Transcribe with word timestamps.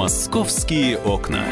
Московские 0.00 0.96
окна. 0.96 1.44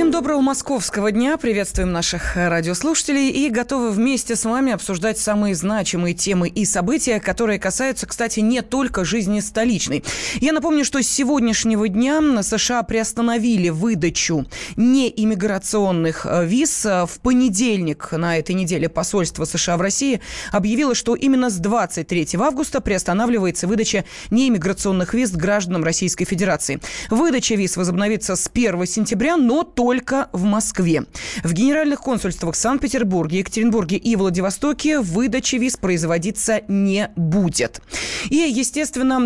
Всем 0.00 0.10
доброго 0.10 0.40
московского 0.40 1.12
дня. 1.12 1.36
Приветствуем 1.36 1.92
наших 1.92 2.34
радиослушателей 2.34 3.28
и 3.28 3.50
готовы 3.50 3.90
вместе 3.90 4.34
с 4.34 4.46
вами 4.46 4.72
обсуждать 4.72 5.18
самые 5.18 5.54
значимые 5.54 6.14
темы 6.14 6.48
и 6.48 6.64
события, 6.64 7.20
которые 7.20 7.58
касаются, 7.58 8.06
кстати, 8.06 8.40
не 8.40 8.62
только 8.62 9.04
жизни 9.04 9.40
столичной. 9.40 10.02
Я 10.36 10.52
напомню, 10.52 10.86
что 10.86 11.02
с 11.02 11.06
сегодняшнего 11.06 11.86
дня 11.86 12.42
США 12.42 12.82
приостановили 12.82 13.68
выдачу 13.68 14.46
неиммиграционных 14.76 16.24
э, 16.24 16.46
виз. 16.46 16.82
В 16.86 17.20
понедельник 17.22 18.10
на 18.12 18.38
этой 18.38 18.54
неделе 18.54 18.88
посольство 18.88 19.44
США 19.44 19.76
в 19.76 19.82
России 19.82 20.22
объявило, 20.50 20.94
что 20.94 21.14
именно 21.14 21.50
с 21.50 21.56
23 21.56 22.28
августа 22.38 22.80
приостанавливается 22.80 23.66
выдача 23.66 24.06
неиммиграционных 24.30 25.12
виз 25.12 25.32
гражданам 25.32 25.84
Российской 25.84 26.24
Федерации. 26.24 26.80
Выдача 27.10 27.54
виз 27.54 27.76
возобновится 27.76 28.34
с 28.34 28.50
1 28.50 28.86
сентября, 28.86 29.36
но 29.36 29.62
только 29.62 29.89
в 30.32 30.44
Москве. 30.44 31.04
В 31.42 31.52
генеральных 31.52 32.00
консульствах 32.00 32.54
Санкт-Петербурге, 32.54 33.40
Екатеринбурге 33.40 33.96
и 33.96 34.14
Владивостоке 34.14 35.00
выдача 35.00 35.56
виз 35.56 35.76
производиться 35.76 36.60
не 36.68 37.10
будет. 37.16 37.82
И, 38.28 38.36
естественно, 38.36 39.18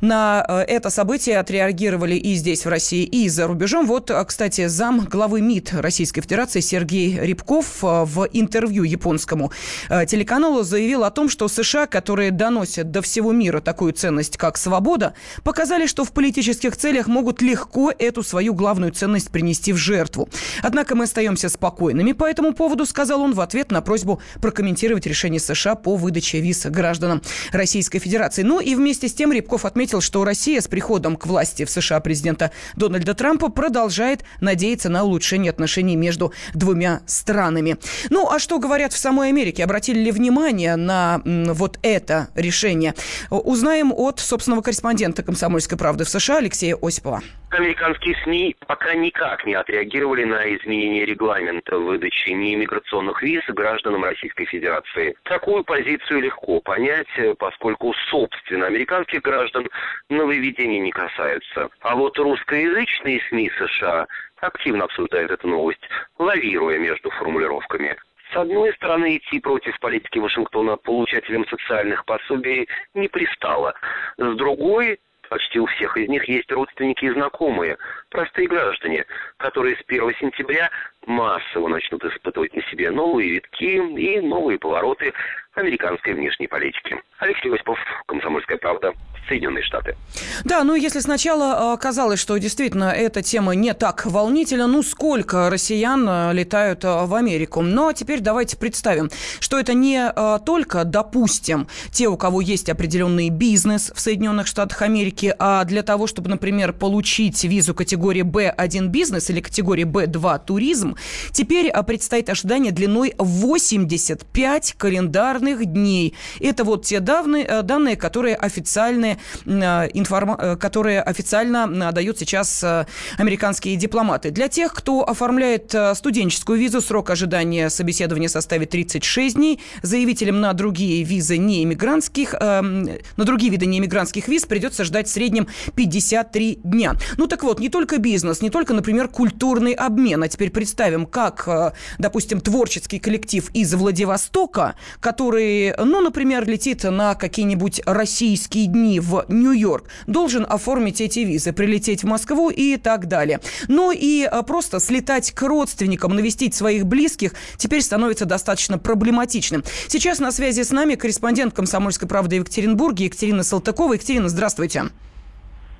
на 0.00 0.64
это 0.66 0.88
событие 0.88 1.38
отреагировали 1.38 2.14
и 2.14 2.34
здесь, 2.34 2.64
в 2.64 2.68
России, 2.68 3.04
и 3.04 3.28
за 3.28 3.46
рубежом. 3.46 3.86
Вот, 3.86 4.10
кстати, 4.26 4.68
зам 4.68 5.00
главы 5.00 5.42
МИД 5.42 5.74
Российской 5.74 6.22
Федерации 6.22 6.60
Сергей 6.60 7.18
Рябков 7.18 7.82
в 7.82 8.28
интервью 8.32 8.84
японскому 8.84 9.52
э, 9.90 10.06
телеканалу 10.06 10.62
заявил 10.62 11.04
о 11.04 11.10
том, 11.10 11.28
что 11.28 11.48
США, 11.48 11.86
которые 11.86 12.30
доносят 12.30 12.90
до 12.90 13.02
всего 13.02 13.32
мира 13.32 13.60
такую 13.60 13.92
ценность, 13.92 14.36
как 14.36 14.56
свобода, 14.56 15.14
показали, 15.42 15.86
что 15.86 16.04
в 16.04 16.12
политических 16.12 16.76
целях 16.76 17.06
могут 17.06 17.42
легко 17.42 17.92
эту 17.96 18.22
свою 18.22 18.54
главную 18.54 18.92
ценность 18.92 19.30
принять 19.30 19.57
принести 19.58 19.72
в 19.72 19.76
жертву. 19.76 20.28
Однако 20.62 20.94
мы 20.94 21.04
остаемся 21.04 21.48
спокойными 21.48 22.12
по 22.12 22.24
этому 22.24 22.52
поводу, 22.52 22.86
сказал 22.86 23.20
он 23.22 23.34
в 23.34 23.40
ответ 23.40 23.70
на 23.70 23.82
просьбу 23.82 24.20
прокомментировать 24.40 25.06
решение 25.06 25.40
США 25.40 25.74
по 25.74 25.96
выдаче 25.96 26.40
виз 26.40 26.66
гражданам 26.66 27.22
Российской 27.52 27.98
Федерации. 27.98 28.42
Ну 28.42 28.60
и 28.60 28.74
вместе 28.74 29.08
с 29.08 29.14
тем 29.14 29.32
Рябков 29.32 29.64
отметил, 29.64 30.00
что 30.00 30.24
Россия 30.24 30.60
с 30.60 30.68
приходом 30.68 31.16
к 31.16 31.26
власти 31.26 31.64
в 31.64 31.70
США 31.70 32.00
президента 32.00 32.50
Дональда 32.76 33.14
Трампа 33.14 33.50
продолжает 33.50 34.24
надеяться 34.40 34.88
на 34.88 35.04
улучшение 35.04 35.50
отношений 35.50 35.96
между 35.96 36.32
двумя 36.54 37.00
странами. 37.06 37.76
Ну 38.10 38.30
а 38.30 38.38
что 38.38 38.58
говорят 38.58 38.92
в 38.92 38.98
самой 38.98 39.28
Америке? 39.28 39.64
Обратили 39.64 39.98
ли 39.98 40.10
внимание 40.10 40.76
на 40.76 41.20
вот 41.24 41.78
это 41.82 42.28
решение? 42.34 42.94
Узнаем 43.30 43.92
от 43.92 44.20
собственного 44.20 44.62
корреспондента 44.62 45.22
«Комсомольской 45.22 45.76
правды» 45.78 46.04
в 46.04 46.08
США 46.08 46.38
Алексея 46.38 46.76
Осипова. 46.80 47.22
Американские 47.50 48.14
СМИ 48.24 48.56
пока 48.66 48.94
никак 48.94 49.37
не 49.44 49.54
отреагировали 49.54 50.24
на 50.24 50.54
изменение 50.56 51.04
регламента 51.04 51.78
выдачи 51.78 52.30
неиммиграционных 52.30 53.22
виз 53.22 53.44
гражданам 53.48 54.04
Российской 54.04 54.46
Федерации. 54.46 55.16
Такую 55.24 55.64
позицию 55.64 56.20
легко 56.20 56.60
понять, 56.60 57.08
поскольку, 57.38 57.94
собственно, 58.10 58.66
американских 58.66 59.22
граждан 59.22 59.68
нововведения 60.08 60.80
не 60.80 60.90
касаются. 60.90 61.70
А 61.80 61.96
вот 61.96 62.18
русскоязычные 62.18 63.20
СМИ 63.28 63.50
США 63.58 64.06
активно 64.40 64.84
обсуждают 64.84 65.30
эту 65.30 65.48
новость, 65.48 65.82
лавируя 66.18 66.78
между 66.78 67.10
формулировками. 67.10 67.96
С 68.32 68.36
одной 68.36 68.74
стороны, 68.74 69.16
идти 69.16 69.40
против 69.40 69.78
политики 69.80 70.18
Вашингтона 70.18 70.76
получателям 70.76 71.46
социальных 71.48 72.04
пособий 72.04 72.68
не 72.92 73.08
пристало. 73.08 73.74
С 74.18 74.36
другой, 74.36 75.00
Почти 75.28 75.60
у 75.60 75.66
всех 75.66 75.96
из 75.96 76.08
них 76.08 76.24
есть 76.24 76.50
родственники 76.50 77.04
и 77.04 77.10
знакомые, 77.10 77.76
простые 78.10 78.48
граждане, 78.48 79.04
которые 79.36 79.76
с 79.76 79.82
1 79.86 80.14
сентября 80.20 80.70
массово 81.08 81.68
начнут 81.68 82.04
испытывать 82.04 82.54
на 82.54 82.62
себе 82.70 82.90
новые 82.90 83.30
витки 83.30 83.64
и 83.64 84.20
новые 84.20 84.58
повороты 84.58 85.12
американской 85.54 86.14
внешней 86.14 86.46
политики. 86.46 87.00
Алексей 87.18 87.52
Осипов, 87.52 87.78
«Комсомольская 88.06 88.58
правда», 88.58 88.92
Соединенные 89.28 89.62
Штаты. 89.62 89.96
Да, 90.44 90.64
ну 90.64 90.74
если 90.74 91.00
сначала 91.00 91.76
казалось, 91.76 92.18
что 92.18 92.36
действительно 92.38 92.90
эта 92.90 93.22
тема 93.22 93.54
не 93.54 93.74
так 93.74 94.06
волнительна, 94.06 94.66
ну 94.66 94.82
сколько 94.82 95.50
россиян 95.50 96.08
э, 96.08 96.32
летают 96.32 96.84
э, 96.84 97.04
в 97.04 97.14
Америку. 97.14 97.60
Но 97.60 97.92
теперь 97.92 98.20
давайте 98.20 98.56
представим, 98.56 99.10
что 99.40 99.58
это 99.58 99.74
не 99.74 100.12
только, 100.44 100.84
допустим, 100.84 101.68
те, 101.90 102.08
у 102.08 102.16
кого 102.16 102.40
есть 102.40 102.68
определенный 102.68 103.28
бизнес 103.28 103.92
в 103.94 104.00
Соединенных 104.00 104.46
Штатах 104.46 104.82
Америки, 104.82 105.34
а 105.38 105.64
для 105.64 105.82
того, 105.82 106.06
чтобы, 106.06 106.30
например, 106.30 106.72
получить 106.72 107.42
визу 107.44 107.74
категории 107.74 108.22
B1 108.22 108.86
бизнес 108.86 109.30
или 109.30 109.40
категории 109.40 109.84
B2 109.84 110.40
туризм, 110.46 110.96
теперь 111.32 111.72
предстоит 111.86 112.28
ожидание 112.28 112.72
длиной 112.72 113.14
85 113.18 114.74
календарных 114.76 115.64
дней. 115.66 116.14
Это 116.40 116.64
вот 116.64 116.84
те 116.84 117.00
данные, 117.00 117.62
данные 117.62 117.96
которые 117.96 118.36
официальные 118.36 119.18
Э, 119.46 119.88
информ... 119.94 120.36
Э, 120.38 120.56
которые 120.56 121.00
официально 121.00 121.92
дают 121.92 122.18
сейчас 122.18 122.62
э, 122.62 122.86
американские 123.16 123.76
дипломаты. 123.76 124.30
Для 124.30 124.48
тех, 124.48 124.72
кто 124.72 125.08
оформляет 125.08 125.74
студенческую 125.94 126.58
визу, 126.58 126.80
срок 126.80 127.10
ожидания 127.10 127.70
собеседования 127.70 128.28
составит 128.28 128.70
36 128.70 129.36
дней. 129.36 129.60
Заявителям 129.82 130.40
на 130.40 130.52
другие 130.52 131.02
визы 131.02 131.38
не 131.38 131.64
иммигрантских, 131.64 132.32
на 132.32 133.24
другие 133.24 133.50
виды 133.50 133.66
неиммигрантских 133.66 134.28
виз 134.28 134.46
придется 134.46 134.84
ждать 134.84 135.08
в 135.08 135.10
среднем 135.10 135.46
53 135.74 136.60
дня. 136.64 136.94
Ну 137.16 137.26
так 137.26 137.42
вот, 137.42 137.60
не 137.60 137.68
только 137.68 137.98
бизнес, 137.98 138.40
не 138.40 138.50
только, 138.50 138.74
например, 138.74 139.08
культурный 139.08 139.72
обмен. 139.72 140.22
А 140.22 140.28
теперь 140.28 140.50
представим, 140.88 141.06
как, 141.06 141.74
допустим, 141.98 142.40
творческий 142.40 142.98
коллектив 142.98 143.48
из 143.52 143.74
Владивостока, 143.74 144.74
который, 145.00 145.74
ну, 145.76 146.00
например, 146.00 146.46
летит 146.48 146.84
на 146.84 147.14
какие-нибудь 147.14 147.82
российские 147.86 148.66
дни 148.66 149.00
в 149.00 149.24
Нью-Йорк, 149.28 149.84
должен 150.06 150.46
оформить 150.48 151.00
эти 151.00 151.20
визы, 151.20 151.52
прилететь 151.52 152.04
в 152.04 152.06
Москву 152.06 152.50
и 152.50 152.76
так 152.76 153.06
далее. 153.06 153.40
Но 153.68 153.92
и 153.92 154.24
а, 154.24 154.42
просто 154.42 154.80
слетать 154.80 155.32
к 155.32 155.42
родственникам, 155.42 156.14
навестить 156.14 156.54
своих 156.54 156.86
близких 156.86 157.34
теперь 157.56 157.82
становится 157.82 158.24
достаточно 158.24 158.78
проблематичным. 158.78 159.64
Сейчас 159.88 160.20
на 160.20 160.32
связи 160.32 160.62
с 160.62 160.70
нами 160.70 160.94
корреспондент 160.94 161.54
«Комсомольской 161.54 162.08
правды» 162.08 162.36
в 162.36 162.40
Екатеринбурге 162.40 163.06
Екатерина 163.06 163.42
Салтыкова. 163.42 163.94
Екатерина, 163.94 164.28
здравствуйте. 164.28 164.84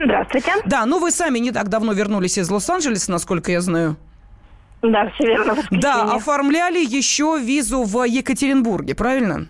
Здравствуйте. 0.01 0.53
Да, 0.67 0.87
ну 0.87 1.01
вы 1.01 1.11
сами 1.11 1.39
не 1.39 1.51
так 1.51 1.69
давно 1.69 1.93
вернулись 1.93 2.39
из 2.39 2.49
Лос-Анджелеса, 2.51 3.11
насколько 3.11 3.51
я 3.51 3.61
знаю. 3.61 3.97
Да, 4.83 5.11
все 5.15 5.27
верно. 5.27 5.57
Да, 5.71 6.15
оформляли 6.15 6.79
еще 6.79 7.39
визу 7.41 7.83
в 7.83 8.05
Екатеринбурге, 8.05 8.95
правильно? 8.95 9.47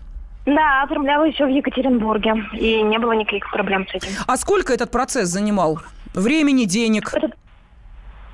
Да, 0.46 0.82
оформляла 0.82 1.24
еще 1.24 1.44
в 1.44 1.50
Екатеринбурге. 1.50 2.34
И 2.54 2.80
не 2.82 2.98
было 2.98 3.12
никаких 3.12 3.50
проблем 3.50 3.86
с 3.88 3.94
этим. 3.94 4.08
А 4.26 4.36
сколько 4.36 4.72
этот 4.72 4.90
процесс 4.90 5.28
занимал? 5.28 5.80
Времени, 6.14 6.64
денег? 6.64 7.12
Этот, 7.12 7.34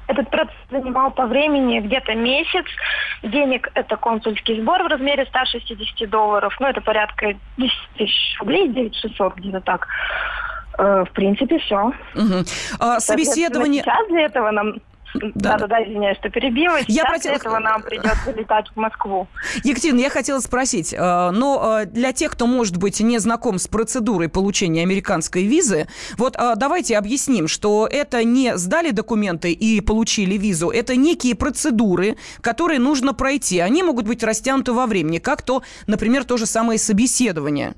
этот 0.07 0.31
процесс 0.31 0.55
занимал 0.71 1.11
по 1.11 1.27
времени 1.27 1.81
где-то 1.81 2.15
месяц. 2.15 2.67
Денег 3.25 3.69
это 3.75 3.97
консульский 3.97 4.61
сбор 4.61 4.85
в 4.85 4.87
размере 4.87 5.27
160 5.27 6.09
долларов. 6.09 6.55
Ну, 6.61 6.69
это 6.69 6.81
порядка 6.81 7.35
10 7.57 7.73
тысяч 7.97 8.37
рублей, 8.39 8.69
9600 8.69 9.35
где-то 9.35 9.61
так. 9.63 9.89
Э, 10.79 11.05
в 11.09 11.13
принципе, 11.13 11.59
все. 11.59 11.93
Угу. 12.15 12.45
А, 12.79 13.01
собеседование... 13.01 13.83
Сейчас 13.83 14.07
для 14.09 14.21
этого 14.27 14.53
нам 14.53 14.75
да, 15.15 15.57
да, 15.59 15.67
да, 15.67 15.85
извиняюсь, 15.85 16.19
что 16.19 16.29
перебила. 16.29 16.81
Сейчас 16.81 16.97
я 16.97 17.05
против... 17.05 17.31
этого 17.31 17.59
нам 17.59 17.83
придется 17.83 18.33
летать 18.33 18.67
в 18.75 18.77
Москву. 18.77 19.29
Екатерина, 19.63 20.01
я 20.01 20.11
хотела 20.11 20.41
спросить, 20.41 20.93
э, 20.93 21.31
но 21.31 21.81
э, 21.83 21.87
для 21.87 22.13
тех, 22.13 22.33
кто, 22.33 22.47
может 22.47 22.77
быть, 22.77 23.01
не 23.01 23.19
знаком 23.19 23.59
с 23.59 23.69
процедурой 23.69 24.29
получения 24.29 24.83
американской 24.83 25.45
визы, 25.45 25.87
вот 26.17 26.37
э, 26.37 26.55
давайте 26.57 26.99
объясним, 26.99 27.47
что 27.49 27.89
это 27.91 28.25
не 28.25 28.57
сдали 28.57 28.91
документы 28.91 29.53
и 29.53 29.81
получили 29.81 30.37
визу, 30.37 30.71
это 30.71 30.97
некие 30.97 31.37
процедуры, 31.37 32.17
которые 32.41 32.81
нужно 32.81 33.15
пройти. 33.15 33.61
Они 33.61 33.83
могут 33.83 34.07
быть 34.07 34.23
растянуты 34.25 34.73
во 34.73 34.87
времени, 34.87 35.19
как 35.19 35.43
то, 35.43 35.63
например, 35.87 36.25
то 36.25 36.37
же 36.37 36.47
самое 36.47 36.79
собеседование. 36.79 37.75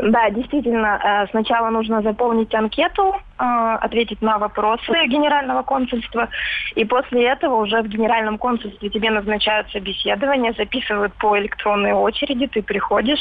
Да, 0.00 0.28
действительно, 0.30 1.28
сначала 1.30 1.70
нужно 1.70 2.02
заполнить 2.02 2.52
анкету, 2.52 3.14
ответить 3.36 4.22
на 4.22 4.38
вопросы 4.38 4.92
генерального 5.08 5.62
консульства. 5.62 6.28
И 6.74 6.84
после 6.84 7.24
этого 7.26 7.56
уже 7.56 7.82
в 7.82 7.88
генеральном 7.88 8.38
консульстве 8.38 8.90
тебе 8.90 9.10
назначают 9.10 9.70
собеседование, 9.70 10.52
записывают 10.56 11.12
по 11.14 11.38
электронной 11.38 11.92
очереди, 11.92 12.46
ты 12.46 12.62
приходишь, 12.62 13.20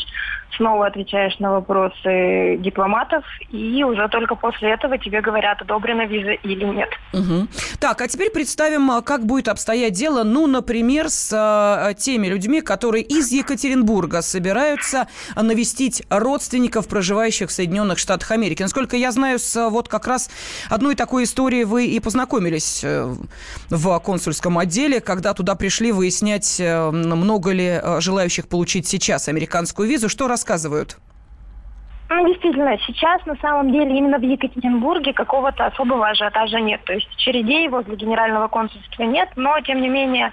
снова 0.58 0.88
отвечаешь 0.88 1.38
на 1.40 1.52
вопросы 1.52 2.58
дипломатов, 2.60 3.24
и 3.52 3.84
уже 3.84 4.08
только 4.10 4.36
после 4.36 4.72
этого 4.72 4.98
тебе 4.98 5.22
говорят, 5.22 5.62
одобрена 5.62 6.06
виза 6.06 6.32
или 6.32 6.64
нет. 6.64 6.90
Угу. 7.14 7.48
Так, 7.80 8.02
а 8.02 8.08
теперь 8.08 8.32
представим, 8.32 8.92
а, 8.92 9.02
как 9.02 9.26
будет 9.26 9.48
обстоять 9.48 9.94
дело, 9.94 10.24
ну, 10.24 10.48
например, 10.48 11.10
с 11.10 11.32
а, 11.34 11.94
теми 11.94 12.28
людьми, 12.28 12.62
которые 12.62 13.04
из 13.04 13.32
Екатеринбурга 13.32 14.22
собираются 14.22 15.08
навестить 15.36 16.04
родственников, 16.10 16.88
проживающих 16.88 17.50
в 17.50 17.52
Соединенных 17.52 17.98
Штатах 17.98 18.32
Америки. 18.32 18.62
Насколько 18.62 18.96
я 18.96 19.12
знаю, 19.12 19.40
с 19.40 19.70
вот 19.70 19.88
как 19.88 20.03
раз 20.08 20.30
одной 20.70 20.96
такой 20.96 21.24
историей 21.24 21.64
вы 21.64 21.88
и 21.88 22.00
познакомились 22.00 22.82
э, 22.84 23.16
в 23.70 24.00
консульском 24.00 24.58
отделе, 24.58 25.02
когда 25.02 25.34
туда 25.34 25.56
пришли 25.56 25.92
выяснять, 25.92 26.60
э, 26.60 26.92
много 26.92 27.52
ли 27.52 27.80
э, 27.82 28.02
желающих 28.02 28.48
получить 28.48 28.88
сейчас 28.88 29.28
американскую 29.28 29.88
визу. 29.88 30.10
Что 30.10 30.28
рассказывают? 30.28 30.98
Ну, 32.16 32.28
действительно, 32.28 32.78
сейчас 32.86 33.26
на 33.26 33.36
самом 33.38 33.72
деле 33.72 33.98
именно 33.98 34.20
в 34.20 34.22
Екатеринбурге 34.22 35.14
какого-то 35.14 35.66
особого 35.66 36.10
ажиотажа 36.10 36.60
нет. 36.60 36.84
То 36.84 36.94
есть 36.94 37.10
очередей 37.16 37.68
возле 37.70 37.96
генерального 37.96 38.48
консульства 38.50 39.02
нет, 39.04 39.30
но 39.36 39.60
тем 39.62 39.82
не 39.82 39.90
менее 39.90 40.32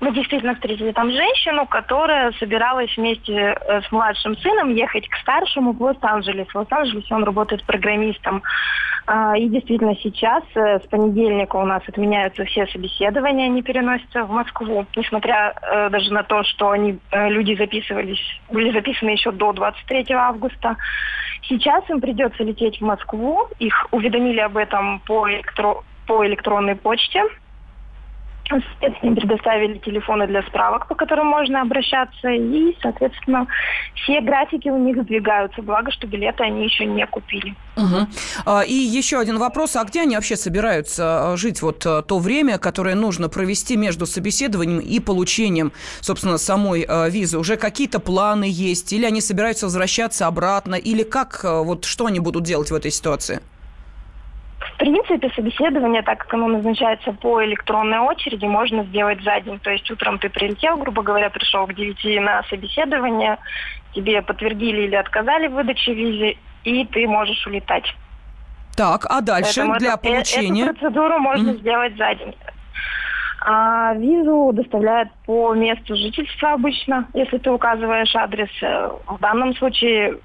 мы 0.00 0.12
действительно 0.12 0.54
встретили 0.54 0.92
там 0.92 1.10
женщину, 1.10 1.64
которая 1.66 2.32
собиралась 2.32 2.94
вместе 2.98 3.32
э, 3.32 3.80
с 3.80 3.90
младшим 3.90 4.36
сыном 4.36 4.74
ехать 4.74 5.08
к 5.08 5.16
старшему 5.22 5.72
в 5.72 5.82
Лос-Анджелес. 5.82 6.48
В 6.48 6.54
Лос-Анджелесе 6.54 7.14
он 7.14 7.24
работает 7.24 7.64
программистом. 7.64 8.42
А, 9.06 9.34
и 9.36 9.48
действительно 9.48 9.96
сейчас, 10.02 10.44
э, 10.54 10.80
с 10.80 10.86
понедельника 10.88 11.56
у 11.56 11.64
нас 11.64 11.82
отменяются 11.88 12.44
все 12.44 12.66
собеседования, 12.66 13.46
они 13.46 13.62
переносятся 13.62 14.24
в 14.24 14.30
Москву, 14.30 14.84
несмотря 14.96 15.54
э, 15.62 15.88
даже 15.88 16.12
на 16.12 16.24
то, 16.24 16.42
что 16.42 16.70
они, 16.70 16.98
люди 17.10 17.54
записывались, 17.54 18.22
были 18.50 18.70
записаны 18.70 19.10
еще 19.10 19.32
до 19.32 19.52
23 19.52 20.12
августа. 20.12 20.76
Сейчас 21.42 21.88
им 21.90 22.00
придется 22.00 22.42
лететь 22.44 22.80
в 22.80 22.84
Москву. 22.84 23.48
Их 23.58 23.86
уведомили 23.90 24.40
об 24.40 24.56
этом 24.56 25.00
по, 25.00 25.28
электро... 25.30 25.82
по 26.06 26.26
электронной 26.26 26.76
почте. 26.76 27.22
Соответственно, 28.48 29.14
предоставили 29.16 29.78
телефоны 29.78 30.26
для 30.26 30.42
справок, 30.42 30.86
по 30.88 30.94
которым 30.94 31.26
можно 31.26 31.62
обращаться. 31.62 32.28
И, 32.28 32.76
соответственно, 32.82 33.46
все 33.94 34.20
графики 34.20 34.68
у 34.68 34.78
них 34.78 35.00
сдвигаются. 35.02 35.62
Благо, 35.62 35.90
что 35.90 36.06
билеты 36.06 36.42
они 36.44 36.64
еще 36.64 36.84
не 36.84 37.06
купили. 37.06 37.54
Угу. 37.76 38.60
И 38.66 38.74
еще 38.74 39.18
один 39.18 39.38
вопрос. 39.38 39.76
А 39.76 39.84
где 39.84 40.02
они 40.02 40.16
вообще 40.16 40.36
собираются 40.36 41.32
а, 41.32 41.36
жить 41.36 41.62
вот 41.62 41.86
а, 41.86 42.02
то 42.02 42.18
время, 42.18 42.58
которое 42.58 42.94
нужно 42.94 43.28
провести 43.28 43.76
между 43.76 44.06
собеседованием 44.06 44.80
и 44.80 45.00
получением, 45.00 45.72
собственно, 46.00 46.36
самой 46.36 46.84
а, 46.86 47.08
визы? 47.08 47.38
Уже 47.38 47.56
какие-то 47.56 48.00
планы 48.00 48.46
есть? 48.48 48.92
Или 48.92 49.06
они 49.06 49.20
собираются 49.20 49.66
возвращаться 49.66 50.26
обратно? 50.26 50.74
Или 50.74 51.04
как, 51.04 51.40
вот 51.44 51.84
что 51.84 52.06
они 52.06 52.20
будут 52.20 52.42
делать 52.42 52.70
в 52.70 52.74
этой 52.74 52.90
ситуации? 52.90 53.40
В 54.82 54.84
принципе, 54.84 55.30
собеседование, 55.36 56.02
так 56.02 56.18
как 56.18 56.34
оно 56.34 56.48
назначается 56.48 57.12
по 57.12 57.44
электронной 57.44 58.00
очереди, 58.00 58.46
можно 58.46 58.82
сделать 58.82 59.22
за 59.22 59.40
день. 59.40 59.60
То 59.60 59.70
есть 59.70 59.88
утром 59.92 60.18
ты 60.18 60.28
прилетел, 60.28 60.76
грубо 60.76 61.02
говоря, 61.02 61.30
пришел 61.30 61.68
к 61.68 61.72
9 61.74 62.20
на 62.20 62.42
собеседование, 62.50 63.38
тебе 63.94 64.20
подтвердили 64.22 64.80
или 64.82 64.96
отказали 64.96 65.46
в 65.46 65.52
выдаче 65.52 65.94
визы, 65.94 66.36
и 66.64 66.84
ты 66.86 67.06
можешь 67.06 67.46
улетать. 67.46 67.94
Так, 68.76 69.06
а 69.08 69.20
дальше 69.20 69.60
Поэтому 69.60 69.78
для 69.78 69.92
это, 69.92 69.98
получения? 69.98 70.64
Эту 70.64 70.74
процедуру 70.74 71.18
можно 71.20 71.50
mm-hmm. 71.50 71.60
сделать 71.60 71.96
за 71.96 72.14
день. 72.16 72.34
А 73.46 73.94
визу 73.94 74.50
доставляют 74.52 75.10
по 75.26 75.54
месту 75.54 75.94
жительства 75.94 76.54
обычно, 76.54 77.06
если 77.14 77.38
ты 77.38 77.52
указываешь 77.52 78.16
адрес. 78.16 78.50
В 79.06 79.20
данном 79.20 79.54
случае, 79.54 80.18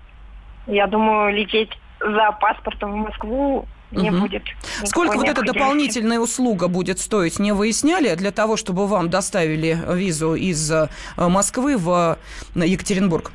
я 0.65 0.87
думаю, 0.87 1.35
лететь 1.35 1.77
за 1.99 2.31
паспортом 2.41 2.93
в 2.93 3.07
Москву 3.07 3.67
не 3.91 4.09
угу. 4.09 4.21
будет. 4.21 4.43
Сколько 4.83 5.17
вот 5.17 5.27
эта 5.27 5.41
дополнительная 5.41 6.19
услуга 6.19 6.67
будет 6.67 6.99
стоить, 6.99 7.39
не 7.39 7.53
выясняли 7.53 8.15
для 8.15 8.31
того, 8.31 8.57
чтобы 8.57 8.87
вам 8.87 9.09
доставили 9.09 9.77
визу 9.93 10.35
из 10.35 10.71
э, 10.71 10.89
Москвы 11.15 11.77
в 11.77 12.17
э, 12.55 12.65
Екатеринбург? 12.65 13.31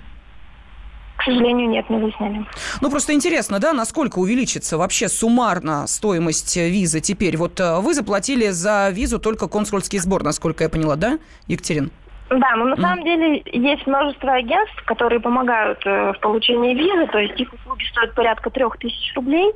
К 1.17 1.25
сожалению, 1.25 1.69
нет, 1.69 1.89
не 1.89 1.99
выясняли. 1.99 2.45
Ну, 2.81 2.91
просто 2.91 3.15
интересно, 3.15 3.61
да, 3.61 3.73
насколько 3.73 4.19
увеличится 4.19 4.77
вообще 4.77 5.09
суммарно 5.09 5.87
стоимость 5.87 6.57
визы 6.57 7.01
теперь? 7.01 7.37
Вот 7.37 7.59
э, 7.61 7.81
вы 7.81 7.95
заплатили 7.95 8.49
за 8.49 8.91
визу 8.91 9.19
только 9.19 9.49
консульский 9.49 10.01
сбор, 10.01 10.23
насколько 10.23 10.65
я 10.65 10.71
поняла, 10.71 10.97
да, 10.97 11.19
Екатерин? 11.47 11.91
Да, 12.29 12.57
но 12.57 12.65
на 12.65 12.75
mm. 12.75 12.81
самом 12.81 13.05
деле 13.05 13.43
есть 13.47 13.87
множество 13.87 14.33
агентств, 14.33 14.83
которые 14.85 15.21
помогают 15.21 15.85
в 15.85 16.17
получении 16.23 16.75
визы, 16.75 17.07
то 17.13 17.19
есть 17.19 17.39
их 17.39 17.53
услуги 17.53 17.85
стоят 17.91 18.15
порядка 18.15 18.49
трех 18.51 18.79
тысяч 18.79 19.15
рублей. 19.15 19.53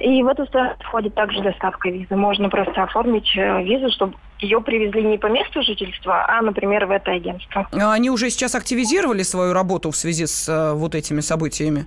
И 0.00 0.22
в 0.22 0.28
эту 0.28 0.46
стоимость 0.46 0.82
входит 0.82 1.14
также 1.14 1.42
доставка 1.42 1.90
визы. 1.90 2.16
Можно 2.16 2.48
просто 2.48 2.82
оформить 2.82 3.30
э, 3.36 3.62
визу, 3.62 3.90
чтобы 3.90 4.14
ее 4.38 4.60
привезли 4.62 5.02
не 5.02 5.18
по 5.18 5.26
месту 5.26 5.62
жительства, 5.62 6.24
а, 6.26 6.40
например, 6.40 6.86
в 6.86 6.90
это 6.90 7.12
агентство. 7.12 7.68
А 7.72 7.92
они 7.92 8.08
уже 8.08 8.30
сейчас 8.30 8.54
активизировали 8.54 9.22
свою 9.22 9.52
работу 9.52 9.90
в 9.90 9.96
связи 9.96 10.26
с 10.26 10.48
э, 10.48 10.72
вот 10.72 10.94
этими 10.94 11.20
событиями? 11.20 11.84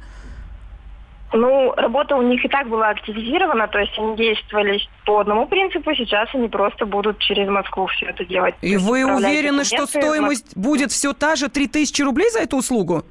Ну, 1.35 1.73
работа 1.75 2.15
у 2.15 2.21
них 2.21 2.45
и 2.45 2.47
так 2.47 2.69
была 2.69 2.89
активизирована, 2.89 3.67
то 3.67 3.79
есть 3.79 3.97
они 3.97 4.15
действовали 4.15 4.79
по 5.03 5.19
одному 5.19 5.47
принципу, 5.47 5.95
сейчас 5.95 6.29
они 6.35 6.47
просто 6.47 6.85
будут 6.85 7.17
через 7.17 7.49
Москву 7.49 7.87
все 7.87 8.05
это 8.05 8.23
делать. 8.23 8.53
И 8.61 8.77
вы 8.77 9.03
уверены, 9.03 9.63
что 9.63 9.87
стоимость 9.87 10.55
будет 10.55 10.91
все 10.91 11.13
та 11.13 11.35
же 11.35 11.49
3000 11.49 12.03
рублей 12.03 12.29
за 12.29 12.41
эту 12.41 12.57
услугу? 12.57 13.03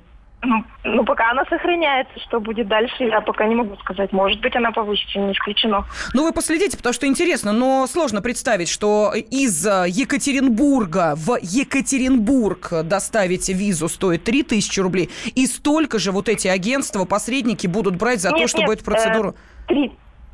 Ну, 0.45 0.65
ну, 0.83 1.05
пока 1.05 1.31
она 1.31 1.45
сохраняется. 1.45 2.19
Что 2.27 2.41
будет 2.41 2.67
дальше, 2.67 3.05
я 3.05 3.21
пока 3.21 3.47
не 3.47 3.55
могу 3.55 3.77
сказать. 3.77 4.13
Может 4.13 4.41
быть, 4.41 4.57
она 4.57 4.73
повысится, 4.73 5.21
не 5.21 5.33
исключено. 5.33 5.85
Ну, 6.15 6.25
вы 6.25 6.33
последите, 6.33 6.77
потому 6.77 6.93
что 6.93 7.07
интересно, 7.07 7.53
но 7.53 7.87
сложно 7.87 8.21
представить, 8.23 8.69
что 8.69 9.13
из 9.15 9.65
э, 9.65 9.85
Екатеринбурга 9.89 11.15
в 11.17 11.39
Екатеринбург 11.41 12.73
доставить 12.85 13.49
визу 13.49 13.89
стоит 13.89 14.25
3000 14.25 14.81
рублей, 14.81 15.11
и 15.37 15.47
столько 15.47 16.01
же 16.01 16.11
вот 16.11 16.29
эти 16.29 16.49
агентства, 16.49 17.05
посредники 17.05 17.69
будут 17.69 17.95
брать 17.95 18.21
за 18.21 18.31
нет, 18.31 18.43
то, 18.43 18.49
чтобы 18.49 18.69
нет, 18.69 18.79
эту 18.79 18.85
процедуру... 18.85 19.31
Э, 19.31 19.69
3, 19.69 19.93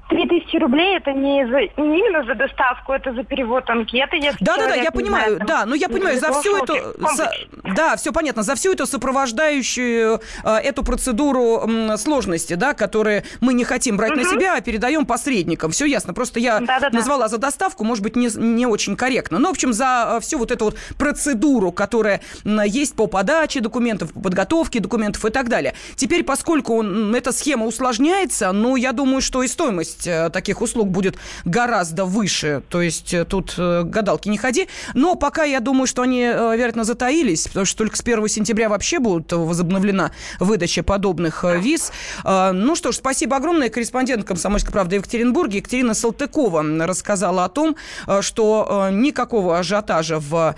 Три 0.09 0.27
тысячи 0.27 0.57
рублей 0.57 0.97
это 0.97 1.13
не, 1.13 1.47
за, 1.47 1.61
не 1.81 1.99
именно 1.99 2.25
за 2.25 2.35
доставку, 2.35 2.93
это 2.93 3.13
за 3.13 3.25
перевод 3.25 3.69
анкеты. 3.69 4.17
Если 4.17 4.43
да, 4.43 4.57
да, 4.57 4.69
да, 4.69 4.75
я 4.75 4.91
понимаю, 4.91 5.37
знает, 5.37 5.47
да, 5.47 5.67
но 5.67 5.75
я 5.75 5.89
понимаю, 5.89 6.19
за 6.19 6.33
всю 6.33 6.57
эту, 6.57 6.75
за, 7.15 7.31
да, 7.77 7.97
все 7.97 8.11
понятно, 8.11 8.43
за 8.43 8.55
всю 8.55 8.73
эту 8.73 8.87
сопровождающую 8.87 10.21
э, 10.45 10.55
эту 10.57 10.83
процедуру 10.83 11.61
м, 11.63 11.99
сложности, 11.99 12.55
да, 12.55 12.73
которые 12.73 13.25
мы 13.41 13.53
не 13.53 13.65
хотим 13.65 13.99
брать 13.99 14.13
угу. 14.13 14.21
на 14.21 14.25
себя, 14.25 14.55
а 14.57 14.61
передаем 14.63 15.05
посредникам. 15.05 15.73
Все 15.73 15.85
ясно. 15.85 16.15
Просто 16.15 16.41
я 16.41 16.61
да, 16.61 16.81
да, 16.81 16.91
назвала 16.91 17.25
да. 17.25 17.29
за 17.29 17.39
доставку, 17.39 17.85
может 17.85 18.03
быть, 18.03 18.17
не, 18.17 18.31
не 18.35 18.67
очень 18.67 18.97
корректно. 18.97 19.39
Но, 19.39 19.49
в 19.49 19.51
общем, 19.53 19.75
за 19.75 20.17
э, 20.17 20.21
всю 20.21 20.39
вот 20.39 20.51
эту 20.51 20.67
вот 20.67 20.77
процедуру, 20.97 21.71
которая 21.71 22.23
есть 22.45 22.97
по 22.97 23.07
подаче 23.09 23.61
документов, 23.61 24.13
по 24.15 24.21
подготовке 24.21 24.81
документов 24.81 25.23
и 25.27 25.31
так 25.31 25.51
далее. 25.51 25.75
Теперь, 25.97 26.25
поскольку 26.25 26.79
он, 26.79 27.15
эта 27.15 27.33
схема 27.33 27.67
усложняется, 27.67 28.53
ну, 28.53 28.77
я 28.77 28.93
думаю, 28.93 29.21
что 29.21 29.43
и 29.43 29.49
стоимость 29.49 29.98
стоимость 29.99 30.07
э, 30.07 30.31
таких 30.31 30.61
услуг 30.61 30.89
будет 30.89 31.17
гораздо 31.45 32.05
выше. 32.05 32.63
То 32.69 32.81
есть 32.81 33.15
э, 33.15 33.25
тут 33.25 33.55
э, 33.59 33.83
гадалки 33.85 34.29
не 34.29 34.39
ходи. 34.39 34.69
Но 34.95 35.15
пока 35.15 35.45
я 35.45 35.61
думаю, 35.61 35.87
что 35.87 36.03
они, 36.03 36.21
вероятно, 36.21 36.85
затаились, 36.85 37.49
потому 37.49 37.67
что 37.67 37.79
только 37.79 37.97
с 37.97 38.01
1 38.01 38.29
сентября 38.29 38.69
вообще 38.69 38.99
будет 38.99 39.33
возобновлена 39.33 40.11
выдача 40.41 40.83
подобных 40.83 41.45
виз. 41.45 41.93
Ну 42.25 42.77
что 42.77 42.93
ж, 42.93 42.97
спасибо 42.97 43.37
огромное. 43.37 43.69
Корреспондент 43.69 44.25
«Комсомольской 44.25 44.73
правды» 44.73 44.97
Екатеринбурге 44.97 45.59
Екатерина 45.59 45.95
Салтыкова 45.95 46.87
рассказала 46.87 47.45
о 47.45 47.49
том, 47.49 47.77
что 48.21 48.89
никакого 48.91 49.59
ажиотажа 49.59 50.19
в 50.19 50.55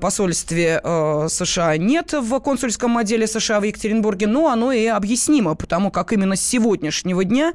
посольстве 0.00 0.80
США 1.28 1.76
нет 1.76 2.12
в 2.12 2.40
консульском 2.40 2.98
отделе 2.98 3.26
США 3.26 3.60
в 3.60 3.64
Екатеринбурге, 3.64 4.26
но 4.26 4.48
оно 4.48 4.72
и 4.72 4.86
объяснимо, 4.86 5.54
потому 5.54 5.90
как 5.90 6.12
именно 6.12 6.36
с 6.36 6.42
сегодняшнего 6.42 7.24
дня 7.24 7.52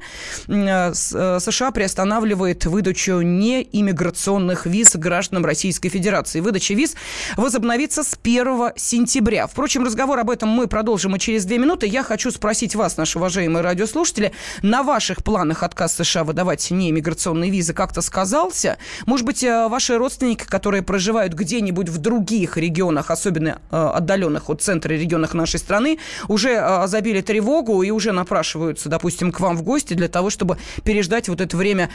США 1.40 1.70
приостанавливает 1.72 2.64
выдачу 2.66 3.20
неиммиграционных 3.20 4.66
виз 4.66 4.94
гражданам 4.96 5.44
Российской 5.44 5.88
Федерации. 5.88 6.40
Выдача 6.40 6.74
виз 6.74 6.94
возобновится 7.36 8.02
с 8.02 8.16
1 8.22 8.70
сентября. 8.76 9.46
Впрочем, 9.46 9.84
разговор 9.84 10.18
об 10.20 10.30
этом 10.30 10.48
мы 10.48 10.68
продолжим 10.68 11.16
и 11.16 11.18
через 11.18 11.44
две 11.44 11.58
минуты. 11.58 11.86
Я 11.86 12.02
хочу 12.02 12.30
спросить 12.30 12.74
вас, 12.74 12.96
наши 12.96 13.18
уважаемые 13.18 13.62
радиослушатели, 13.62 14.32
на 14.62 14.82
ваших 14.82 15.24
планах 15.24 15.62
отказ 15.62 15.96
США 15.96 16.24
выдавать 16.24 16.70
неиммиграционные 16.70 17.50
визы 17.50 17.74
как-то 17.74 18.00
сказался? 18.00 18.78
Может 19.06 19.26
быть, 19.26 19.42
э, 19.42 19.68
ваши 19.68 19.98
родственники, 19.98 20.44
которые 20.44 20.82
проживают 20.82 21.34
где-нибудь 21.34 21.88
в 21.88 21.98
других 21.98 22.56
регионах, 22.56 23.10
особенно 23.10 23.60
э, 23.70 23.90
отдаленных 23.94 24.48
от 24.50 24.62
центра 24.62 24.92
регионах 24.92 25.34
нашей 25.34 25.58
страны, 25.58 25.98
уже 26.28 26.84
забили 26.86 27.20
тревогу 27.20 27.82
и 27.82 27.90
уже 27.90 28.12
напрашиваются, 28.12 28.88
допустим, 28.88 29.32
к 29.32 29.40
вам 29.40 29.56
в 29.56 29.62
гости 29.62 29.94
для 29.94 30.08
того, 30.08 30.30
чтобы 30.30 30.58
переждать 30.84 31.07
переждать 31.08 31.28
вот 31.28 31.40
это 31.40 31.56
время, 31.56 31.90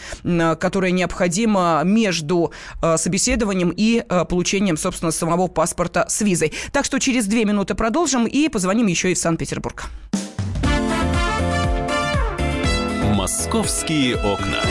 которое 0.59 0.91
необходимо 0.91 1.81
между 1.85 2.51
собеседованием 2.97 3.71
и 3.75 4.03
получением, 4.29 4.75
собственно, 4.77 5.11
самого 5.11 5.47
паспорта 5.47 6.05
с 6.09 6.21
визой. 6.21 6.51
Так 6.71 6.85
что 6.85 6.99
через 6.99 7.27
две 7.27 7.45
минуты 7.45 7.75
продолжим 7.75 8.25
и 8.25 8.49
позвоним 8.49 8.87
еще 8.87 9.11
и 9.11 9.13
в 9.13 9.19
Санкт-Петербург. 9.19 9.85
Московские 13.13 14.15
окна. 14.15 14.61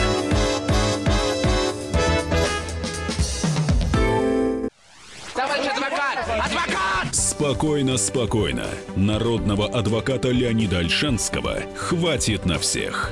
Товарищ 5.33 5.65
адвокат! 5.65 6.17
Адвокат! 6.27 7.15
Спокойно, 7.15 7.97
спокойно. 7.97 8.65
Народного 8.95 9.67
адвоката 9.67 10.29
Леонида 10.29 10.79
Альшанского 10.79 11.59
хватит 11.75 12.45
на 12.45 12.59
всех. 12.59 13.11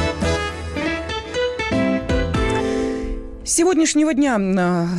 С 3.51 3.53
сегодняшнего 3.53 4.13
дня 4.13 4.37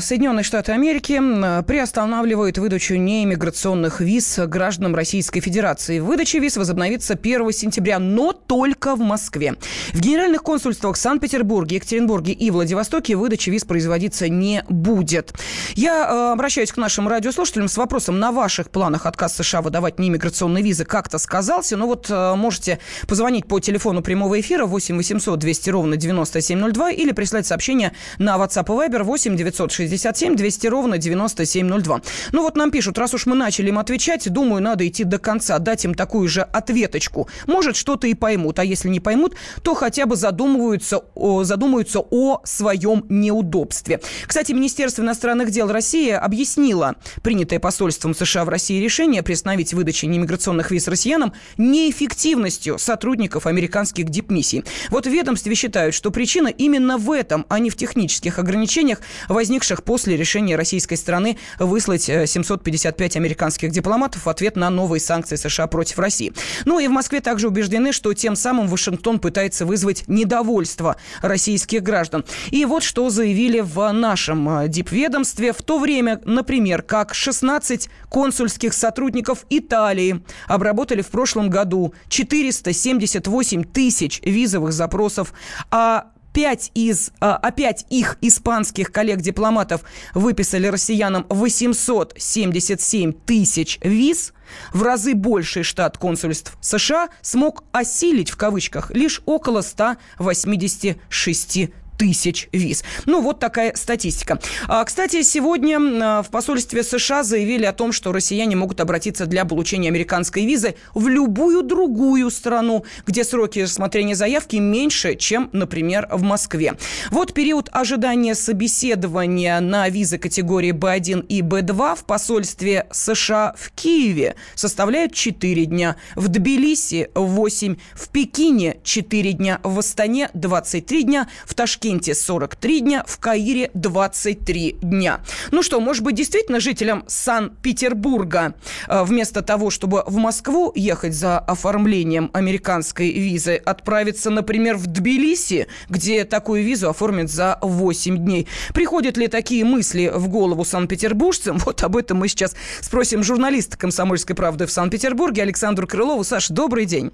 Соединенные 0.03 0.43
Штаты 0.43 0.73
Америки 0.73 1.19
приостанавливают 1.63 2.59
выдачу 2.59 2.97
неиммиграционных 2.97 4.03
виз 4.03 4.39
гражданам 4.41 4.95
Российской 4.95 5.41
Федерации. 5.41 6.01
Выдача 6.01 6.39
виз 6.39 6.59
возобновится 6.59 7.15
1 7.15 7.51
сентября, 7.53 7.99
но 7.99 8.35
только 8.35 8.95
в 8.95 9.01
Москве. 9.01 9.55
В 9.95 10.01
генеральных 10.01 10.43
консульствах 10.43 10.99
Санкт-Петербурге, 10.99 11.77
Екатеринбурге 11.77 12.35
и 12.35 12.51
Владивостоке 12.51 13.17
выдача 13.17 13.51
виз 13.51 13.65
производиться 13.65 14.29
не 14.29 14.63
будет. 14.69 15.33
Я 15.73 16.07
э, 16.07 16.33
обращаюсь 16.33 16.73
к 16.73 16.77
нашим 16.77 17.09
радиослушателям 17.09 17.69
с 17.69 17.79
вопросом, 17.79 18.19
на 18.19 18.33
ваших 18.33 18.69
планах 18.69 19.07
отказ 19.07 19.35
США 19.35 19.63
выдавать 19.63 19.99
неиммиграционные 19.99 20.63
визы 20.63 20.85
как-то 20.85 21.17
сказался. 21.17 21.79
Ну 21.79 21.87
вот 21.87 22.11
э, 22.11 22.35
можете 22.35 22.81
позвонить 23.09 23.47
по 23.47 23.61
телефону 23.61 24.03
прямого 24.03 24.39
эфира 24.39 24.67
8 24.67 24.95
800 24.95 25.39
200 25.39 25.71
ровно 25.71 25.97
9702 25.97 26.91
или 26.91 27.13
прислать 27.13 27.47
сообщение 27.47 27.95
на 28.19 28.42
WhatsApp 28.43 28.65
и 28.65 28.91
Viber 28.91 29.03
8 29.03 29.37
967 29.37 30.37
200 30.37 30.67
ровно 30.67 30.99
9702. 30.99 32.03
Ну 32.33 32.43
вот 32.43 32.57
нам 32.57 32.71
пишут, 32.71 32.99
раз 32.99 33.15
уж 33.15 33.27
мы 33.27 33.35
начали 33.35 33.69
им 33.69 33.79
отвечать, 33.79 34.31
думаю, 34.31 34.63
надо 34.63 34.87
идти 34.87 35.05
до 35.05 35.19
конца, 35.19 35.59
дать 35.59 35.85
им 35.85 35.95
такую 35.95 36.29
же 36.29 36.43
ответочку. 36.43 37.29
Может, 37.47 37.77
что-то 37.77 38.07
и 38.07 38.15
поймут, 38.15 38.59
а 38.59 38.65
если 38.65 38.89
не 38.89 39.01
поймут, 39.01 39.35
то 39.63 39.75
хотя 39.75 40.07
бы 40.07 40.17
задумываются, 40.17 41.03
о, 41.15 41.45
задумаются 41.45 42.01
о 42.01 42.41
своем 42.45 43.05
неудобстве. 43.09 44.01
Кстати, 44.27 44.53
Министерство 44.53 45.03
иностранных 45.03 45.51
дел 45.51 45.71
России 45.71 46.11
объяснило 46.11 46.97
принятое 47.23 47.61
посольством 47.61 48.15
США 48.15 48.45
в 48.45 48.49
России 48.49 48.83
решение 48.83 49.23
приостановить 49.23 49.75
выдачу 49.75 50.07
неиммиграционных 50.07 50.71
виз 50.71 50.89
россиянам 50.89 51.33
неэффективностью 51.57 52.79
сотрудников 52.79 53.47
американских 53.47 54.09
дипмиссий. 54.09 54.65
Вот 54.91 55.07
в 55.07 55.11
ведомстве 55.11 55.55
считают, 55.55 55.95
что 55.95 56.11
причина 56.11 56.49
именно 56.49 56.99
в 56.99 57.11
этом, 57.11 57.47
а 57.49 57.59
не 57.59 57.71
в 57.71 57.77
технических 57.77 58.32
экономических 58.33 58.39
ограничениях, 58.39 59.01
возникших 59.29 59.83
после 59.83 60.17
решения 60.17 60.57
российской 60.57 60.97
страны 60.97 61.39
выслать 61.59 62.03
755 62.03 63.17
э, 63.17 63.19
американских 63.19 63.71
дипломатов 63.71 64.27
в 64.27 64.29
ответ 64.29 64.57
на 64.57 64.71
новые 64.71 65.01
санкции 65.01 65.37
США 65.37 65.67
против 65.67 65.99
России. 65.99 66.33
Ну 66.65 66.79
и 66.81 66.89
в 66.89 66.91
Москве 66.91 67.21
также 67.21 67.49
убеждены, 67.49 67.93
что 67.93 68.13
тем 68.15 68.37
самым 68.37 68.69
Вашингтон 68.69 69.19
пытается 69.19 69.67
вызвать 69.67 70.05
недовольство 70.09 70.97
российских 71.23 71.83
граждан. 71.83 72.25
И 72.51 72.65
вот 72.65 72.83
что 72.83 73.11
заявили 73.11 73.61
в 73.61 73.91
нашем 73.93 74.49
э, 74.49 74.69
дипведомстве. 74.69 75.53
В 75.53 75.63
то 75.63 75.79
время, 75.79 76.21
например, 76.25 76.83
как 76.83 77.15
16 77.15 77.89
консульских 78.09 78.73
сотрудников 78.73 79.45
Италии 79.51 80.23
обработали 80.49 81.03
в 81.03 81.09
прошлом 81.09 81.51
году 81.51 81.95
478 82.09 83.65
тысяч 83.65 84.21
визовых 84.23 84.73
запросов, 84.73 85.33
а 85.71 86.12
Пять 86.33 86.71
из, 86.75 87.13
а, 87.21 87.37
опять 87.37 87.87
их 87.91 88.17
испанских 88.21 88.91
коллег-дипломатов 88.91 89.83
выписали 90.15 90.67
россиянам 90.67 91.27
877 91.29 93.13
тысяч 93.13 93.79
виз. 93.83 94.33
В 94.73 94.83
разы 94.83 95.15
больший 95.15 95.63
штат 95.63 95.99
консульств 95.99 96.57
США 96.61 97.09
смог 97.21 97.65
осилить, 97.73 98.31
в 98.31 98.37
кавычках, 98.37 98.91
лишь 98.91 99.23
около 99.25 99.63
186 99.63 101.71
тысяч 102.03 102.49
виз. 102.51 102.83
Ну, 103.07 103.21
вот 103.21 103.39
такая 103.39 103.77
статистика. 103.77 104.41
А, 104.67 104.83
кстати, 104.85 105.23
сегодня 105.23 105.79
а, 105.79 106.23
в 106.23 106.31
посольстве 106.31 106.83
США 106.83 107.23
заявили 107.23 107.65
о 107.65 107.73
том, 107.73 107.93
что 107.93 108.11
россияне 108.11 108.57
могут 108.57 108.81
обратиться 108.81 109.27
для 109.27 109.45
получения 109.45 109.87
американской 109.87 110.45
визы 110.45 110.75
в 110.95 111.07
любую 111.07 111.63
другую 111.63 112.29
страну, 112.33 112.85
где 113.07 113.23
сроки 113.23 113.61
рассмотрения 113.61 114.17
заявки 114.17 114.57
меньше, 114.57 115.15
чем, 115.15 115.49
например, 115.53 116.09
в 116.11 116.23
Москве. 116.23 116.75
Вот 117.13 117.35
период 117.35 117.69
ожидания 117.71 118.35
собеседования 118.35 119.61
на 119.61 119.89
визы 119.89 120.19
категории 120.19 120.73
B1 120.73 121.27
и 121.29 121.41
B2 121.41 121.95
в 121.95 122.05
посольстве 122.05 122.89
США 122.91 123.55
в 123.57 123.71
Киеве 123.71 124.35
составляет 124.57 125.15
4 125.15 125.67
дня, 125.67 125.95
в 126.17 126.27
Тбилиси 126.27 127.11
8, 127.15 127.77
в 127.95 128.09
Пекине 128.09 128.79
4 128.83 129.33
дня, 129.35 129.61
в 129.63 129.79
Астане 129.79 130.31
23 130.35 131.05
дня, 131.05 131.29
в 131.47 131.55
Ташкенте 131.55 131.92
Ташкенте 131.93 132.15
43 132.15 132.81
дня, 132.81 133.05
в 133.07 133.19
Каире 133.19 133.71
23 133.75 134.79
дня. 134.81 135.21
Ну 135.51 135.63
что, 135.63 135.79
может 135.79 136.03
быть, 136.03 136.15
действительно 136.15 136.59
жителям 136.59 137.05
Санкт-Петербурга 137.07 138.55
э, 138.89 139.05
вместо 139.05 139.43
того, 139.43 139.69
чтобы 139.69 140.03
в 140.07 140.17
Москву 140.17 140.73
ехать 140.75 141.15
за 141.15 141.39
оформлением 141.39 142.31
американской 142.33 143.13
визы, 143.13 143.57
отправиться, 143.57 144.31
например, 144.31 144.79
в 144.79 144.87
Тбилиси, 144.87 145.67
где 145.91 146.25
такую 146.25 146.65
визу 146.65 146.89
оформят 146.89 147.31
за 147.31 147.59
8 147.61 148.17
дней. 148.17 148.49
Приходят 148.73 149.19
ли 149.19 149.29
такие 149.29 149.65
мысли 149.65 150.11
в 150.15 150.29
голову 150.29 150.65
санкт-петербуржцам? 150.65 151.59
Вот 151.59 151.83
об 151.83 151.97
этом 151.97 152.19
мы 152.19 152.29
сейчас 152.29 152.55
спросим 152.81 153.23
журналиста 153.23 153.77
«Комсомольской 153.77 154.35
правды» 154.35 154.65
в 154.67 154.73
Санкт-Петербурге 154.73 155.43
Александру 155.43 155.87
Крылову. 155.87 156.25
Саша, 156.25 156.55
добрый 156.55 156.87
день. 156.87 157.13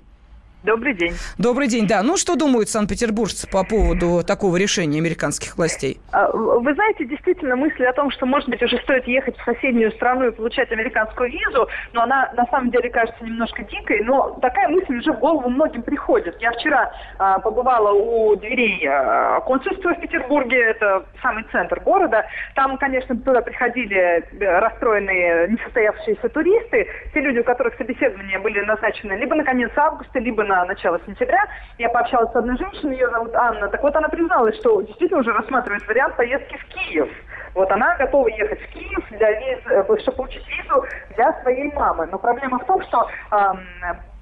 Добрый 0.65 0.93
день. 0.95 1.13
Добрый 1.39 1.69
день, 1.69 1.87
да. 1.87 2.03
Ну, 2.03 2.17
что 2.17 2.35
думают 2.35 2.69
санкт-петербуржцы 2.69 3.49
по 3.49 3.63
поводу 3.63 4.25
такого 4.27 4.57
решения 4.57 4.99
американских 4.99 5.57
властей? 5.57 5.99
А, 6.11 6.31
вы 6.33 6.75
знаете, 6.75 7.05
действительно, 7.05 7.55
мысли 7.55 7.85
о 7.85 7.93
том, 7.93 8.11
что, 8.11 8.27
может 8.27 8.49
быть, 8.49 8.61
уже 8.61 8.77
стоит 8.79 9.07
ехать 9.07 9.39
в 9.39 9.45
соседнюю 9.45 9.93
страну 9.93 10.27
и 10.27 10.31
получать 10.33 10.73
американскую 10.73 11.31
визу, 11.31 11.69
но 11.93 12.03
она, 12.03 12.33
на 12.37 12.45
самом 12.47 12.71
деле, 12.71 12.91
кажется 12.91 13.23
немножко 13.25 13.63
дикой, 13.63 14.03
но 14.03 14.37
такая 14.43 14.69
мысль 14.69 14.99
уже 14.99 15.13
в 15.13 15.21
голову 15.21 15.49
многим 15.49 15.83
приходит. 15.83 16.37
Я 16.41 16.51
вчера 16.51 16.91
а, 17.19 17.39
побывала 17.39 17.93
у 17.93 18.35
дверей 18.35 18.85
а, 18.89 19.41
консульства 19.41 19.95
в 19.95 20.01
Петербурге, 20.01 20.59
это 20.59 21.05
самый 21.23 21.45
центр 21.53 21.81
города. 21.81 22.27
Там, 22.57 22.79
конечно, 22.79 23.17
туда 23.17 23.43
приходили 23.43 23.97
э, 23.97 24.59
расстроенные, 24.59 25.49
несостоявшиеся 25.51 26.29
туристы, 26.31 26.89
те 27.15 27.21
люди, 27.21 27.39
у 27.39 27.45
которых 27.45 27.77
собеседования 27.77 28.41
были 28.41 28.61
назначены 28.61 29.13
либо 29.13 29.37
на 29.37 29.45
конец 29.45 29.71
августа, 29.77 30.19
либо 30.19 30.48
на 30.49 30.65
начало 30.65 30.99
сентября. 31.07 31.45
Я 31.79 31.91
пообщалась 31.91 32.33
с 32.33 32.37
одной 32.37 32.57
женщиной, 32.57 32.95
ее 32.95 33.09
зовут 33.11 33.35
Анна. 33.37 33.69
Так 33.69 33.83
вот, 33.83 33.95
она 33.95 34.09
призналась, 34.09 34.57
что 34.57 34.81
действительно 34.81 35.21
уже 35.21 35.33
рассматривает 35.33 35.87
вариант 35.87 36.17
поездки 36.17 36.57
в 36.57 36.65
Киев. 36.67 37.09
Вот 37.55 37.71
она 37.71 37.97
готова 37.97 38.27
ехать 38.29 38.61
в 38.61 38.69
Киев, 38.73 39.09
для 39.11 39.31
виз, 39.33 39.59
э, 39.67 39.85
чтобы 40.03 40.17
получить 40.17 40.47
визу 40.49 40.85
для 41.15 41.33
своей 41.43 41.73
мамы. 41.73 42.07
Но 42.11 42.19
проблема 42.19 42.59
в 42.59 42.65
том, 42.67 42.83
что 42.83 43.09
эм, 43.31 43.61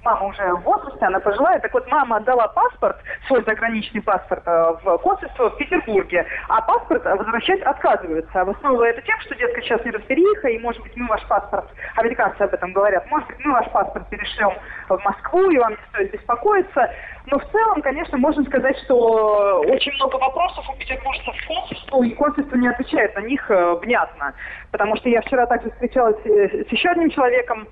мама 0.03 0.27
уже 0.27 0.53
в 0.53 0.61
возрасте, 0.61 1.05
она 1.05 1.19
пожилая. 1.19 1.59
Так 1.59 1.73
вот, 1.73 1.87
мама 1.89 2.17
отдала 2.17 2.47
паспорт, 2.49 2.97
свой 3.27 3.43
заграничный 3.43 4.01
паспорт, 4.01 4.43
э, 4.45 4.73
в 4.83 4.97
консульство 4.99 5.49
в 5.49 5.57
Петербурге, 5.57 6.25
а 6.47 6.61
паспорт 6.61 7.03
возвращать 7.03 7.61
отказываются. 7.61 8.41
Обосновывая 8.41 8.91
это 8.91 9.01
тем, 9.01 9.19
что, 9.21 9.35
дескать, 9.35 9.63
сейчас 9.63 9.83
не 9.85 9.91
разбериха, 9.91 10.47
и, 10.49 10.59
может 10.59 10.81
быть, 10.81 10.95
мы 10.95 11.07
ваш 11.07 11.25
паспорт, 11.27 11.65
американцы 11.95 12.41
об 12.41 12.53
этом 12.53 12.71
говорят, 12.73 13.09
может 13.09 13.27
быть, 13.27 13.39
мы 13.43 13.51
ваш 13.51 13.69
паспорт 13.71 14.07
перешлем 14.09 14.53
в 14.89 14.99
Москву, 15.03 15.49
и 15.49 15.57
вам 15.57 15.71
не 15.71 15.77
стоит 15.89 16.11
беспокоиться. 16.11 16.89
Но 17.29 17.39
в 17.39 17.51
целом, 17.51 17.81
конечно, 17.81 18.17
можно 18.17 18.43
сказать, 18.45 18.77
что 18.85 19.61
очень 19.67 19.91
много 19.93 20.15
вопросов 20.15 20.65
у 20.69 20.77
петербуржцев 20.77 21.35
к 21.35 21.47
консульству, 21.47 22.03
и 22.03 22.13
консульство 22.13 22.55
не 22.55 22.69
отвечает 22.69 23.15
на 23.15 23.19
них 23.19 23.51
э, 23.51 23.73
внятно. 23.81 24.33
Потому 24.71 24.95
что 24.95 25.09
я 25.09 25.21
вчера 25.21 25.45
также 25.45 25.69
встречалась 25.71 26.17
э, 26.25 26.63
с 26.63 26.71
еще 26.71 26.89
одним 26.89 27.09
человеком, 27.09 27.67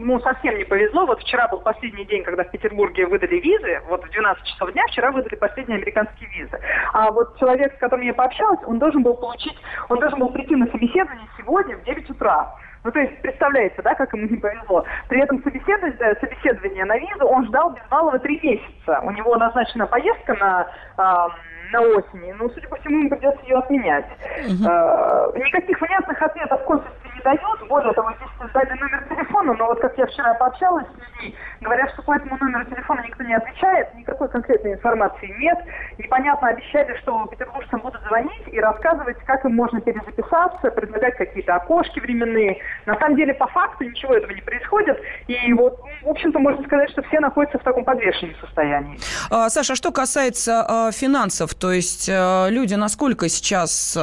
ему 0.00 0.18
совсем 0.20 0.56
не 0.56 0.64
повезло. 0.64 1.06
Вот 1.06 1.20
вчера 1.20 1.48
был 1.48 1.60
последний 1.60 2.04
день, 2.06 2.24
когда 2.24 2.44
в 2.44 2.50
Петербурге 2.50 3.06
выдали 3.06 3.36
визы. 3.36 3.80
Вот 3.88 4.04
в 4.04 4.10
12 4.10 4.44
часов 4.44 4.72
дня 4.72 4.82
вчера 4.88 5.10
выдали 5.10 5.34
последние 5.36 5.78
американские 5.78 6.28
визы. 6.30 6.58
А 6.92 7.10
вот 7.10 7.38
человек, 7.38 7.74
с 7.74 7.78
которым 7.78 8.04
я 8.04 8.14
пообщалась, 8.14 8.60
он 8.66 8.78
должен 8.78 9.02
был 9.02 9.14
получить, 9.14 9.56
он 9.88 9.98
должен 9.98 10.18
был 10.18 10.30
прийти 10.30 10.56
на 10.56 10.66
собеседование 10.66 11.28
сегодня 11.36 11.76
в 11.76 11.84
9 11.84 12.10
утра. 12.10 12.54
Ну, 12.82 12.90
то 12.90 12.98
есть, 12.98 13.20
представляете, 13.20 13.82
да, 13.82 13.94
как 13.94 14.10
ему 14.14 14.26
не 14.26 14.38
повезло. 14.38 14.86
При 15.08 15.20
этом 15.20 15.42
собеседование, 15.42 15.96
э, 16.00 16.14
собеседование 16.18 16.86
на 16.86 16.96
визу 16.96 17.26
он 17.26 17.46
ждал 17.46 17.72
без 17.72 17.82
малого 17.90 18.18
три 18.18 18.40
месяца. 18.42 19.00
У 19.02 19.10
него 19.10 19.36
назначена 19.36 19.86
поездка 19.86 20.34
на 20.34 21.30
на 21.72 21.80
осени. 21.82 22.32
Ну, 22.38 22.50
судя 22.50 22.68
по 22.68 22.76
всему, 22.76 23.00
им 23.02 23.08
придется 23.08 23.40
ее 23.44 23.58
отменять. 23.58 24.06
Угу. 24.06 24.68
Э, 24.68 25.32
никаких 25.36 25.78
понятных 25.78 26.20
ответов 26.20 26.64
консульстве 26.64 27.09
дают. 27.20 27.68
Более 27.68 27.92
того, 27.94 28.12
здесь 28.16 28.50
дали 28.52 28.78
номер 28.78 29.04
телефона, 29.08 29.54
но 29.54 29.66
вот 29.66 29.80
как 29.80 29.96
я 29.98 30.06
вчера 30.06 30.34
пообщалась 30.34 30.86
с 30.86 30.98
людьми, 30.98 31.34
говорят, 31.60 31.90
что 31.92 32.02
по 32.02 32.14
этому 32.14 32.36
номеру 32.38 32.64
телефона 32.66 33.02
никто 33.06 33.22
не 33.24 33.34
отвечает, 33.34 33.94
никакой 33.94 34.28
конкретной 34.28 34.74
информации 34.74 35.34
нет. 35.38 35.58
Непонятно, 35.98 36.48
обещали, 36.48 36.96
что 36.98 37.26
петербуржцам 37.26 37.80
будут 37.80 38.00
звонить 38.02 38.48
и 38.48 38.60
рассказывать, 38.60 39.16
как 39.26 39.44
им 39.44 39.54
можно 39.54 39.80
перезаписаться, 39.80 40.70
предлагать 40.70 41.16
какие-то 41.16 41.56
окошки 41.56 42.00
временные. 42.00 42.58
На 42.86 42.98
самом 42.98 43.16
деле, 43.16 43.34
по 43.34 43.46
факту 43.46 43.84
ничего 43.84 44.14
этого 44.14 44.32
не 44.32 44.42
происходит. 44.42 45.00
И 45.28 45.52
вот, 45.52 45.80
в 46.02 46.08
общем-то, 46.08 46.38
можно 46.38 46.64
сказать, 46.64 46.90
что 46.90 47.02
все 47.02 47.20
находятся 47.20 47.58
в 47.58 47.62
таком 47.62 47.84
подвешенном 47.84 48.34
состоянии. 48.40 48.98
А, 49.30 49.48
Саша, 49.48 49.72
а 49.74 49.76
что 49.76 49.92
касается 49.92 50.64
а, 50.66 50.92
финансов, 50.92 51.54
то 51.54 51.72
есть 51.72 52.08
люди 52.08 52.74
насколько 52.74 53.28
сейчас 53.28 53.96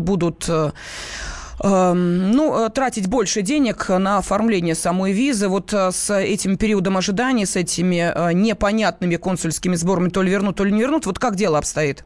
будут 0.00 0.48
э, 0.48 0.70
ну, 1.62 2.68
тратить 2.74 3.06
больше 3.08 3.42
денег 3.42 3.88
на 3.88 4.18
оформление 4.18 4.74
самой 4.74 5.12
визы. 5.12 5.48
Вот 5.48 5.72
с 5.72 6.10
этим 6.14 6.56
периодом 6.56 6.96
ожидания, 6.96 7.46
с 7.46 7.56
этими 7.56 8.32
непонятными 8.34 9.16
консульскими 9.16 9.76
сборами 9.76 10.08
то 10.08 10.22
ли 10.22 10.30
вернут, 10.30 10.56
то 10.56 10.64
ли 10.64 10.72
не 10.72 10.80
вернут. 10.80 11.06
Вот 11.06 11.18
как 11.18 11.36
дело 11.36 11.58
обстоит? 11.58 12.04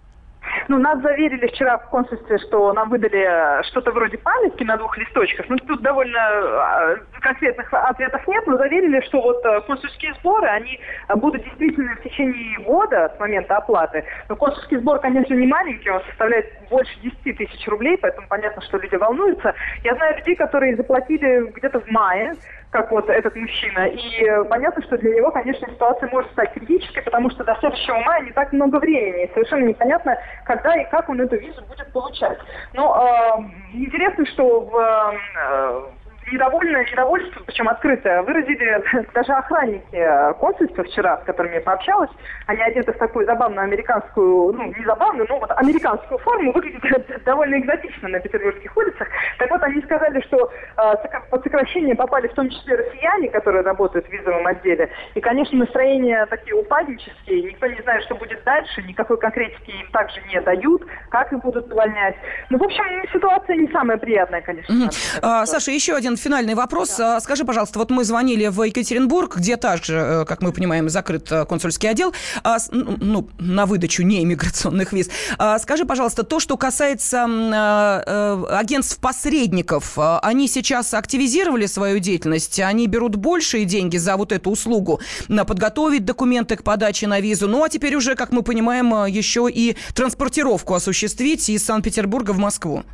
Ну, 0.69 0.79
нас 0.79 1.01
заверили 1.01 1.47
вчера 1.47 1.79
в 1.79 1.89
консульстве, 1.89 2.37
что 2.39 2.75
нам 2.75 2.91
выдали 2.91 3.25
э, 3.27 3.63
что-то 3.65 3.91
вроде 3.91 4.19
памятки 4.19 4.65
на 4.65 4.77
двух 4.77 4.99
листочках. 4.99 5.47
Ну, 5.49 5.57
тут 5.57 5.81
довольно 5.81 6.19
э, 6.19 6.97
конкретных 7.21 7.73
ответов 7.73 8.29
нет, 8.29 8.47
но 8.47 8.59
заверили, 8.59 9.01
что 9.07 9.23
вот 9.23 9.43
э, 9.47 9.63
консульские 9.63 10.13
сборы, 10.21 10.47
они 10.47 10.79
будут 11.17 11.43
действительно 11.43 11.97
в 11.97 12.03
течение 12.03 12.59
года 12.65 13.11
с 13.17 13.19
момента 13.19 13.57
оплаты. 13.57 14.05
Но 14.29 14.37
консульский 14.37 14.77
сбор, 14.77 14.99
конечно, 14.99 15.33
не 15.33 15.47
маленький, 15.47 15.89
он 15.89 16.03
составляет 16.03 16.53
больше 16.69 16.93
10 17.01 17.39
тысяч 17.39 17.67
рублей, 17.67 17.97
поэтому 17.97 18.27
понятно, 18.29 18.61
что 18.61 18.77
люди 18.77 18.97
волнуются. 18.97 19.55
Я 19.85 19.95
знаю 19.95 20.19
людей, 20.19 20.37
которые 20.37 20.77
заплатили 20.77 21.51
где-то 21.57 21.81
в 21.81 21.91
мае, 21.91 22.35
как 22.71 22.91
вот 22.91 23.09
этот 23.09 23.35
мужчина. 23.35 23.87
И 23.87 24.25
э, 24.25 24.45
понятно, 24.45 24.83
что 24.83 24.99
для 24.99 25.15
него, 25.15 25.31
конечно, 25.31 25.67
ситуация 25.69 26.11
может 26.11 26.31
стать 26.33 26.53
критической, 26.53 27.03
потому 27.03 27.31
что 27.31 27.45
до 27.45 27.55
следующего 27.57 27.99
мая 28.01 28.23
не 28.23 28.33
так 28.33 28.53
много 28.53 28.77
времени. 28.79 29.31
Совершенно 29.33 29.65
непонятно, 29.65 30.19
когда 30.45 30.75
и 30.77 30.89
как 30.91 31.09
он 31.09 31.21
эту 31.21 31.37
визу 31.37 31.63
будет 31.65 31.91
получать. 31.93 32.39
Но 32.75 33.41
э, 33.43 33.77
интересно, 33.77 34.27
что 34.27 34.61
в, 34.61 34.77
э, 34.77 35.98
недовольное 36.33 36.85
недовольство, 36.85 37.43
причем 37.45 37.69
открытое, 37.69 38.23
выразили 38.23 38.83
даже 39.15 39.33
охранники 39.33 40.33
консульства 40.39 40.85
вчера, 40.85 41.19
с 41.19 41.25
которыми 41.25 41.55
я 41.55 41.61
пообщалась. 41.61 42.11
Они 42.47 42.63
одеты 42.63 42.93
в 42.93 42.99
такую 42.99 43.27
забавную 43.27 43.65
американскую, 43.65 44.53
ну, 44.53 44.65
не 44.73 44.85
забавную, 44.85 45.27
но 45.29 45.39
вот 45.39 45.51
американскую 45.51 46.19
форму, 46.19 46.53
выглядит 46.53 47.23
довольно 47.25 47.59
экзотично 47.59 48.09
на 48.09 48.21
петербургских 48.21 48.77
улицах. 48.77 49.09
Так 49.39 49.51
вот, 49.51 49.63
они 49.63 49.81
сказали, 49.83 50.21
что 50.23 50.51
э, 50.77 50.93
под 51.31 51.43
сокращение 51.43 51.95
попали 51.95 52.29
в 52.29 52.35
том 52.35 52.49
числе 52.51 52.77
россияне, 52.77 53.29
которые 53.31 53.63
работают 53.63 54.07
в 54.07 54.11
визовом 54.11 54.47
отделе. 54.47 54.91
И, 55.15 55.21
конечно, 55.21 55.59
настроения 55.59 56.27
такие 56.27 56.55
упаднические. 56.55 57.43
Никто 57.43 57.67
не 57.67 57.81
знает, 57.83 58.05
что 58.05 58.15
будет 58.15 58.43
дальше, 58.45 58.83
никакой 58.83 59.19
конкретики 59.19 59.71
им 59.71 59.91
также 59.91 60.21
не 60.33 60.41
дают, 60.41 60.83
как 61.11 61.33
их 61.33 61.41
будут 61.41 61.73
увольнять. 61.73 62.17
Ну, 62.51 62.59
в 62.59 62.63
общем, 62.63 62.85
ситуация 63.13 63.57
не 63.57 63.69
самая 63.69 63.99
приятная, 63.99 64.41
конечно. 64.41 64.75
Угу. 64.75 64.91
А, 65.23 65.47
Саша, 65.47 65.71
еще 65.71 65.95
один 65.95 66.17
финальный 66.19 66.55
вопрос. 66.55 66.97
Да. 66.97 67.21
Скажи, 67.21 67.45
пожалуйста, 67.45 67.79
вот 67.79 67.91
мы 67.91 68.05
звонили 68.05 68.49
в 68.49 68.63
Екатеринбург, 68.63 69.37
где 69.37 69.57
также, 69.57 69.95
э, 69.95 70.25
как 70.25 70.43
мы 70.43 70.53
понимаем, 70.53 70.89
закрыт 70.89 71.31
э, 71.31 71.45
консульский 71.47 71.89
отдел, 71.89 72.13
а, 72.43 72.59
ну, 72.71 73.29
на 73.39 73.67
выдачу 73.67 74.03
неиммиграционных 74.03 74.93
виз. 74.93 75.09
А, 75.39 75.59
скажи, 75.59 75.85
пожалуйста, 75.85 76.23
то, 76.23 76.41
что 76.41 76.57
касается 76.57 77.27
э, 77.29 78.45
агентств-посредников, 78.51 79.99
они 80.23 80.49
сейчас 80.49 80.95
активизировали 80.95 81.67
свою 81.67 81.99
деятельность, 81.99 82.61
они 82.61 82.87
берут 82.87 83.17
большие 83.17 83.65
деньги 83.65 83.97
за 83.97 84.17
вот 84.17 84.33
эту 84.33 84.51
услугу, 84.51 85.01
на 85.29 85.45
подготовить 85.45 86.05
документы 86.05 86.57
к 86.57 86.63
подаче 86.63 87.07
на 87.07 87.21
визу, 87.21 87.49
ну 87.49 87.63
а 87.65 87.69
теперь 87.69 87.95
уже, 87.95 88.15
как 88.15 88.33
мы 88.33 88.43
понимаем, 88.43 89.07
еще 89.07 89.49
и 89.53 89.77
транспортировку 89.95 90.75
осуществить 90.75 91.49
из 91.49 91.65
Санкт-Петербурга 91.65 92.33
в 92.33 92.39
Москву. 92.39 92.85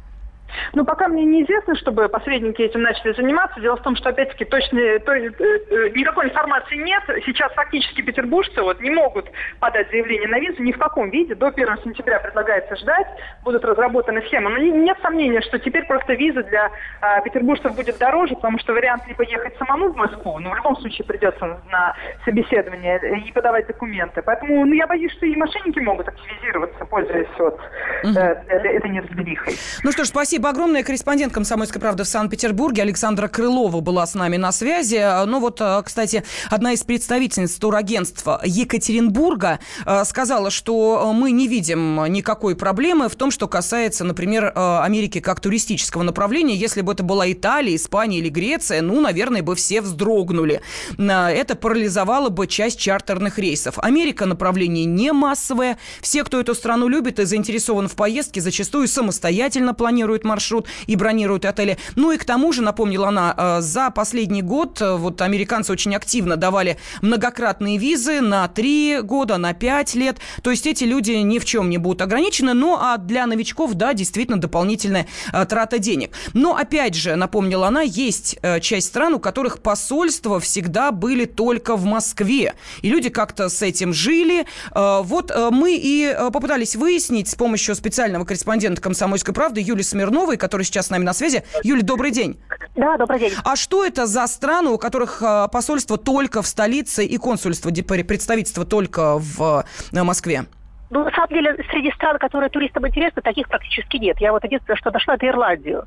Ну, 0.73 0.85
пока 0.85 1.09
мне 1.09 1.25
неизвестно, 1.25 1.75
чтобы 1.77 2.09
посредники 2.09 2.63
этим 2.63 2.83
начали 2.83 3.13
заниматься. 3.13 3.61
Дело 3.61 3.77
в 3.77 3.83
том, 3.83 3.97
что, 3.97 4.11
опять-таки, 4.11 4.45
точно, 4.45 4.81
то, 5.01 5.13
э, 5.13 5.31
э, 5.31 5.91
никакой 5.95 6.27
информации 6.27 6.77
нет. 6.77 7.03
Сейчас 7.27 7.53
фактически 7.53 8.03
петербуржцы 8.03 8.63
вот, 8.63 8.81
не 8.81 8.91
могут 8.91 9.31
подать 9.61 9.91
заявление 9.91 10.29
на 10.29 10.39
визу 10.39 10.63
ни 10.63 10.73
в 10.73 10.79
каком 10.79 11.11
виде. 11.11 11.35
До 11.35 11.49
1 11.49 11.79
сентября 11.85 12.21
предлагается 12.21 12.77
ждать, 12.77 13.07
будут 13.43 13.65
разработаны 13.65 14.23
схемы. 14.23 14.51
Но 14.51 14.59
нет 14.59 14.99
сомнения, 15.03 15.41
что 15.41 15.59
теперь 15.59 15.87
просто 15.87 16.15
виза 16.15 16.43
для 16.45 16.71
э, 17.01 17.23
петербуржцев 17.25 17.75
будет 17.75 17.99
дороже, 17.99 18.35
потому 18.35 18.59
что 18.59 18.73
вариант 18.73 19.03
либо 19.09 19.25
ехать 19.25 19.57
самому 19.59 19.93
в 19.93 19.97
Москву, 19.97 20.39
но 20.39 20.51
в 20.51 20.57
любом 20.57 20.77
случае 20.77 21.07
придется 21.07 21.61
на 21.71 21.97
собеседование 22.25 23.01
и 23.27 23.33
подавать 23.33 23.67
документы. 23.67 24.23
Поэтому 24.23 24.65
ну, 24.65 24.73
я 24.73 24.87
боюсь, 24.87 25.13
что 25.13 25.27
и 25.27 25.35
мошенники 25.37 25.79
могут 25.81 26.09
активизироваться, 26.09 26.85
пользуясь 26.85 27.29
вот, 27.39 27.61
э, 28.05 28.09
этой 28.09 28.91
неразберихой. 28.91 29.55
Ну 29.83 29.93
что 29.93 30.05
ж, 30.05 30.09
спасибо 30.09 30.44
Спасибо 30.45 30.59
огромное. 30.59 30.83
Корреспондент 30.83 31.33
«Комсомольской 31.33 31.81
правды» 31.81 32.05
в 32.05 32.07
Санкт-Петербурге 32.07 32.83
Александра 32.83 33.29
Крылова 33.29 33.81
была 33.81 34.07
с 34.07 34.13
нами 34.13 34.37
на 34.37 34.53
связи. 34.53 35.03
Ну 35.25 35.41
вот, 35.41 35.59
э, 35.63 35.81
кстати, 35.83 36.23
одна 36.51 36.73
из 36.73 36.83
представительниц 36.83 37.55
турагентства 37.55 38.43
Екатеринбурга 38.45 39.59
э, 39.87 40.05
сказала, 40.05 40.51
что 40.51 41.15
мы 41.15 41.31
не 41.31 41.49
видим 41.49 42.05
никакой 42.13 42.57
проблемы 42.57 43.09
в 43.09 43.17
том, 43.17 43.31
что 43.31 43.49
касается, 43.49 44.05
например, 44.05 44.53
э, 44.55 44.81
Америки 44.83 45.21
как 45.21 45.41
туристического 45.41 46.03
направления. 46.03 46.55
Если 46.55 46.83
бы 46.83 46.93
это 46.93 47.03
была 47.03 47.33
Италия, 47.33 47.75
Испания 47.75 48.19
или 48.19 48.29
Греция, 48.29 48.83
ну, 48.83 49.01
наверное, 49.01 49.43
бы 49.43 49.55
все 49.55 49.81
вздрогнули. 49.81 50.61
Это 50.99 51.57
парализовало 51.57 52.29
бы 52.29 52.47
часть 52.49 52.79
чартерных 52.79 53.39
рейсов. 53.39 53.79
Америка 53.79 54.27
направление 54.27 54.85
не 54.85 55.11
массовое. 55.11 55.79
Все, 56.03 56.23
кто 56.23 56.39
эту 56.39 56.55
страну 56.55 56.87
любит 56.87 57.19
и 57.19 57.25
заинтересован 57.25 57.89
в 57.89 57.95
поездке, 57.95 58.43
зачастую 58.43 58.89
самостоятельно 58.89 59.73
планируют 59.73 60.25
маршрут 60.25 60.34
маршрут 60.35 60.67
и 60.89 60.97
бронируют 60.97 61.45
отели. 61.45 61.79
Ну 61.95 62.11
и 62.11 62.17
к 62.17 62.25
тому 62.25 62.53
же, 62.53 62.63
напомнила 62.63 63.09
она, 63.09 63.35
э, 63.37 63.61
за 63.61 63.91
последний 63.91 64.43
год 64.43 64.83
э, 64.83 64.97
вот 64.97 65.23
американцы 65.23 65.73
очень 65.73 65.95
активно 65.95 66.37
давали 66.37 66.77
многократные 67.03 67.79
визы 67.79 68.21
на 68.21 68.49
3 68.49 69.03
года, 69.03 69.39
на 69.39 69.55
5 69.55 69.95
лет. 69.95 70.17
То 70.43 70.51
есть 70.51 70.67
эти 70.67 70.85
люди 70.85 71.13
ни 71.13 71.39
в 71.39 71.45
чем 71.45 71.71
не 71.71 71.79
будут 71.79 72.03
ограничены. 72.03 72.53
Ну 72.53 72.77
а 72.81 72.97
для 72.97 73.27
новичков, 73.27 73.75
да, 73.75 73.95
действительно 73.95 74.41
дополнительная 74.41 75.07
э, 75.33 75.45
трата 75.47 75.79
денег. 75.79 76.11
Но 76.33 76.57
опять 76.57 76.97
же, 76.97 77.15
напомнила 77.15 77.69
она, 77.69 77.83
есть 77.83 78.39
часть 78.61 78.89
стран, 78.89 79.15
у 79.15 79.19
которых 79.19 79.61
посольства 79.61 80.41
всегда 80.41 80.91
были 80.91 81.27
только 81.27 81.77
в 81.77 81.85
Москве. 81.85 82.55
И 82.83 82.91
люди 82.91 83.09
как-то 83.09 83.49
с 83.49 83.63
этим 83.63 83.93
жили. 83.93 84.47
Вот 84.75 85.33
мы 85.51 85.77
и 85.77 86.17
попытались 86.33 86.77
выяснить 86.77 87.29
с 87.29 87.35
помощью 87.35 87.75
специального 87.75 88.25
корреспондента 88.25 88.81
«Комсомольской 88.81 89.35
правды» 89.35 89.61
Юлии 89.61 89.83
Смирновой, 89.83 90.24
Смирновой, 90.25 90.39
которая 90.39 90.65
сейчас 90.65 90.87
с 90.87 90.91
нами 90.91 91.05
на 91.05 91.13
связи. 91.13 91.45
Юля, 91.63 91.83
добрый 91.83 92.11
день. 92.11 92.41
Да, 92.77 92.97
добрый 92.97 93.19
день. 93.19 93.33
А 93.45 93.57
что 93.57 93.85
это 93.85 94.07
за 94.07 94.27
страны, 94.27 94.71
у 94.71 94.79
которых 94.79 95.23
а, 95.23 95.49
посольство 95.49 95.99
только 95.99 96.41
в 96.41 96.47
столице 96.47 97.05
и 97.05 97.19
консульство, 97.19 97.71
представительство 97.71 98.65
только 98.65 99.19
в 99.19 99.65
э, 99.93 100.03
Москве? 100.03 100.47
Ну, 100.91 101.03
на 101.03 101.11
самом 101.11 101.29
деле, 101.31 101.57
среди 101.71 101.91
стран, 101.93 102.19
которые 102.19 102.51
туристам 102.51 102.87
интересны, 102.87 103.21
таких 103.21 103.49
практически 103.49 103.97
нет. 103.97 104.17
Я 104.21 104.33
вот 104.33 104.45
единственное, 104.45 104.77
что 104.77 104.91
нашла, 104.91 105.15
это 105.15 105.27
Ирландию. 105.27 105.85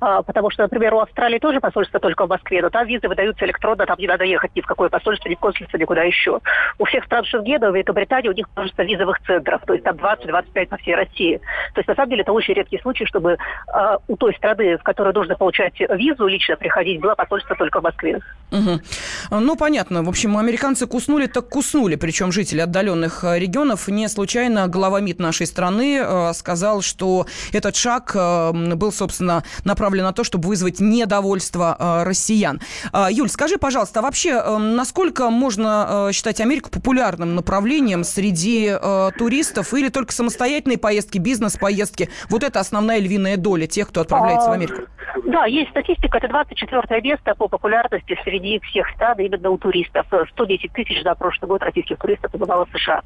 А, 0.00 0.22
потому 0.22 0.50
что, 0.50 0.62
например, 0.62 0.94
у 0.94 1.00
Австралии 1.00 1.38
тоже 1.38 1.60
посольство 1.60 2.00
только 2.00 2.26
в 2.26 2.28
Москве, 2.30 2.62
но 2.62 2.70
там 2.70 2.86
визы 2.86 3.08
выдаются 3.08 3.44
электронно, 3.44 3.84
там 3.84 3.98
не 3.98 4.06
надо 4.06 4.24
ехать 4.24 4.54
ни 4.56 4.60
в 4.60 4.66
какое 4.66 4.88
посольство, 4.88 5.28
ни 5.28 5.34
в 5.34 5.40
консульство, 5.40 5.76
никуда 5.76 6.02
еще. 6.04 6.40
У 6.78 6.84
всех 6.84 7.04
стран 7.04 7.24
Шенгена, 7.24 7.70
в 7.70 7.74
Великобритании, 7.74 8.28
у 8.28 8.32
них 8.32 8.46
множество 8.56 8.82
визовых 8.82 9.20
центров, 9.26 9.60
то 9.66 9.72
есть 9.74 9.84
там 9.84 9.96
20-25 9.96 10.66
по 10.68 10.76
всей 10.78 10.94
России. 10.94 11.40
То 11.76 11.80
есть, 11.80 11.88
на 11.88 11.94
самом 11.94 12.08
деле, 12.08 12.22
это 12.22 12.32
очень 12.32 12.54
редкий 12.54 12.78
случай, 12.80 13.04
чтобы 13.04 13.32
э, 13.32 13.96
у 14.08 14.16
той 14.16 14.34
страны, 14.34 14.78
в 14.78 14.82
которой 14.82 15.12
нужно 15.12 15.34
получать 15.36 15.74
визу, 15.78 16.26
лично 16.26 16.56
приходить, 16.56 17.02
было 17.02 17.14
посольство 17.14 17.54
только 17.54 17.80
в 17.80 17.82
Москве. 17.82 18.18
Угу. 18.50 18.80
Ну, 19.40 19.56
понятно. 19.56 20.02
В 20.02 20.08
общем, 20.08 20.38
американцы 20.38 20.86
куснули, 20.86 21.26
так 21.26 21.50
куснули. 21.50 21.96
Причем 21.96 22.32
жители 22.32 22.60
отдаленных 22.60 23.24
э, 23.24 23.38
регионов. 23.38 23.88
Не 23.88 24.08
случайно 24.08 24.68
глава 24.68 25.00
МИД 25.00 25.18
нашей 25.18 25.46
страны 25.46 26.00
э, 26.00 26.32
сказал, 26.32 26.80
что 26.80 27.26
этот 27.52 27.76
шаг 27.76 28.12
э, 28.14 28.52
был, 28.52 28.90
собственно, 28.90 29.42
направлен 29.64 30.04
на 30.04 30.12
то, 30.14 30.24
чтобы 30.24 30.48
вызвать 30.48 30.80
недовольство 30.80 32.02
россиян. 32.06 32.60
Юль, 33.10 33.28
скажи, 33.28 33.58
пожалуйста, 33.58 34.00
а 34.00 34.02
вообще, 34.02 34.58
насколько 34.58 35.28
можно 35.28 36.10
считать 36.12 36.40
Америку 36.40 36.70
популярным 36.70 37.34
направлением 37.34 38.04
среди 38.04 38.72
туристов 39.18 39.74
или 39.74 39.88
только 39.88 40.12
самостоятельные 40.12 40.78
поездки, 40.78 41.18
бизнес-поездки? 41.66 42.08
Вот 42.28 42.42
это 42.42 42.60
основная 42.60 42.98
львиная 42.98 43.36
доля 43.36 43.66
тех, 43.66 43.88
кто 43.88 44.00
отправляется 44.00 44.48
в 44.48 44.52
Америку. 44.52 44.82
Да, 45.24 45.46
есть 45.46 45.70
статистика. 45.70 46.18
Это 46.18 46.28
24 46.28 47.00
место 47.02 47.34
по 47.34 47.48
популярности 47.48 48.18
среди 48.24 48.60
всех 48.60 48.88
стран 48.90 49.18
именно 49.18 49.50
у 49.50 49.58
туристов. 49.58 50.06
110 50.32 50.72
тысяч 50.72 51.02
за 51.02 51.14
прошлый 51.14 51.48
год 51.48 51.62
российских 51.62 51.98
туристов 51.98 52.30
побывало 52.30 52.66
в 52.66 52.78
США. 52.78 53.00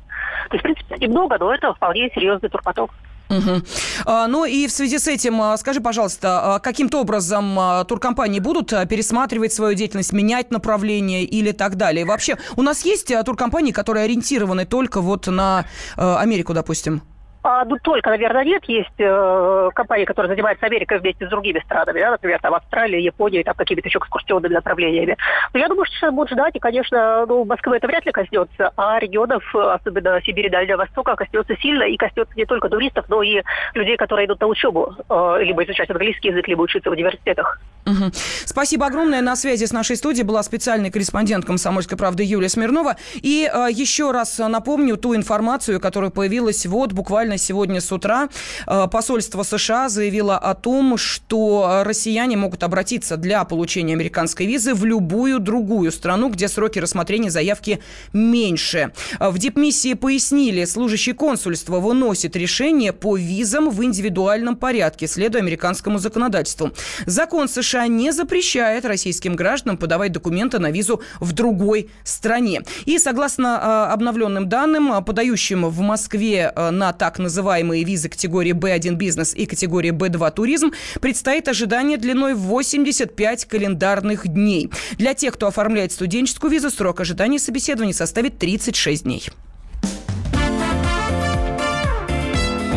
То 0.48 0.56
есть, 0.56 0.60
в 0.60 0.62
принципе, 0.62 0.96
немного, 0.98 1.36
но 1.38 1.54
это 1.54 1.72
вполне 1.74 2.10
серьезный 2.14 2.48
турпоток. 2.48 2.90
Угу. 3.30 3.62
А, 4.06 4.26
ну 4.26 4.44
и 4.44 4.66
в 4.66 4.72
связи 4.72 4.98
с 4.98 5.06
этим, 5.06 5.40
а, 5.40 5.56
скажи, 5.56 5.80
пожалуйста, 5.80 6.56
а 6.56 6.58
каким-то 6.58 7.00
образом 7.00 7.56
а, 7.58 7.84
туркомпании 7.84 8.40
будут 8.40 8.70
пересматривать 8.88 9.52
свою 9.52 9.74
деятельность, 9.74 10.12
менять 10.12 10.50
направление 10.50 11.22
или 11.22 11.52
так 11.52 11.76
далее? 11.76 12.04
Вообще, 12.04 12.36
у 12.56 12.62
нас 12.62 12.84
есть 12.84 13.12
туркомпании, 13.24 13.70
которые 13.70 14.04
ориентированы 14.04 14.66
только 14.66 15.00
вот 15.00 15.28
на 15.28 15.64
Америку, 15.96 16.54
допустим? 16.54 17.02
А, 17.42 17.64
ну, 17.64 17.78
только, 17.82 18.10
наверное, 18.10 18.44
нет. 18.44 18.64
Есть 18.66 18.90
э, 18.98 19.70
компании, 19.74 20.04
которые 20.04 20.30
занимаются 20.30 20.66
Америкой 20.66 20.98
вместе 20.98 21.26
с 21.26 21.30
другими 21.30 21.60
странами, 21.60 21.98
да, 21.98 22.10
например, 22.10 22.38
там 22.40 22.54
Австралия, 22.54 23.00
Япония, 23.00 23.42
там 23.42 23.54
какими-то 23.54 23.88
еще 23.88 23.98
экскурсионными 23.98 24.52
направлениями. 24.52 25.16
Но 25.54 25.60
я 25.60 25.68
думаю, 25.68 25.86
что 25.86 25.96
сейчас 25.96 26.12
будут 26.12 26.30
ждать, 26.30 26.54
и, 26.54 26.58
конечно, 26.58 27.24
ну, 27.26 27.44
Москвы 27.46 27.76
это 27.76 27.86
вряд 27.86 28.04
ли 28.04 28.12
коснется, 28.12 28.72
а 28.76 28.98
регионов, 28.98 29.42
особенно 29.54 30.20
Сибири 30.22 30.50
Дальнего 30.50 30.78
Востока, 30.78 31.16
коснется 31.16 31.56
сильно, 31.56 31.84
и 31.84 31.96
коснется 31.96 32.34
не 32.36 32.44
только 32.44 32.68
туристов, 32.68 33.06
но 33.08 33.22
и 33.22 33.42
людей, 33.74 33.96
которые 33.96 34.26
идут 34.26 34.40
на 34.40 34.46
учебу, 34.46 34.94
э, 35.08 35.38
либо 35.40 35.64
изучать 35.64 35.88
английский 35.88 36.28
язык, 36.28 36.46
либо 36.46 36.60
учиться 36.60 36.90
в 36.90 36.92
университетах. 36.92 37.58
Угу. 37.86 38.12
Спасибо 38.44 38.86
огромное. 38.86 39.22
На 39.22 39.36
связи 39.36 39.64
с 39.64 39.72
нашей 39.72 39.96
студией 39.96 40.24
была 40.24 40.42
специальный 40.42 40.90
корреспондент 40.90 41.44
«Комсомольской 41.44 41.96
правды» 41.96 42.22
Юлия 42.22 42.48
Смирнова. 42.48 42.96
И 43.14 43.50
э, 43.52 43.68
еще 43.72 44.10
раз 44.10 44.38
напомню 44.38 44.96
ту 44.96 45.14
информацию, 45.14 45.80
которая 45.80 46.10
появилась 46.10 46.66
вот 46.66 46.92
буквально 46.92 47.38
сегодня 47.38 47.80
с 47.80 47.90
утра 47.90 48.28
э, 48.66 48.86
посольство 48.90 49.42
США 49.42 49.88
заявило 49.88 50.36
о 50.36 50.54
том, 50.54 50.98
что 50.98 51.82
россияне 51.84 52.36
могут 52.36 52.62
обратиться 52.62 53.16
для 53.16 53.44
получения 53.44 53.94
американской 53.94 54.46
визы 54.46 54.74
в 54.74 54.84
любую 54.84 55.40
другую 55.40 55.90
страну, 55.90 56.28
где 56.28 56.48
сроки 56.48 56.78
рассмотрения 56.78 57.30
заявки 57.30 57.80
меньше. 58.12 58.92
В 59.18 59.38
дипмиссии 59.38 59.94
пояснили, 59.94 60.64
служащий 60.66 61.12
консульства 61.12 61.80
выносит 61.80 62.36
решение 62.36 62.92
по 62.92 63.16
визам 63.16 63.70
в 63.70 63.82
индивидуальном 63.82 64.56
порядке, 64.56 65.06
следуя 65.06 65.40
американскому 65.40 65.98
законодательству. 65.98 66.72
Закон 67.06 67.48
США 67.48 67.69
не 67.86 68.12
запрещает 68.12 68.84
российским 68.84 69.34
гражданам 69.34 69.76
подавать 69.76 70.12
документы 70.12 70.58
на 70.58 70.70
визу 70.70 71.02
в 71.20 71.32
другой 71.32 71.90
стране. 72.04 72.62
И 72.84 72.98
согласно 72.98 73.86
э, 73.88 73.92
обновленным 73.92 74.48
данным, 74.48 75.04
подающим 75.04 75.66
в 75.66 75.80
Москве 75.80 76.52
э, 76.54 76.70
на 76.70 76.92
так 76.92 77.18
называемые 77.18 77.84
визы 77.84 78.08
категории 78.08 78.52
B1 78.52 78.94
бизнес 78.94 79.34
и 79.34 79.46
категории 79.46 79.92
B2 79.92 80.30
туризм, 80.32 80.72
предстоит 81.00 81.48
ожидание 81.48 81.96
длиной 81.96 82.34
в 82.34 82.40
85 82.40 83.44
календарных 83.46 84.28
дней. 84.28 84.70
Для 84.96 85.14
тех, 85.14 85.34
кто 85.34 85.46
оформляет 85.46 85.92
студенческую 85.92 86.50
визу, 86.50 86.70
срок 86.70 87.00
ожидания 87.00 87.38
собеседования 87.38 87.94
составит 87.94 88.38
36 88.38 89.04
дней. 89.04 89.28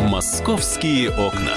Московские 0.08 1.10
окна. 1.10 1.56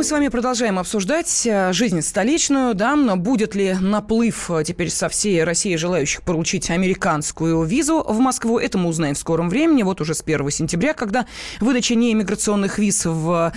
мы 0.00 0.04
с 0.04 0.12
вами 0.12 0.28
продолжаем 0.28 0.78
обсуждать 0.78 1.42
э, 1.44 1.74
жизнь 1.74 2.00
столичную, 2.00 2.74
да, 2.74 2.96
будет 3.16 3.54
ли 3.54 3.74
наплыв 3.74 4.50
э, 4.50 4.64
теперь 4.64 4.88
со 4.88 5.10
всей 5.10 5.44
России 5.44 5.76
желающих 5.76 6.22
получить 6.22 6.70
американскую 6.70 7.62
визу 7.64 8.02
в 8.08 8.18
Москву, 8.18 8.58
это 8.58 8.78
мы 8.78 8.88
узнаем 8.88 9.14
в 9.14 9.18
скором 9.18 9.50
времени, 9.50 9.82
вот 9.82 10.00
уже 10.00 10.14
с 10.14 10.22
1 10.22 10.50
сентября, 10.52 10.94
когда 10.94 11.26
выдача 11.60 11.96
неиммиграционных 11.96 12.78
виз 12.78 13.04
в, 13.04 13.52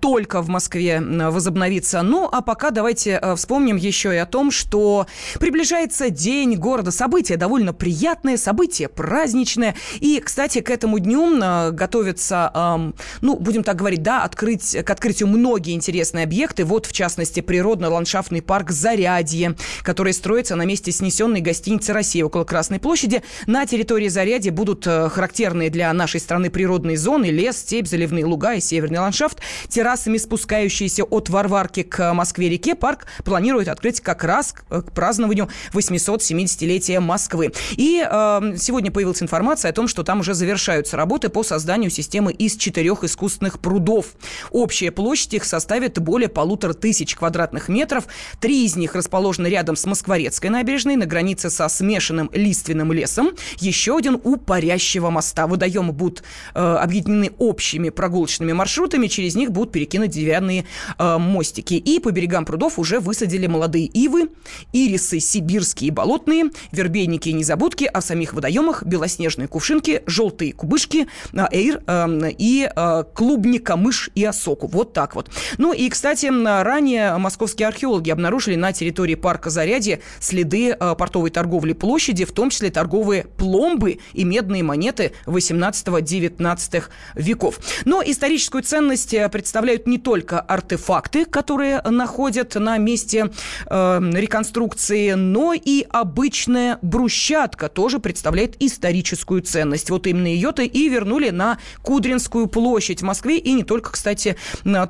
только 0.00 0.40
в 0.40 0.48
Москве 0.48 1.02
возобновится. 1.02 2.00
Ну, 2.00 2.30
а 2.32 2.40
пока 2.40 2.70
давайте 2.70 3.20
э, 3.20 3.36
вспомним 3.36 3.76
еще 3.76 4.14
и 4.14 4.16
о 4.16 4.24
том, 4.24 4.50
что 4.50 5.06
приближается 5.38 6.08
День 6.08 6.56
города, 6.56 6.92
событие 6.92 7.36
довольно 7.36 7.74
приятное, 7.74 8.38
событие 8.38 8.88
праздничное, 8.88 9.74
и, 10.00 10.18
кстати, 10.24 10.62
к 10.62 10.70
этому 10.70 10.98
дню 10.98 11.38
готовится, 11.72 12.94
ну, 13.20 13.36
будем 13.36 13.62
так 13.62 13.76
говорить, 13.76 14.02
да, 14.02 14.22
открыть, 14.22 14.74
к 14.82 14.88
открытию 14.88 15.28
многие 15.28 15.73
интересные 15.74 16.24
объекты. 16.24 16.64
Вот, 16.64 16.86
в 16.86 16.92
частности, 16.92 17.40
природно-ландшафтный 17.40 18.42
парк 18.42 18.70
Зарядье, 18.70 19.56
который 19.82 20.12
строится 20.12 20.56
на 20.56 20.64
месте 20.64 20.92
снесенной 20.92 21.40
гостиницы 21.40 21.92
«Россия» 21.92 22.24
около 22.24 22.44
Красной 22.44 22.78
площади. 22.78 23.22
На 23.46 23.66
территории 23.66 24.08
Зарядья 24.08 24.52
будут 24.52 24.86
э, 24.86 25.08
характерные 25.08 25.70
для 25.70 25.92
нашей 25.92 26.20
страны 26.20 26.50
природные 26.50 26.96
зоны, 26.96 27.26
лес, 27.26 27.58
степь, 27.58 27.86
заливные 27.86 28.24
луга 28.24 28.54
и 28.54 28.60
северный 28.60 28.98
ландшафт. 28.98 29.38
Террасами, 29.68 30.18
спускающиеся 30.18 31.04
от 31.04 31.28
Варварки 31.28 31.82
к 31.82 32.12
Москве-реке, 32.12 32.74
парк 32.74 33.06
планирует 33.24 33.68
открыть 33.68 34.00
как 34.00 34.24
раз 34.24 34.52
к 34.52 34.92
празднованию 34.92 35.48
870-летия 35.72 37.00
Москвы. 37.00 37.52
И 37.72 38.06
э, 38.08 38.54
сегодня 38.58 38.90
появилась 38.90 39.22
информация 39.22 39.70
о 39.70 39.74
том, 39.74 39.88
что 39.88 40.02
там 40.02 40.20
уже 40.20 40.34
завершаются 40.34 40.96
работы 40.96 41.28
по 41.28 41.42
созданию 41.42 41.90
системы 41.90 42.32
из 42.32 42.56
четырех 42.56 43.04
искусственных 43.04 43.58
прудов. 43.58 44.14
Общая 44.50 44.90
площадь 44.90 45.34
их 45.34 45.44
составит 45.64 45.98
более 45.98 46.28
полутора 46.28 46.74
тысяч 46.74 47.14
квадратных 47.14 47.70
метров. 47.70 48.04
Три 48.38 48.66
из 48.66 48.76
них 48.76 48.94
расположены 48.94 49.46
рядом 49.46 49.76
с 49.76 49.86
Москворецкой 49.86 50.50
набережной 50.50 50.96
на 50.96 51.06
границе 51.06 51.48
со 51.48 51.70
смешанным 51.70 52.28
лиственным 52.34 52.92
лесом. 52.92 53.30
Еще 53.60 53.96
один 53.96 54.20
у 54.22 54.36
Парящего 54.36 55.08
моста. 55.08 55.46
Водоемы 55.46 55.94
будут 55.94 56.22
э, 56.54 56.60
объединены 56.60 57.30
общими 57.38 57.88
прогулочными 57.88 58.52
маршрутами. 58.52 59.06
Через 59.06 59.36
них 59.36 59.52
будут 59.52 59.72
перекинуты 59.72 60.12
деревянные 60.12 60.66
э, 60.98 61.16
мостики. 61.16 61.74
И 61.74 61.98
по 61.98 62.10
берегам 62.10 62.44
прудов 62.44 62.78
уже 62.78 63.00
высадили 63.00 63.46
молодые 63.46 63.86
ивы, 63.86 64.28
ирисы 64.74 65.18
сибирские 65.18 65.92
болотные, 65.92 66.50
вербейники 66.72 67.30
и 67.30 67.32
незабудки, 67.32 67.88
а 67.90 68.02
в 68.02 68.04
самих 68.04 68.34
водоемах 68.34 68.82
белоснежные 68.82 69.48
кувшинки, 69.48 70.02
желтые 70.04 70.52
кубышки, 70.52 71.06
э, 71.32 71.38
эйр 71.50 71.80
э, 71.86 72.30
и 72.36 72.68
э, 72.68 73.04
клубника, 73.14 73.78
мышь 73.78 74.10
и 74.14 74.22
осоку. 74.26 74.66
Вот 74.74 74.92
так 74.92 75.14
вот. 75.14 75.30
Ну 75.58 75.72
и, 75.72 75.88
кстати, 75.88 76.26
ранее 76.26 77.16
московские 77.18 77.68
археологи 77.68 78.10
обнаружили 78.10 78.56
на 78.56 78.72
территории 78.72 79.14
парка 79.14 79.50
Зарядье 79.50 80.00
следы 80.20 80.70
э, 80.70 80.94
портовой 80.96 81.30
торговли 81.30 81.72
площади, 81.72 82.24
в 82.24 82.32
том 82.32 82.50
числе 82.50 82.70
торговые 82.70 83.26
пломбы 83.36 83.98
и 84.12 84.24
медные 84.24 84.62
монеты 84.62 85.12
18-19 85.26 86.84
веков. 87.14 87.60
Но 87.84 88.02
историческую 88.04 88.62
ценность 88.62 89.14
э, 89.14 89.28
представляют 89.28 89.86
не 89.86 89.98
только 89.98 90.40
артефакты, 90.40 91.24
которые 91.24 91.80
находят 91.82 92.54
на 92.54 92.78
месте 92.78 93.30
э, 93.66 94.00
реконструкции, 94.14 95.12
но 95.12 95.54
и 95.54 95.86
обычная 95.90 96.78
брусчатка 96.82 97.68
тоже 97.68 97.98
представляет 97.98 98.56
историческую 98.60 99.42
ценность. 99.42 99.90
Вот 99.90 100.06
именно 100.06 100.26
ее-то 100.26 100.62
и 100.62 100.88
вернули 100.88 101.30
на 101.30 101.58
Кудринскую 101.82 102.46
площадь 102.46 103.00
в 103.00 103.04
Москве, 103.04 103.38
и 103.38 103.52
не 103.52 103.64
только, 103.64 103.92
кстати, 103.92 104.36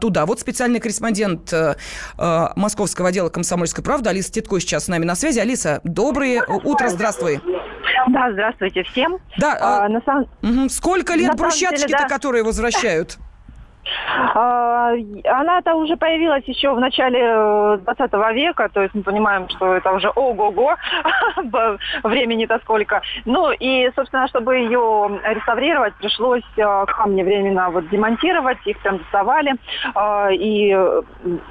туда. 0.01 0.27
Вот 0.27 0.41
специальный 0.55 0.79
корреспондент 0.79 1.53
э, 1.53 1.75
э, 2.17 2.47
московского 2.55 3.09
отдела 3.09 3.29
«Комсомольской 3.29 3.83
правды» 3.83 4.09
Алиса 4.09 4.31
Титко 4.31 4.61
сейчас 4.61 4.85
с 4.85 4.89
нами 4.89 5.05
на 5.05 5.17
связи. 5.17 5.41
Алиса, 5.41 5.81
доброе 5.83 6.45
утро, 6.47 6.91
здравствуй. 6.91 7.41
Да, 8.09 8.31
здравствуйте 8.33 8.85
всем. 8.85 9.19
Да, 9.37 9.59
а, 9.61 9.89
на 9.89 10.01
сам... 10.03 10.27
угу. 10.43 10.69
сколько 10.69 11.15
лет 11.15 11.35
брусчатки-то, 11.35 11.89
да. 11.89 12.09
которые 12.09 12.45
возвращают? 12.45 13.19
А, 14.35 14.93
она-то 15.25 15.75
уже 15.75 15.97
появилась 15.97 16.45
еще 16.47 16.73
в 16.73 16.81
начале 16.81 17.79
20 17.79 18.13
э, 18.13 18.33
века, 18.35 18.69
то 18.73 18.83
есть 18.83 18.95
мы 18.95 19.03
понимаем, 19.03 19.49
что 19.49 19.75
это 19.75 19.93
уже 19.93 20.11
ого-го, 20.15 20.77
времени-то 22.03 22.59
сколько. 22.63 23.03
Ну 23.25 23.53
и, 23.53 23.91
собственно, 23.95 24.29
чтобы 24.29 24.57
ее 24.57 25.21
реставрировать, 25.25 25.95
пришлось 25.95 26.43
э, 26.57 26.85
камни 26.87 27.23
временно 27.23 27.71
вот 27.71 27.89
демонтировать, 27.91 28.59
их 28.65 28.81
там 28.83 28.99
доставали. 28.99 29.55
А, 29.95 30.31
и 30.33 30.75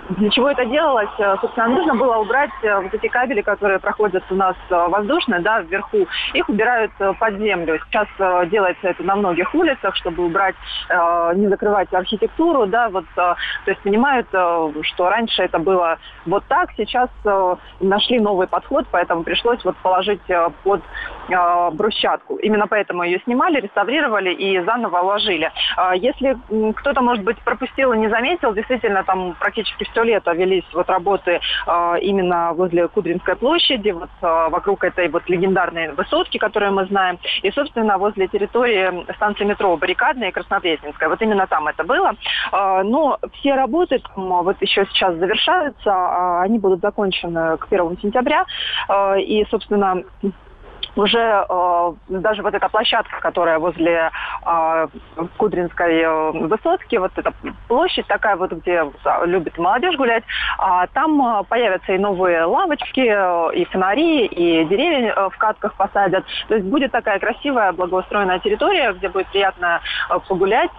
для 0.10 0.30
чего 0.30 0.50
это 0.50 0.66
делалось? 0.66 1.10
Собственно, 1.42 1.68
нужно 1.68 1.96
было 1.96 2.18
убрать 2.18 2.52
э, 2.64 2.80
вот 2.80 2.94
эти 2.94 3.08
кабели, 3.08 3.42
которые 3.42 3.80
проходят 3.80 4.24
у 4.30 4.36
нас 4.36 4.56
воздушно, 4.70 5.40
да, 5.40 5.62
вверху. 5.62 6.08
Их 6.34 6.50
убирают 6.50 6.92
под 7.20 7.38
землю. 7.38 7.80
Сейчас 7.86 8.08
делается 8.50 8.90
это 8.90 9.04
на 9.04 9.16
многих 9.16 9.54
улицах, 9.54 9.96
чтобы 9.96 10.26
убрать, 10.26 10.56
не 10.90 11.48
закрывать 11.48 11.94
архитектуру 11.94 12.23
архитектуру, 12.24 12.66
да, 12.68 12.90
вот, 12.90 13.06
э, 13.16 13.16
то 13.16 13.38
есть 13.66 13.82
понимают, 13.82 14.28
э, 14.32 14.72
что 14.82 15.10
раньше 15.10 15.44
это 15.44 15.60
было 15.60 15.98
вот 16.26 16.44
так, 16.48 16.70
сейчас 16.78 17.10
э, 17.26 17.56
нашли 17.80 18.20
новый 18.20 18.48
подход, 18.48 18.86
поэтому 18.92 19.24
пришлось 19.24 19.64
вот 19.64 19.76
положить 19.78 20.22
под 20.64 20.82
брусчатку. 21.74 22.36
Именно 22.36 22.68
поэтому 22.68 23.04
ее 23.04 23.20
снимали, 23.24 23.60
реставрировали 23.60 24.34
и 24.34 24.60
заново 24.64 25.00
уложили. 25.00 25.52
Если 25.96 26.38
кто-то, 26.74 27.02
может 27.02 27.24
быть, 27.24 27.38
пропустил 27.40 27.94
и 27.94 27.98
не 27.98 28.10
заметил, 28.10 28.54
действительно, 28.54 29.04
там 29.04 29.36
практически 29.40 29.86
все 29.86 30.04
лето 30.04 30.32
велись 30.34 30.66
вот 30.74 30.90
работы 30.90 31.40
именно 32.02 32.54
возле 32.54 32.88
Кудринской 32.88 33.36
площади, 33.36 33.92
вот 33.92 34.10
вокруг 34.22 34.84
этой 34.84 35.10
вот 35.10 35.30
легендарной 35.30 35.94
высотки, 35.94 36.38
которую 36.38 36.74
мы 36.74 36.86
знаем, 36.86 37.20
и, 37.42 37.52
собственно, 37.52 37.98
возле 37.98 38.28
территории 38.28 39.06
станции 39.16 39.46
метро 39.46 39.76
Баррикадная 39.78 40.30
и 40.30 40.32
Краснопресненская. 40.32 41.10
Вот 41.10 41.22
именно 41.22 41.48
там 41.48 41.68
это 41.68 41.84
было. 41.84 42.14
А, 42.52 42.84
но 42.84 43.20
все 43.34 43.56
работы 43.56 44.02
вот 44.16 44.62
еще 44.62 44.86
сейчас 44.86 45.16
завершаются, 45.16 45.92
а 45.92 46.42
они 46.42 46.60
будут 46.60 46.82
закончены 46.82 47.58
к 47.58 47.68
1 47.72 47.98
сентября. 48.02 48.46
А, 48.88 49.18
и, 49.18 49.46
собственно, 49.50 50.04
уже 50.96 51.46
э, 51.48 51.94
даже 52.10 52.42
вот 52.42 52.54
эта 52.54 52.70
площадка, 52.70 53.20
которая 53.20 53.60
возле 53.60 54.12
э, 54.46 54.88
Кудринской 55.38 56.02
э, 56.02 56.32
высотки, 56.32 56.96
вот 56.98 57.12
эта 57.16 57.34
площадь 57.68 58.08
такая 58.08 58.36
вот, 58.36 58.52
где 58.52 58.86
любит 59.26 59.58
молодежь 59.58 59.96
гулять, 59.96 60.24
э, 60.60 60.88
там 60.94 61.44
появятся 61.46 61.94
и 61.94 61.98
новые 61.98 62.44
лавочки, 62.46 63.02
э, 63.02 63.56
и 63.56 63.66
фонари, 63.66 64.26
и 64.26 64.66
деревья 64.66 65.14
э, 65.16 65.30
в 65.30 65.38
катках 65.38 65.74
посадят. 65.76 66.26
То 66.48 66.56
есть 66.56 66.68
будет 66.68 66.92
такая 66.92 67.20
красивая, 67.20 67.72
благоустроенная 67.72 68.40
территория, 68.40 68.94
где 68.94 69.10
будет 69.10 69.28
приятно 69.28 69.82
э, 70.10 70.20
погулять. 70.28 70.72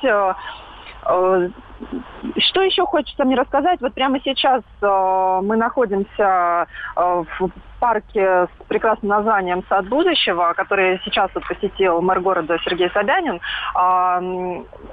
Что 2.38 2.62
еще 2.62 2.84
хочется 2.86 3.24
мне 3.24 3.36
рассказать? 3.36 3.80
Вот 3.80 3.94
прямо 3.94 4.20
сейчас 4.20 4.62
э, 4.80 5.40
мы 5.42 5.56
находимся 5.56 6.66
э, 6.96 7.24
в 7.38 7.50
парке 7.80 8.46
с 8.46 8.66
прекрасным 8.68 9.10
названием 9.10 9.62
«Сад 9.68 9.86
будущего», 9.88 10.54
который 10.56 11.00
сейчас 11.04 11.30
вот 11.34 11.46
посетил 11.46 12.00
мэр 12.00 12.20
города 12.20 12.58
Сергей 12.64 12.88
Собянин. 12.90 13.40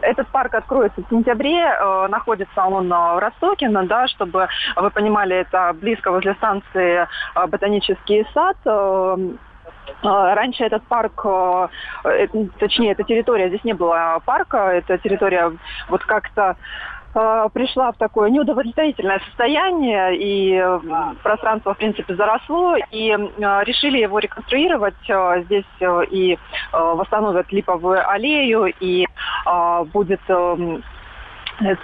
Этот 0.02 0.28
парк 0.28 0.54
откроется 0.54 1.02
в 1.02 1.10
сентябре. 1.10 1.62
Э, 1.62 2.08
находится 2.10 2.66
он 2.66 2.90
в 2.90 3.20
Ростокино, 3.20 3.84
да, 3.86 4.08
чтобы 4.08 4.48
вы 4.76 4.90
понимали, 4.90 5.38
это 5.38 5.74
близко 5.74 6.12
возле 6.12 6.34
станции 6.36 7.08
э, 7.36 7.48
«Ботанический 7.48 8.26
сад». 8.34 8.58
А, 10.04 10.36
раньше 10.36 10.64
этот 10.64 10.84
парк, 10.84 11.26
э, 12.06 12.28
точнее, 12.60 12.92
эта 12.92 13.04
территория, 13.04 13.50
здесь 13.50 13.64
не 13.64 13.74
было 13.74 14.22
парка, 14.26 14.58
эта 14.70 14.98
территория 14.98 15.52
вот 15.90 16.04
как-то 16.06 16.56
э, 17.14 17.48
пришла 17.54 17.92
в 17.92 17.98
такое 17.98 18.30
неудовлетворительное 18.30 19.20
состояние, 19.28 20.18
и 20.18 20.64
пространство, 21.24 21.74
в 21.74 21.78
принципе, 21.78 22.16
заросло, 22.16 22.76
и 22.92 23.10
решили 23.10 24.00
его 24.00 24.20
реконструировать. 24.20 24.96
Здесь 25.46 25.66
и 26.12 26.38
восстановят 26.72 27.52
липовую 27.52 28.10
аллею, 28.10 28.74
и 28.80 29.06
будет 29.94 30.22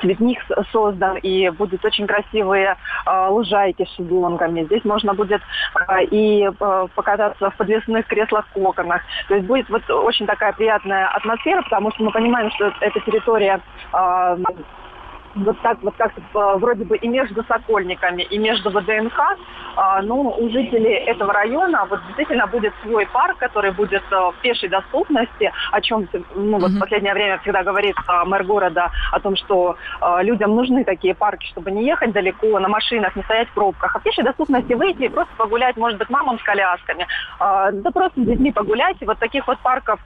цветник 0.01 0.39
создан, 0.71 1.17
и 1.17 1.49
будут 1.49 1.83
очень 1.85 2.07
красивые 2.07 2.75
э, 3.05 3.27
лужайки 3.29 3.85
с 3.85 3.95
шезлонгами. 3.95 4.63
Здесь 4.65 4.83
можно 4.85 5.13
будет 5.13 5.41
э, 5.89 6.03
и 6.05 6.47
э, 6.47 6.87
покататься 6.95 7.49
в 7.49 7.55
подвесных 7.55 8.05
креслах-коконах. 8.07 9.01
То 9.27 9.35
есть 9.35 9.47
будет 9.47 9.69
вот 9.69 9.89
очень 9.89 10.25
такая 10.25 10.53
приятная 10.53 11.07
атмосфера, 11.07 11.61
потому 11.61 11.91
что 11.91 12.03
мы 12.03 12.11
понимаем, 12.11 12.51
что 12.51 12.71
эта 12.81 12.99
территория 13.01 13.61
вот 15.43 15.59
так 15.61 15.77
вот 15.81 15.95
как 15.97 16.11
вроде 16.33 16.83
бы 16.83 16.97
и 16.97 17.07
между 17.07 17.43
Сокольниками, 17.43 18.23
и 18.23 18.37
между 18.37 18.69
ВДНХ, 18.69 19.19
а, 19.77 20.01
ну, 20.01 20.35
у 20.35 20.49
жителей 20.49 20.95
этого 20.95 21.31
района 21.31 21.85
вот 21.87 21.99
действительно 22.07 22.47
будет 22.47 22.73
свой 22.81 23.05
парк, 23.05 23.37
который 23.37 23.71
будет 23.71 24.01
а, 24.11 24.31
в 24.31 24.35
пешей 24.41 24.69
доступности, 24.69 25.51
о 25.71 25.81
чем 25.81 26.07
ну, 26.33 26.57
вот 26.57 26.71
в 26.71 26.79
последнее 26.79 27.13
время 27.13 27.37
всегда 27.39 27.61
говорит 27.61 27.95
а, 28.07 28.25
мэр 28.25 28.43
города, 28.43 28.89
о 29.11 29.19
том, 29.19 29.35
что 29.35 29.77
людям 30.21 30.55
нужны 30.55 30.83
такие 30.83 31.13
парки, 31.13 31.45
чтобы 31.47 31.71
не 31.71 31.85
ехать 31.85 32.11
далеко, 32.11 32.59
на 32.59 32.67
машинах, 32.67 33.15
не 33.15 33.23
стоять 33.23 33.49
в 33.49 33.53
пробках, 33.53 33.95
а 33.95 33.99
в 33.99 34.03
пешей 34.03 34.23
доступности 34.23 34.73
выйти 34.73 35.03
и 35.03 35.09
просто 35.09 35.33
погулять, 35.37 35.77
может 35.77 35.99
быть, 35.99 36.09
мамам 36.09 36.39
с 36.39 36.43
колясками, 36.43 37.05
да 37.39 37.91
просто 37.93 38.21
с 38.21 38.25
детьми 38.25 38.51
погулять. 38.51 38.97
И 38.99 39.05
вот 39.05 39.19
таких 39.19 39.47
вот 39.47 39.59
парков 39.59 39.99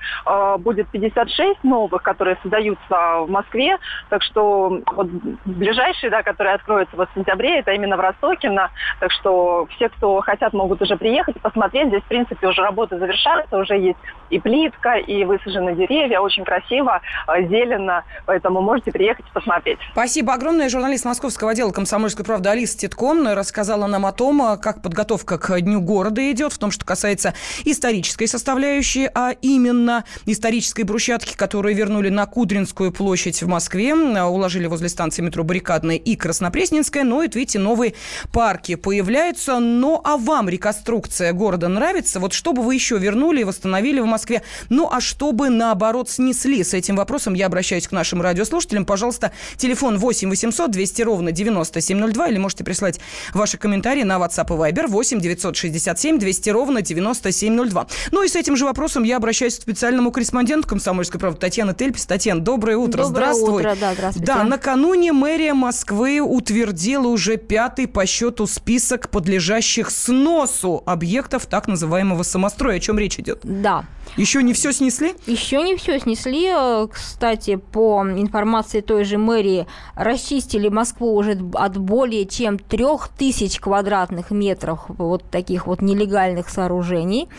будет 0.60 0.88
56 0.90 1.64
новых, 1.64 2.02
которые 2.04 2.38
создаются 2.42 3.22
в 3.22 3.30
Москве, 3.30 3.78
так 4.10 4.24
что 4.24 4.82
вот 4.94 5.08
ближайший, 5.46 6.10
да, 6.10 6.24
который 6.24 6.54
откроется 6.54 6.96
вот 6.96 7.10
в 7.10 7.14
сентябре, 7.14 7.60
это 7.60 7.72
именно 7.72 7.98
в 7.98 8.00
Ростокино. 8.00 8.70
Так 9.00 9.12
что 9.12 9.68
все, 9.76 9.90
кто 9.90 10.22
хотят, 10.22 10.54
могут 10.54 10.82
уже 10.82 10.98
приехать 10.98 11.40
посмотреть. 11.42 11.90
Здесь, 11.90 12.04
в 12.04 12.08
принципе, 12.08 12.48
уже 12.48 12.62
работы 12.62 12.98
завершаются, 12.98 13.58
уже 13.58 13.78
есть 13.78 14.00
и 14.30 14.40
плитка, 14.40 14.96
и 14.96 15.24
высажены 15.26 15.76
деревья, 15.76 16.20
очень 16.20 16.46
красиво, 16.46 17.02
э, 17.28 17.48
зелено, 17.48 18.04
поэтому 18.26 18.62
можете 18.62 18.92
приехать 18.92 19.26
и 19.28 19.34
посмотреть. 19.34 19.80
Спасибо 19.92 20.34
огромное. 20.34 20.70
Журналист 20.70 21.06
московского 21.06 21.52
отдела 21.52 21.72
«Комсомольской 21.72 22.26
правды» 22.26 22.50
Алиса 22.50 22.78
Титком 22.78 23.28
рассказала 23.28 23.88
нам 23.88 24.06
о 24.06 24.12
том, 24.14 24.42
э, 24.42 24.58
как 24.58 24.82
подготовка 24.82 25.38
к 25.38 25.60
Дню 25.60 25.82
города 25.82 26.32
идет, 26.32 26.54
в 26.54 26.58
том, 26.58 26.72
что 26.72 26.86
касается 26.86 27.34
исторической 27.66 28.26
составляющей, 28.26 29.10
а 29.14 29.32
именно 29.42 30.06
исторической 30.26 30.84
брусчатки, 30.84 31.36
которую 31.36 31.76
вернули 31.76 32.10
на 32.10 32.26
Кудринскую 32.26 32.92
площадь 32.92 33.44
в 33.44 33.48
Москве, 33.48 33.90
э, 33.90 34.24
уложили 34.24 34.68
возле 34.68 34.90
станции 35.12 35.22
метро 35.22 35.44
Баррикадная 35.44 35.98
и 35.98 36.16
Краснопресненская. 36.16 37.04
Но, 37.04 37.24
это, 37.24 37.38
видите, 37.38 37.60
новые 37.60 37.94
парки 38.32 38.76
появляются. 38.76 39.60
Но 39.60 40.02
а 40.04 40.18
вам 40.18 40.48
реконструкция 40.48 41.34
города 41.34 41.68
нравится? 41.68 42.20
Вот 42.20 42.32
что 42.34 42.54
бы 42.54 42.62
вы 42.62 42.76
еще 42.76 42.98
вернули 42.98 43.42
и 43.42 43.44
восстановили 43.44 44.00
в 44.00 44.06
Москве? 44.06 44.42
Ну, 44.70 44.90
а 44.90 45.02
чтобы, 45.02 45.50
наоборот, 45.50 46.10
снесли? 46.10 46.64
С 46.64 46.74
этим 46.74 46.96
вопросом 46.96 47.34
я 47.34 47.48
обращаюсь 47.48 47.88
к 47.88 47.92
нашим 47.92 48.22
радиослушателям. 48.22 48.86
Пожалуйста, 48.86 49.32
телефон 49.58 49.98
8 49.98 50.30
800 50.30 50.72
200 50.72 51.02
ровно 51.02 51.32
9702 51.32 52.28
или 52.30 52.38
можете 52.38 52.64
прислать 52.64 53.00
ваши 53.34 53.58
комментарии 53.58 54.04
на 54.04 54.18
WhatsApp 54.18 54.48
и 54.48 54.72
Viber 54.72 54.88
8 54.88 55.20
967 55.20 56.20
200 56.20 56.50
ровно 56.50 56.82
9702. 56.82 57.88
Ну 58.12 58.24
и 58.24 58.28
с 58.30 58.36
этим 58.36 58.56
же 58.56 58.66
вопросом 58.66 59.04
я 59.04 59.18
обращаюсь 59.18 59.58
к 59.58 59.62
специальному 59.62 60.12
корреспонденту 60.12 60.70
комсомольской 60.70 61.20
правды 61.20 61.40
Татьяны 61.40 61.74
Тельпис. 61.74 62.06
Татьяна, 62.06 62.42
доброе 62.42 62.78
утро. 62.78 63.04
Доброе 63.04 63.12
Здравствуй. 63.12 63.62
утро, 63.62 63.76
да, 63.80 63.94
здравствуйте. 63.94 64.26
Да, 64.26 64.44
накануне 64.44 64.91
Накануне 64.92 65.14
мэрия 65.14 65.54
Москвы 65.54 66.20
утвердила 66.20 67.08
уже 67.08 67.38
пятый 67.38 67.88
по 67.88 68.06
счету 68.06 68.46
список 68.46 69.10
подлежащих 69.10 69.90
сносу 69.90 70.84
объектов 70.86 71.46
так 71.46 71.70
называемого 71.70 72.24
самостроя. 72.24 72.76
О 72.76 72.80
чем 72.82 73.00
речь 73.00 73.18
идет? 73.18 73.40
Да. 73.44 73.86
Еще 74.18 74.44
не 74.44 74.52
все 74.52 74.74
снесли? 74.74 75.14
Еще 75.26 75.62
не 75.64 75.78
все 75.78 75.98
снесли. 76.00 76.48
Э, 76.48 76.88
Кстати, 76.92 77.56
по 77.56 78.02
информации 78.02 78.82
той 78.82 79.06
же 79.06 79.18
мэрии, 79.18 79.68
расчистили 79.96 80.68
Москву 80.68 81.16
уже 81.16 81.40
от 81.54 81.78
более 81.78 82.26
чем 82.26 82.60
трех 82.60 83.08
тысяч 83.08 83.60
квадратных 83.62 84.32
метров 84.32 84.82
вот 84.90 85.24
таких 85.32 85.68
вот 85.68 85.82
нелегальных 85.82 86.50
сооружений. 86.50 87.30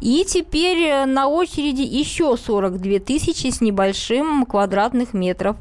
И 0.00 0.24
теперь 0.26 0.88
э, 0.88 1.04
на 1.04 1.28
очереди 1.28 1.82
еще 1.82 2.36
42 2.38 3.00
тысячи 3.00 3.50
с 3.50 3.60
небольшим 3.60 4.46
квадратных 4.46 5.12
метров. 5.12 5.56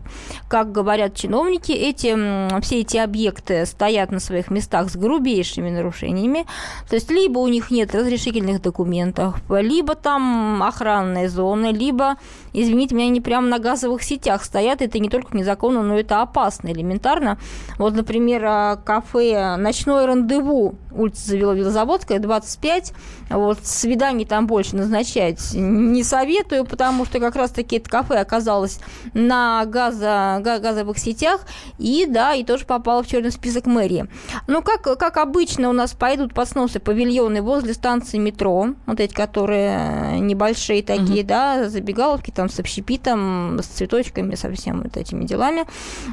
Как 0.47 0.71
говорят 0.71 1.15
чиновники, 1.15 1.32
эти, 1.41 2.07
м, 2.07 2.61
все 2.61 2.81
эти 2.81 2.97
объекты 2.97 3.65
стоят 3.65 4.11
на 4.11 4.19
своих 4.19 4.51
местах 4.51 4.89
с 4.89 4.95
грубейшими 4.95 5.69
нарушениями. 5.69 6.45
То 6.89 6.95
есть 6.95 7.09
либо 7.09 7.39
у 7.39 7.47
них 7.47 7.71
нет 7.71 7.95
разрешительных 7.95 8.61
документов, 8.61 9.35
либо 9.49 9.95
там 9.95 10.61
охранная 10.63 11.29
зона, 11.29 11.71
либо, 11.71 12.15
извините 12.53 12.95
меня, 12.95 13.07
они 13.07 13.21
прямо 13.21 13.47
на 13.47 13.59
газовых 13.59 14.03
сетях 14.03 14.43
стоят. 14.43 14.81
Это 14.81 14.99
не 14.99 15.09
только 15.09 15.35
незаконно, 15.35 15.81
но 15.81 15.97
это 15.97 16.21
опасно 16.21 16.69
элементарно. 16.69 17.37
Вот, 17.77 17.95
например, 17.95 18.45
а, 18.45 18.75
кафе 18.77 19.57
«Ночное 19.57 20.05
рандеву», 20.05 20.75
улица 20.91 21.71
Заводская, 21.71 22.19
25. 22.19 22.93
Вот, 23.29 23.59
свиданий 23.63 24.25
там 24.25 24.47
больше 24.47 24.75
назначать 24.75 25.39
не 25.53 26.03
советую, 26.03 26.65
потому 26.65 27.05
что 27.05 27.19
как 27.19 27.35
раз-таки 27.35 27.77
это 27.77 27.89
кафе 27.89 28.15
оказалось 28.15 28.79
на 29.13 29.65
газо, 29.65 30.39
га- 30.41 30.59
газовых 30.59 30.97
сетях, 30.97 31.41
и, 31.79 32.05
да, 32.07 32.33
и 32.35 32.43
тоже 32.43 32.65
попало 32.65 33.03
в 33.03 33.07
черный 33.07 33.31
список 33.31 33.65
мэрии. 33.65 34.07
Ну, 34.47 34.61
как, 34.61 34.83
как 34.97 35.17
обычно 35.17 35.69
у 35.69 35.73
нас 35.73 35.93
пойдут 35.93 36.33
под 36.33 36.47
сносы 36.47 36.79
павильоны 36.79 37.41
возле 37.41 37.73
станции 37.73 38.17
метро, 38.17 38.69
вот 38.85 38.99
эти, 38.99 39.13
которые 39.13 40.19
небольшие 40.19 40.83
такие, 40.83 41.23
да, 41.23 41.69
забегаловки 41.69 42.31
там 42.31 42.42
с 42.49 42.59
общепитом, 42.59 43.59
с 43.59 43.65
цветочками, 43.65 44.35
со 44.35 44.51
всеми 44.53 44.83
вот 44.83 44.97
этими 44.97 45.25
делами. 45.25 45.65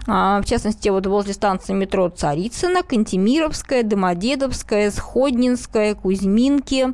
А, 0.07 0.41
в 0.41 0.45
частности, 0.47 0.89
вот 0.89 1.07
возле 1.07 1.33
станции 1.35 1.73
метро 1.73 2.09
Царицына, 2.09 2.83
Кантемировская, 2.83 3.83
Домодедовская, 3.83 4.91
Сходнинская, 4.91 5.95
Кузьминки. 5.95 6.89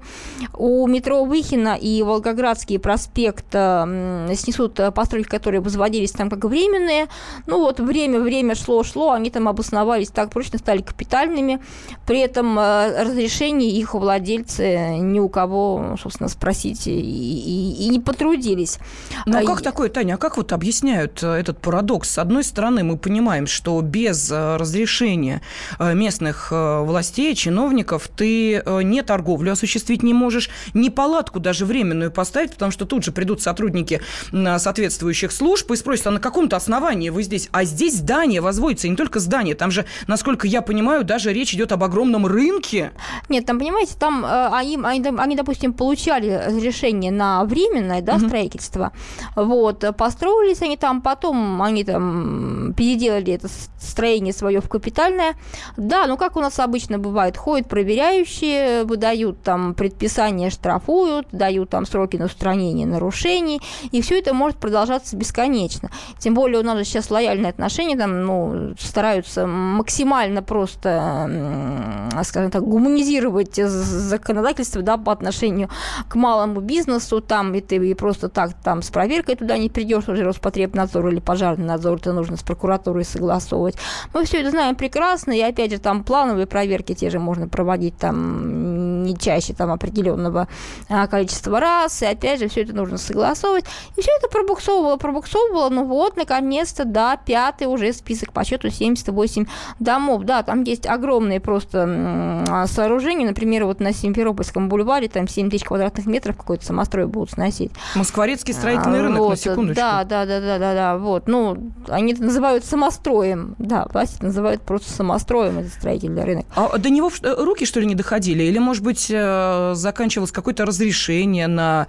У 0.56 0.86
метро 0.86 1.24
Выхина 1.24 1.76
и 1.76 2.02
Волгоградский 2.02 2.78
проспект 2.78 3.54
м, 3.54 4.28
снесут 4.34 4.78
э, 4.80 4.90
постройки, 4.90 5.28
которые 5.28 5.60
возводились 5.60 6.12
там 6.12 6.30
как 6.30 6.44
временные. 6.44 7.06
Ну 7.46 7.58
вот 7.60 7.80
время, 7.80 8.20
время 8.20 8.54
шло, 8.54 8.82
шло, 8.84 9.12
они 9.12 9.30
там 9.30 9.48
обосновались 9.48 10.08
так 10.10 10.30
прочно, 10.30 10.58
стали 10.58 10.82
капитальными. 10.82 11.60
При 12.06 12.20
этом 12.20 12.58
э, 12.58 13.02
разрешение 13.04 13.70
их 13.70 13.94
владельцы 13.94 14.96
ни 14.98 15.18
у 15.20 15.28
кого, 15.28 15.96
собственно, 16.00 16.28
спросить 16.28 16.86
и, 16.86 16.90
и- 17.00 17.86
и 17.86 17.88
не 17.88 18.00
потрудились. 18.00 18.78
Ну, 19.28 19.38
а 19.38 19.40
А, 19.40 19.44
как 19.44 19.60
такое, 19.60 19.88
Таня, 19.88 20.14
а 20.14 20.18
как 20.18 20.36
вот 20.36 20.52
объясняют 20.52 21.20
э, 21.20 21.26
этот 21.32 21.58
парадокс? 21.58 22.08
С 22.08 22.18
одной 22.18 22.44
стороны, 22.44 22.84
мы 22.84 22.96
понимаем, 22.96 23.48
что 23.48 23.80
без 23.80 24.30
э, 24.30 24.56
разрешения 24.56 25.42
э, 25.80 25.94
местных 25.94 26.52
властей, 26.52 27.34
чиновников, 27.34 28.08
ты 28.08 28.62
не 28.84 29.02
торговлю 29.02 29.52
осуществить 29.52 30.04
не 30.04 30.14
можешь, 30.14 30.48
ни 30.74 30.90
палатку 30.90 31.40
даже 31.40 31.66
временную 31.66 32.12
поставить, 32.12 32.52
потому 32.52 32.70
что 32.70 32.86
тут 32.86 33.04
же 33.04 33.10
придут 33.10 33.42
сотрудники 33.42 34.00
соответствующих 34.30 35.32
служб 35.32 35.70
и 35.72 35.76
спросят, 35.76 36.06
а 36.06 36.10
на 36.12 36.20
каком-то 36.20 36.56
основании 36.56 37.10
вы 37.10 37.24
здесь? 37.24 37.48
А 37.50 37.64
здесь 37.64 37.96
здание 37.96 38.40
возводится, 38.40 38.86
и 38.86 38.90
не 38.90 38.96
только 38.96 39.18
здание, 39.18 39.56
там 39.56 39.72
же, 39.72 39.86
насколько 40.06 40.46
я 40.46 40.62
понимаю, 40.62 41.04
даже 41.04 41.32
речь 41.32 41.52
идет 41.52 41.72
об 41.72 41.82
огромном 41.82 42.26
рынке. 42.26 42.92
Нет, 43.28 43.44
там, 43.44 43.58
понимаете, 43.58 43.94
там 43.98 44.24
они, 44.24 44.78
они, 44.82 45.04
они, 45.18 45.36
допустим, 45.36 45.72
получали 45.72 46.44
разрешение 46.46 47.10
на 47.10 47.44
временное 47.44 48.02
да, 48.02 48.18
строительство. 48.18 48.92
Вот, 49.34 49.84
э, 49.84 49.92
построились 49.92 50.62
они 50.62 50.76
там, 50.76 51.02
потом 51.02 51.62
они 51.62 51.84
там 51.84 52.74
переделали 52.76 53.32
это 53.32 53.48
строение 53.78 54.32
свое 54.32 54.60
в 54.60 54.68
капитальное. 54.68 55.34
Да, 55.76 56.06
ну 56.06 56.16
как 56.16 56.36
у 56.36 56.40
нас 56.40 56.58
обычно 56.58 56.98
бывает, 56.98 57.36
ходят 57.36 57.68
проверяющие, 57.68 58.84
выдают 58.84 59.42
там 59.42 59.74
предписания, 59.74 60.50
штрафуют, 60.50 61.28
дают 61.32 61.70
там 61.70 61.86
сроки 61.86 62.16
на 62.16 62.26
устранение 62.26 62.86
нарушений, 62.86 63.60
и 63.90 64.00
все 64.00 64.18
это 64.18 64.34
может 64.34 64.58
продолжаться 64.58 65.16
бесконечно. 65.16 65.90
Тем 66.18 66.34
более 66.34 66.60
у 66.60 66.62
нас 66.62 66.78
же 66.78 66.84
сейчас 66.84 67.10
лояльные 67.10 67.50
отношения, 67.50 67.96
там, 67.96 68.22
ну, 68.24 68.74
стараются 68.78 69.46
максимально 69.46 70.42
просто, 70.42 72.10
скажем 72.24 72.50
так, 72.50 72.62
гуманизировать 72.62 73.56
законодательство, 73.56 74.82
да, 74.82 74.96
по 74.96 75.12
отношению 75.12 75.68
к 76.08 76.14
малому 76.14 76.60
бизнесу, 76.60 77.20
там, 77.20 77.54
и 77.54 77.60
ты 77.60 77.76
и 77.76 77.94
просто 77.94 78.28
так 78.28 78.52
там 78.62 78.82
с 78.82 78.90
проверкой 79.06 79.36
туда 79.36 79.56
не 79.56 79.68
придешь, 79.68 80.08
уже 80.08 80.24
Роспотребнадзор 80.24 81.08
или 81.08 81.20
пожарный 81.20 81.64
надзор, 81.64 81.98
это 81.98 82.12
нужно 82.12 82.36
с 82.36 82.42
прокуратурой 82.42 83.04
согласовывать. 83.04 83.76
Мы 84.12 84.24
все 84.24 84.40
это 84.40 84.50
знаем 84.50 84.74
прекрасно, 84.74 85.30
и 85.30 85.40
опять 85.40 85.70
же 85.70 85.78
там 85.78 86.02
плановые 86.02 86.46
проверки 86.46 86.92
те 86.92 87.08
же 87.08 87.20
можно 87.20 87.46
проводить 87.46 87.96
там 87.96 89.04
не 89.04 89.16
чаще 89.16 89.54
там 89.54 89.70
определенного 89.70 90.48
а, 90.88 91.06
количества 91.06 91.60
раз, 91.60 92.02
и 92.02 92.06
опять 92.06 92.40
же 92.40 92.48
все 92.48 92.62
это 92.62 92.72
нужно 92.72 92.98
согласовывать. 92.98 93.64
И 93.96 94.00
все 94.00 94.10
это 94.18 94.28
пробуксовывало, 94.28 94.96
пробуксовывало, 94.96 95.68
ну 95.68 95.84
вот, 95.84 96.16
наконец-то, 96.16 96.84
да, 96.84 97.16
пятый 97.16 97.68
уже 97.68 97.92
список 97.92 98.32
по 98.32 98.44
счету 98.44 98.70
78 98.70 99.46
домов. 99.78 100.24
Да, 100.24 100.42
там 100.42 100.64
есть 100.64 100.86
огромные 100.86 101.38
просто 101.38 102.44
а, 102.48 102.66
сооружения, 102.66 103.26
например, 103.26 103.66
вот 103.66 103.78
на 103.78 103.92
Симферопольском 103.92 104.68
бульваре, 104.68 105.08
там 105.08 105.28
7 105.28 105.48
тысяч 105.48 105.64
квадратных 105.64 106.06
метров 106.06 106.36
какой-то 106.36 106.64
самострой 106.64 107.06
будут 107.06 107.30
сносить. 107.30 107.70
Москворецкий 107.94 108.52
строительный 108.52 108.85
А, 108.86 109.02
рынок, 109.02 109.18
вот, 109.18 109.30
на 109.30 109.36
секундочку. 109.36 109.80
Да, 109.80 110.04
да, 110.04 110.26
да, 110.26 110.40
да, 110.40 110.58
да, 110.58 110.74
да, 110.74 110.98
вот. 110.98 111.28
Ну, 111.28 111.72
они 111.88 112.12
это 112.12 112.22
называют 112.22 112.64
самостроем. 112.64 113.54
Да, 113.58 113.86
власти 113.92 114.16
это 114.16 114.26
называют 114.26 114.62
просто 114.62 114.90
самостроем, 114.90 115.58
этот 115.58 115.72
строительный 115.72 116.24
рынок. 116.24 116.46
А 116.54 116.76
до 116.78 116.90
него 116.90 117.10
э, 117.22 117.34
руки, 117.38 117.64
что 117.66 117.80
ли, 117.80 117.86
не 117.86 117.94
доходили? 117.94 118.42
Или, 118.44 118.58
может 118.58 118.82
быть, 118.82 119.06
э, 119.10 119.72
заканчивалось 119.74 120.32
какое-то 120.32 120.64
разрешение 120.64 121.46
на 121.46 121.86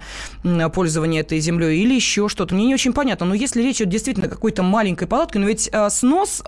пользование 0.72 1.22
этой 1.22 1.40
землей 1.40 1.80
или 1.80 1.94
еще 1.94 2.28
что-то? 2.28 2.54
Мне 2.54 2.66
не 2.66 2.74
очень 2.74 2.92
понятно. 2.92 3.26
Но 3.26 3.34
если 3.34 3.62
речь 3.62 3.76
идет 3.76 3.88
действительно 3.90 4.26
о 4.26 4.30
какой-то 4.30 4.62
маленькой 4.62 5.06
палатке, 5.06 5.38
но 5.38 5.46
ведь 5.46 5.68
э, 5.72 5.90
снос, 5.90 6.42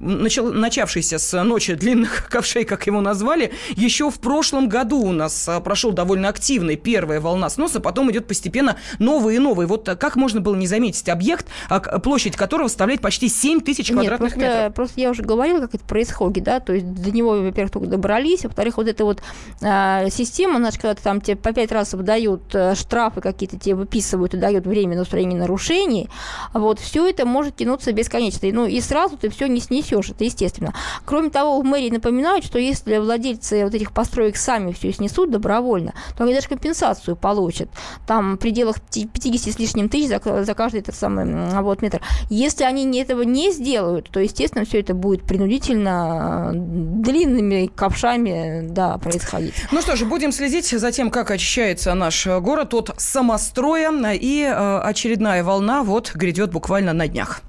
начал- 0.00 0.52
начавшийся 0.52 1.18
с 1.18 1.44
ночи 1.44 1.74
длинных 1.74 2.28
ковшей, 2.30 2.64
как 2.64 2.86
его 2.86 3.00
назвали, 3.00 3.52
еще 3.70 4.10
в 4.10 4.20
прошлом 4.20 4.68
году 4.68 5.00
у 5.00 5.12
нас 5.12 5.48
прошел 5.64 5.92
довольно 5.92 6.28
активный 6.28 6.76
первая 6.76 7.20
волна 7.20 7.50
сноса, 7.50 7.80
потом 7.80 8.10
идет 8.10 8.26
постепенно 8.26 8.76
новые 8.98 9.36
и 9.36 9.38
новые. 9.38 9.66
Вот 9.66 9.77
э, 9.86 9.96
как 9.96 10.16
можно 10.16 10.40
было 10.40 10.56
не 10.56 10.66
заметить 10.66 11.08
объект, 11.08 11.46
а, 11.68 11.80
площадь 11.98 12.36
которого 12.36 12.68
составляет 12.68 13.00
почти 13.00 13.28
7 13.28 13.60
тысяч 13.60 13.90
Нет, 13.90 13.98
квадратных 13.98 14.32
просто, 14.32 14.38
метров? 14.38 14.74
просто 14.74 15.00
я 15.00 15.10
уже 15.10 15.22
говорила, 15.22 15.60
как 15.60 15.74
это 15.74 15.84
происходит, 15.84 16.44
да, 16.44 16.60
то 16.60 16.72
есть 16.72 16.90
до 16.92 17.10
него, 17.10 17.30
во-первых, 17.32 17.72
только 17.72 17.88
добрались, 17.88 18.44
во-вторых, 18.44 18.78
вот 18.78 18.88
эта 18.88 19.04
вот 19.04 19.22
а, 19.62 20.08
система, 20.10 20.58
значит, 20.58 20.80
когда 20.80 20.94
там 20.94 21.20
тебе 21.20 21.36
по 21.36 21.52
пять 21.52 21.70
раз 21.72 21.92
выдают 21.94 22.54
э, 22.54 22.74
штрафы 22.74 23.20
какие-то, 23.20 23.58
тебе 23.58 23.74
выписывают 23.74 24.34
и 24.34 24.38
дают 24.38 24.66
время 24.66 24.96
на 24.96 25.02
устранение 25.02 25.38
нарушений, 25.38 26.08
вот, 26.54 26.78
все 26.80 27.08
это 27.08 27.26
может 27.26 27.56
тянуться 27.56 27.92
бесконечно, 27.92 28.48
ну, 28.52 28.66
и 28.66 28.80
сразу 28.80 29.16
ты 29.16 29.28
все 29.28 29.46
не 29.46 29.60
снесешь, 29.60 30.10
это 30.10 30.24
естественно. 30.24 30.74
Кроме 31.04 31.30
того, 31.30 31.60
в 31.60 31.64
мэрии 31.64 31.90
напоминают, 31.90 32.44
что 32.44 32.58
если 32.58 32.98
владельцы 32.98 33.64
вот 33.64 33.74
этих 33.74 33.92
построек 33.92 34.36
сами 34.36 34.72
все 34.72 34.92
снесут 34.92 35.30
добровольно, 35.30 35.94
то 36.16 36.24
они 36.24 36.34
даже 36.34 36.48
компенсацию 36.48 37.16
получат, 37.16 37.68
там 38.06 38.36
в 38.36 38.38
пределах 38.38 38.80
пяти- 38.80 39.06
50 39.06 39.54
с 39.54 39.58
лишним 39.58 39.67
тысяч 39.88 40.08
за, 40.08 40.44
за 40.44 40.54
каждый 40.54 40.80
этот 40.80 40.94
самый 40.94 41.24
вот, 41.62 41.82
метр. 41.82 42.00
Если 42.30 42.64
они 42.64 42.98
этого 43.00 43.22
не 43.22 43.52
сделают, 43.52 44.10
то, 44.10 44.20
естественно, 44.20 44.64
все 44.64 44.80
это 44.80 44.94
будет 44.94 45.22
принудительно 45.22 46.52
э, 46.52 46.56
длинными 46.56 47.70
ковшами 47.74 48.66
да, 48.68 48.98
происходить. 48.98 49.54
Ну 49.72 49.80
что 49.80 49.96
же, 49.96 50.04
будем 50.04 50.32
следить 50.32 50.68
за 50.68 50.92
тем, 50.92 51.10
как 51.10 51.30
очищается 51.30 51.94
наш 51.94 52.26
э, 52.26 52.40
город 52.40 52.74
от 52.74 52.94
самостроя. 52.96 53.88
И 54.12 54.42
э, 54.42 54.78
очередная 54.80 55.42
волна 55.42 55.82
вот 55.82 56.12
грядет 56.14 56.50
буквально 56.52 56.92
на 56.92 57.08
днях. 57.08 57.42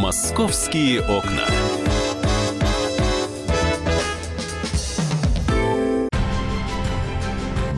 «Московские 0.00 1.00
окна». 1.00 1.63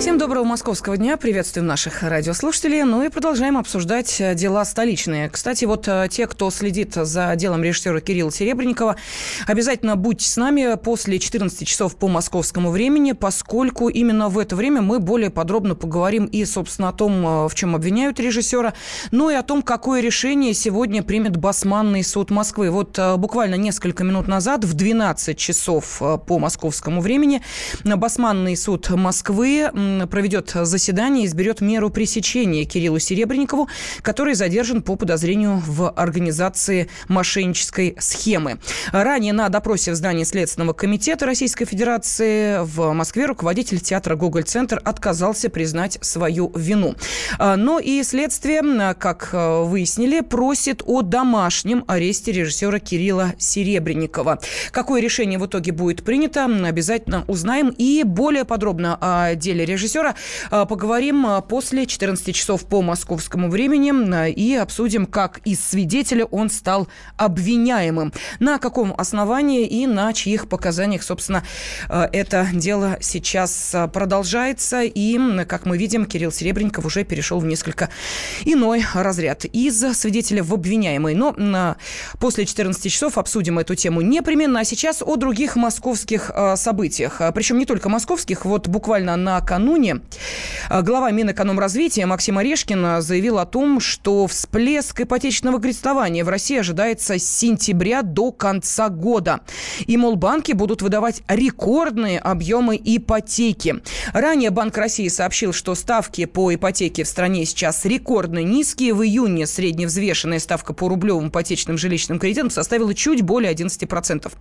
Всем 0.00 0.16
доброго 0.16 0.44
московского 0.44 0.96
дня. 0.96 1.18
Приветствуем 1.18 1.66
наших 1.66 2.02
радиослушателей. 2.02 2.84
Ну 2.84 3.02
и 3.02 3.10
продолжаем 3.10 3.58
обсуждать 3.58 4.18
э, 4.18 4.34
дела 4.34 4.64
столичные. 4.64 5.28
Кстати, 5.28 5.66
вот 5.66 5.86
э, 5.88 6.08
те, 6.10 6.26
кто 6.26 6.50
следит 6.50 6.94
за 6.94 7.36
делом 7.36 7.62
режиссера 7.62 8.00
Кирилла 8.00 8.32
Серебренникова, 8.32 8.96
обязательно 9.46 9.96
будьте 9.96 10.26
с 10.26 10.38
нами 10.38 10.78
после 10.82 11.18
14 11.18 11.68
часов 11.68 11.96
по 11.96 12.08
московскому 12.08 12.70
времени, 12.70 13.12
поскольку 13.12 13.90
именно 13.90 14.30
в 14.30 14.38
это 14.38 14.56
время 14.56 14.80
мы 14.80 15.00
более 15.00 15.28
подробно 15.28 15.74
поговорим 15.74 16.24
и, 16.24 16.46
собственно, 16.46 16.88
о 16.88 16.92
том, 16.92 17.44
э, 17.44 17.48
в 17.48 17.54
чем 17.54 17.76
обвиняют 17.76 18.18
режиссера, 18.20 18.72
ну 19.10 19.28
и 19.28 19.34
о 19.34 19.42
том, 19.42 19.60
какое 19.60 20.00
решение 20.00 20.54
сегодня 20.54 21.02
примет 21.02 21.36
Басманный 21.36 22.04
суд 22.04 22.30
Москвы. 22.30 22.70
Вот 22.70 22.98
буквально 23.18 23.56
несколько 23.56 24.02
минут 24.02 24.28
назад, 24.28 24.64
в 24.64 24.72
12 24.72 25.36
часов 25.36 26.00
по 26.26 26.38
московскому 26.38 27.02
времени, 27.02 27.42
Басманный 27.84 28.56
суд 28.56 28.88
Москвы 28.88 29.70
проведет 30.10 30.50
заседание 30.50 31.24
и 31.24 31.26
изберет 31.26 31.60
меру 31.60 31.90
пресечения 31.90 32.64
Кириллу 32.64 32.98
Серебренникову, 32.98 33.68
который 34.02 34.34
задержан 34.34 34.82
по 34.82 34.96
подозрению 34.96 35.62
в 35.64 35.90
организации 35.90 36.88
мошеннической 37.08 37.96
схемы. 37.98 38.58
Ранее 38.92 39.32
на 39.32 39.48
допросе 39.48 39.92
в 39.92 39.94
здании 39.94 40.24
Следственного 40.24 40.72
комитета 40.72 41.26
Российской 41.26 41.64
Федерации 41.64 42.64
в 42.64 42.92
Москве 42.92 43.26
руководитель 43.26 43.80
театра 43.80 44.16
«Гоголь-центр» 44.16 44.80
отказался 44.84 45.50
признать 45.50 45.98
свою 46.00 46.52
вину. 46.54 46.94
А, 47.38 47.56
но 47.56 47.78
и 47.78 48.02
следствие, 48.02 48.62
как 48.98 49.30
а, 49.32 49.62
выяснили, 49.62 50.20
просит 50.20 50.82
о 50.86 51.02
домашнем 51.02 51.84
аресте 51.86 52.32
режиссера 52.32 52.78
Кирилла 52.78 53.34
Серебренникова. 53.38 54.40
Какое 54.70 55.00
решение 55.00 55.38
в 55.38 55.46
итоге 55.46 55.72
будет 55.72 56.02
принято, 56.02 56.44
обязательно 56.44 57.24
узнаем. 57.26 57.74
И 57.76 58.02
более 58.04 58.44
подробно 58.44 58.98
о 59.00 59.34
деле 59.34 59.64
режиссера 59.64 59.79
режиссера. 59.80 60.14
А, 60.50 60.66
поговорим 60.66 61.26
а, 61.26 61.40
после 61.40 61.86
14 61.86 62.34
часов 62.34 62.66
по 62.66 62.82
московскому 62.82 63.50
времени 63.50 63.92
а, 64.14 64.28
и 64.28 64.54
обсудим, 64.54 65.06
как 65.06 65.40
из 65.44 65.60
свидетеля 65.64 66.26
он 66.26 66.50
стал 66.50 66.88
обвиняемым. 67.16 68.12
На 68.38 68.58
каком 68.58 68.94
основании 68.96 69.66
и 69.66 69.86
на 69.86 70.12
чьих 70.12 70.48
показаниях, 70.48 71.02
собственно, 71.02 71.42
это 71.88 72.48
дело 72.52 72.98
сейчас 73.00 73.74
продолжается. 73.92 74.82
И, 74.82 75.18
как 75.44 75.66
мы 75.66 75.78
видим, 75.78 76.06
Кирилл 76.06 76.32
Серебренников 76.32 76.84
уже 76.84 77.04
перешел 77.04 77.40
в 77.40 77.46
несколько 77.46 77.88
иной 78.44 78.84
разряд 78.94 79.44
из 79.44 79.80
свидетеля 79.96 80.42
в 80.42 80.52
обвиняемый. 80.52 81.14
Но 81.14 81.76
после 82.18 82.44
14 82.44 82.92
часов 82.92 83.18
обсудим 83.18 83.58
эту 83.58 83.74
тему 83.74 84.00
непременно. 84.00 84.60
А 84.60 84.64
сейчас 84.64 85.02
о 85.02 85.16
других 85.16 85.56
московских 85.56 86.30
событиях. 86.56 87.20
Причем 87.34 87.58
не 87.58 87.64
только 87.64 87.88
московских. 87.88 88.44
Вот 88.44 88.68
буквально 88.68 89.16
накануне 89.16 89.69
накануне 89.70 90.00
а, 90.68 90.82
глава 90.82 91.10
Минэкономразвития 91.10 92.06
Максим 92.06 92.38
Орешкин 92.38 93.00
заявил 93.02 93.38
о 93.38 93.46
том, 93.46 93.80
что 93.80 94.26
всплеск 94.26 95.00
ипотечного 95.00 95.60
кредитования 95.60 96.24
в 96.24 96.28
России 96.28 96.58
ожидается 96.58 97.18
с 97.18 97.24
сентября 97.24 98.02
до 98.02 98.32
конца 98.32 98.88
года. 98.88 99.40
И, 99.86 99.96
мол, 99.96 100.16
банки 100.16 100.52
будут 100.52 100.82
выдавать 100.82 101.22
рекордные 101.28 102.18
объемы 102.18 102.80
ипотеки. 102.82 103.76
Ранее 104.12 104.50
Банк 104.50 104.76
России 104.76 105.08
сообщил, 105.08 105.52
что 105.52 105.74
ставки 105.74 106.24
по 106.24 106.54
ипотеке 106.54 107.04
в 107.04 107.08
стране 107.08 107.44
сейчас 107.44 107.84
рекордно 107.84 108.42
низкие. 108.42 108.94
В 108.94 109.02
июне 109.02 109.46
средневзвешенная 109.46 110.38
ставка 110.38 110.72
по 110.72 110.88
рублевым 110.88 111.28
ипотечным 111.28 111.78
жилищным 111.78 112.18
кредитам 112.18 112.50
составила 112.50 112.94
чуть 112.94 113.22
более 113.22 113.52
11%. 113.52 114.32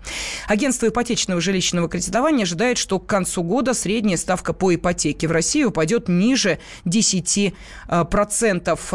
Агентство 0.47 0.87
ипотечного 0.87 1.41
жилищного 1.41 1.89
кредитования 1.89 2.43
ожидает, 2.43 2.77
что 2.77 2.99
к 2.99 3.05
концу 3.05 3.43
года 3.43 3.73
средняя 3.73 4.17
ставка 4.17 4.53
по 4.53 4.73
ипотеке 4.73 5.08
в 5.13 5.31
России 5.31 5.63
упадет 5.63 6.07
ниже 6.09 6.59
10%. 6.85 7.53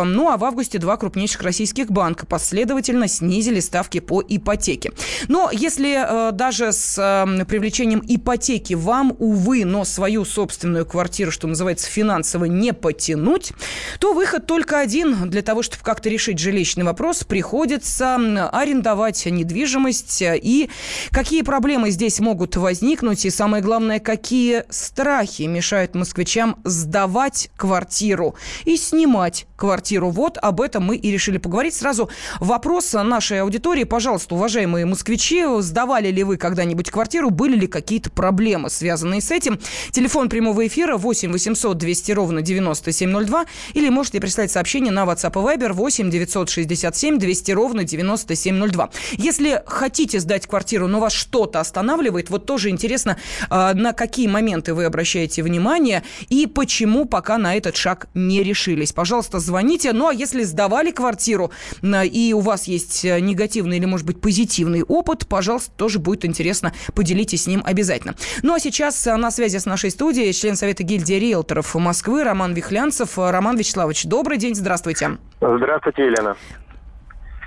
Ну 0.05 0.29
а 0.29 0.37
в 0.37 0.45
августе 0.45 0.79
два 0.79 0.97
крупнейших 0.97 1.43
российских 1.43 1.91
банка 1.91 2.27
последовательно 2.27 3.09
снизили 3.09 3.61
ставки 3.61 4.01
по 4.01 4.23
ипотеке. 4.27 4.93
Но 5.29 5.51
если 5.53 6.29
э, 6.29 6.33
даже 6.33 6.73
с 6.73 6.99
э, 6.99 7.45
привлечением 7.45 8.03
ипотеки 8.07 8.75
вам, 8.75 9.15
увы, 9.19 9.65
но 9.65 9.85
свою 9.85 10.25
собственную 10.25 10.87
квартиру, 10.87 11.31
что 11.31 11.47
называется, 11.47 11.89
финансово 11.91 12.45
не 12.47 12.73
потянуть, 12.73 13.53
то 13.99 14.13
выход 14.13 14.47
только 14.47 14.81
один. 14.81 15.31
Для 15.31 15.43
того, 15.43 15.63
чтобы 15.63 15.83
как-то 15.83 16.09
решить 16.09 16.39
жилищный 16.39 16.85
вопрос, 16.85 17.25
приходится 17.25 18.17
арендовать 18.53 19.27
недвижимость. 19.27 20.23
И 20.23 20.71
какие 21.11 21.43
проблемы 21.43 21.91
здесь 21.91 22.21
могут 22.21 22.57
возникнуть, 22.57 23.25
и 23.25 23.31
самое 23.31 23.63
главное, 23.63 24.01
какие 24.01 24.65
страхи 24.71 25.43
мешают 25.43 25.95
москвичам 26.05 26.57
сдавать 26.65 27.49
квартиру 27.57 28.35
и 28.67 28.77
снимать 28.77 29.47
квартиру. 29.57 30.11
Вот 30.11 30.37
об 30.37 30.61
этом 30.61 30.85
мы 30.85 30.97
и 30.97 31.11
решили 31.11 31.39
поговорить. 31.39 31.73
Сразу 31.73 32.11
вопрос 32.41 32.93
нашей 32.93 33.41
аудитории. 33.41 33.85
Пожалуйста, 33.85 34.35
уважаемые 34.35 34.85
москвичи, 34.85 35.43
сдавали 35.61 36.11
ли 36.11 36.23
вы 36.25 36.37
когда-нибудь 36.37 36.91
квартиру? 36.91 37.31
Были 37.31 37.57
ли 37.57 37.67
какие-то 37.67 38.11
проблемы, 38.11 38.69
связанные 38.69 39.23
с 39.23 39.31
этим? 39.31 39.59
Телефон 39.93 40.29
прямого 40.29 40.67
эфира 40.67 40.99
8 40.99 41.33
800 41.33 41.79
200 41.79 42.13
ровно 42.13 42.43
9702. 42.43 43.47
Или 43.73 43.89
можете 43.89 44.21
прислать 44.21 44.51
сообщение 44.51 44.93
на 44.93 45.05
WhatsApp 45.05 45.33
и 45.33 45.57
Viber 45.59 45.73
8 45.73 46.11
967 46.11 47.19
200 47.19 47.53
ровно 47.53 47.85
9702. 47.85 48.91
Если 49.13 49.63
хотите 49.65 50.21
сдать 50.21 50.47
квартиру, 50.47 50.87
но 50.87 51.01
вас 51.01 51.15
что-то 51.15 51.61
останавливает, 51.61 52.29
вот 52.29 52.45
тоже 52.45 52.69
интересно, 52.69 53.17
а, 53.49 53.73
на 53.73 53.95
какие 53.95 54.27
моменты 54.27 54.75
вы 54.75 54.85
обращаете 54.85 55.43
внимание 55.43 55.94
и 56.29 56.47
почему 56.47 57.05
пока 57.05 57.39
на 57.39 57.55
этот 57.57 57.77
шаг 57.77 58.09
не 58.15 58.43
решились. 58.43 58.93
Пожалуйста, 58.93 59.39
звоните. 59.39 59.93
Ну, 59.93 60.09
а 60.09 60.15
если 60.15 60.43
сдавали 60.43 60.91
квартиру 60.91 61.51
и 61.83 62.33
у 62.35 62.41
вас 62.41 62.65
есть 62.65 63.05
э, 63.05 63.21
негативный 63.21 63.77
или, 63.77 63.87
может 63.87 64.07
быть, 64.07 64.21
позитивный 64.21 64.83
опыт, 64.83 65.27
пожалуйста, 65.27 65.71
тоже 65.77 65.99
будет 65.99 66.25
интересно. 66.25 66.73
Поделитесь 66.95 67.45
с 67.45 67.47
ним 67.47 67.63
обязательно. 67.65 68.15
Ну, 68.43 68.55
а 68.55 68.59
сейчас 68.59 69.07
э, 69.07 69.17
на 69.17 69.31
связи 69.31 69.59
с 69.59 69.67
нашей 69.67 69.91
студией 69.91 70.33
член 70.33 70.57
Совета 70.57 70.83
гильдии 70.83 71.15
риэлторов 71.15 71.75
Москвы 71.75 72.25
Роман 72.25 72.55
Вихлянцев. 72.55 73.19
Роман 73.19 73.57
Вячеславович, 73.57 74.05
добрый 74.05 74.39
день, 74.39 74.55
здравствуйте. 74.55 75.19
Здравствуйте, 75.41 76.07
Елена. 76.07 76.37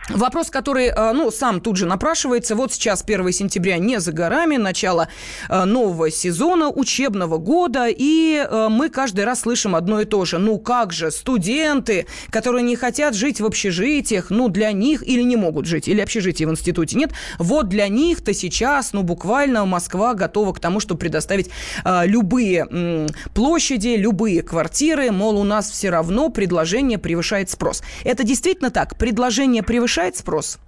Вопрос, 0.09 0.49
который, 0.49 0.87
э, 0.87 1.11
ну, 1.11 1.31
сам 1.31 1.59
тут 1.59 1.75
же 1.75 1.85
напрашивается. 1.85 2.55
Вот 2.55 2.71
сейчас 2.73 3.03
1 3.03 3.31
сентября 3.33 3.77
не 3.77 3.99
за 3.99 4.13
горами, 4.13 4.55
начало 4.55 5.09
э, 5.49 5.65
нового 5.65 6.09
сезона, 6.11 6.69
учебного 6.69 7.37
года, 7.37 7.87
и 7.89 8.37
э, 8.37 8.67
мы 8.69 8.89
каждый 8.89 9.25
раз 9.25 9.41
слышим 9.41 9.75
одно 9.75 9.99
и 9.99 10.05
то 10.05 10.23
же. 10.23 10.37
Ну, 10.37 10.59
как 10.59 10.93
же, 10.93 11.11
студенты, 11.11 12.07
которые 12.29 12.63
не 12.63 12.77
хотят 12.77 13.15
жить 13.15 13.41
в 13.41 13.45
общежитиях, 13.45 14.29
ну, 14.29 14.47
для 14.47 14.71
них, 14.71 15.05
или 15.05 15.23
не 15.23 15.35
могут 15.35 15.65
жить, 15.65 15.89
или 15.89 15.99
общежитие 15.99 16.47
в 16.47 16.51
институте 16.51 16.97
нет, 16.97 17.11
вот 17.37 17.67
для 17.67 17.89
них-то 17.89 18.33
сейчас, 18.33 18.93
ну, 18.93 19.03
буквально 19.03 19.65
Москва 19.65 20.13
готова 20.13 20.53
к 20.53 20.59
тому, 20.61 20.79
чтобы 20.79 20.99
предоставить 20.99 21.49
любые 21.85 23.07
площади, 23.33 23.95
любые 23.97 24.41
квартиры, 24.41 25.11
мол, 25.11 25.37
у 25.37 25.43
нас 25.43 25.69
все 25.69 25.89
равно 25.89 26.29
предложение 26.29 26.97
превышает 26.97 27.49
спрос. 27.49 27.83
Это 28.05 28.23
действительно 28.23 28.71
так? 28.71 28.97
Предложение 28.97 29.63
превышает 29.63 29.96
повышает 29.97 30.15
спрос? 30.15 30.59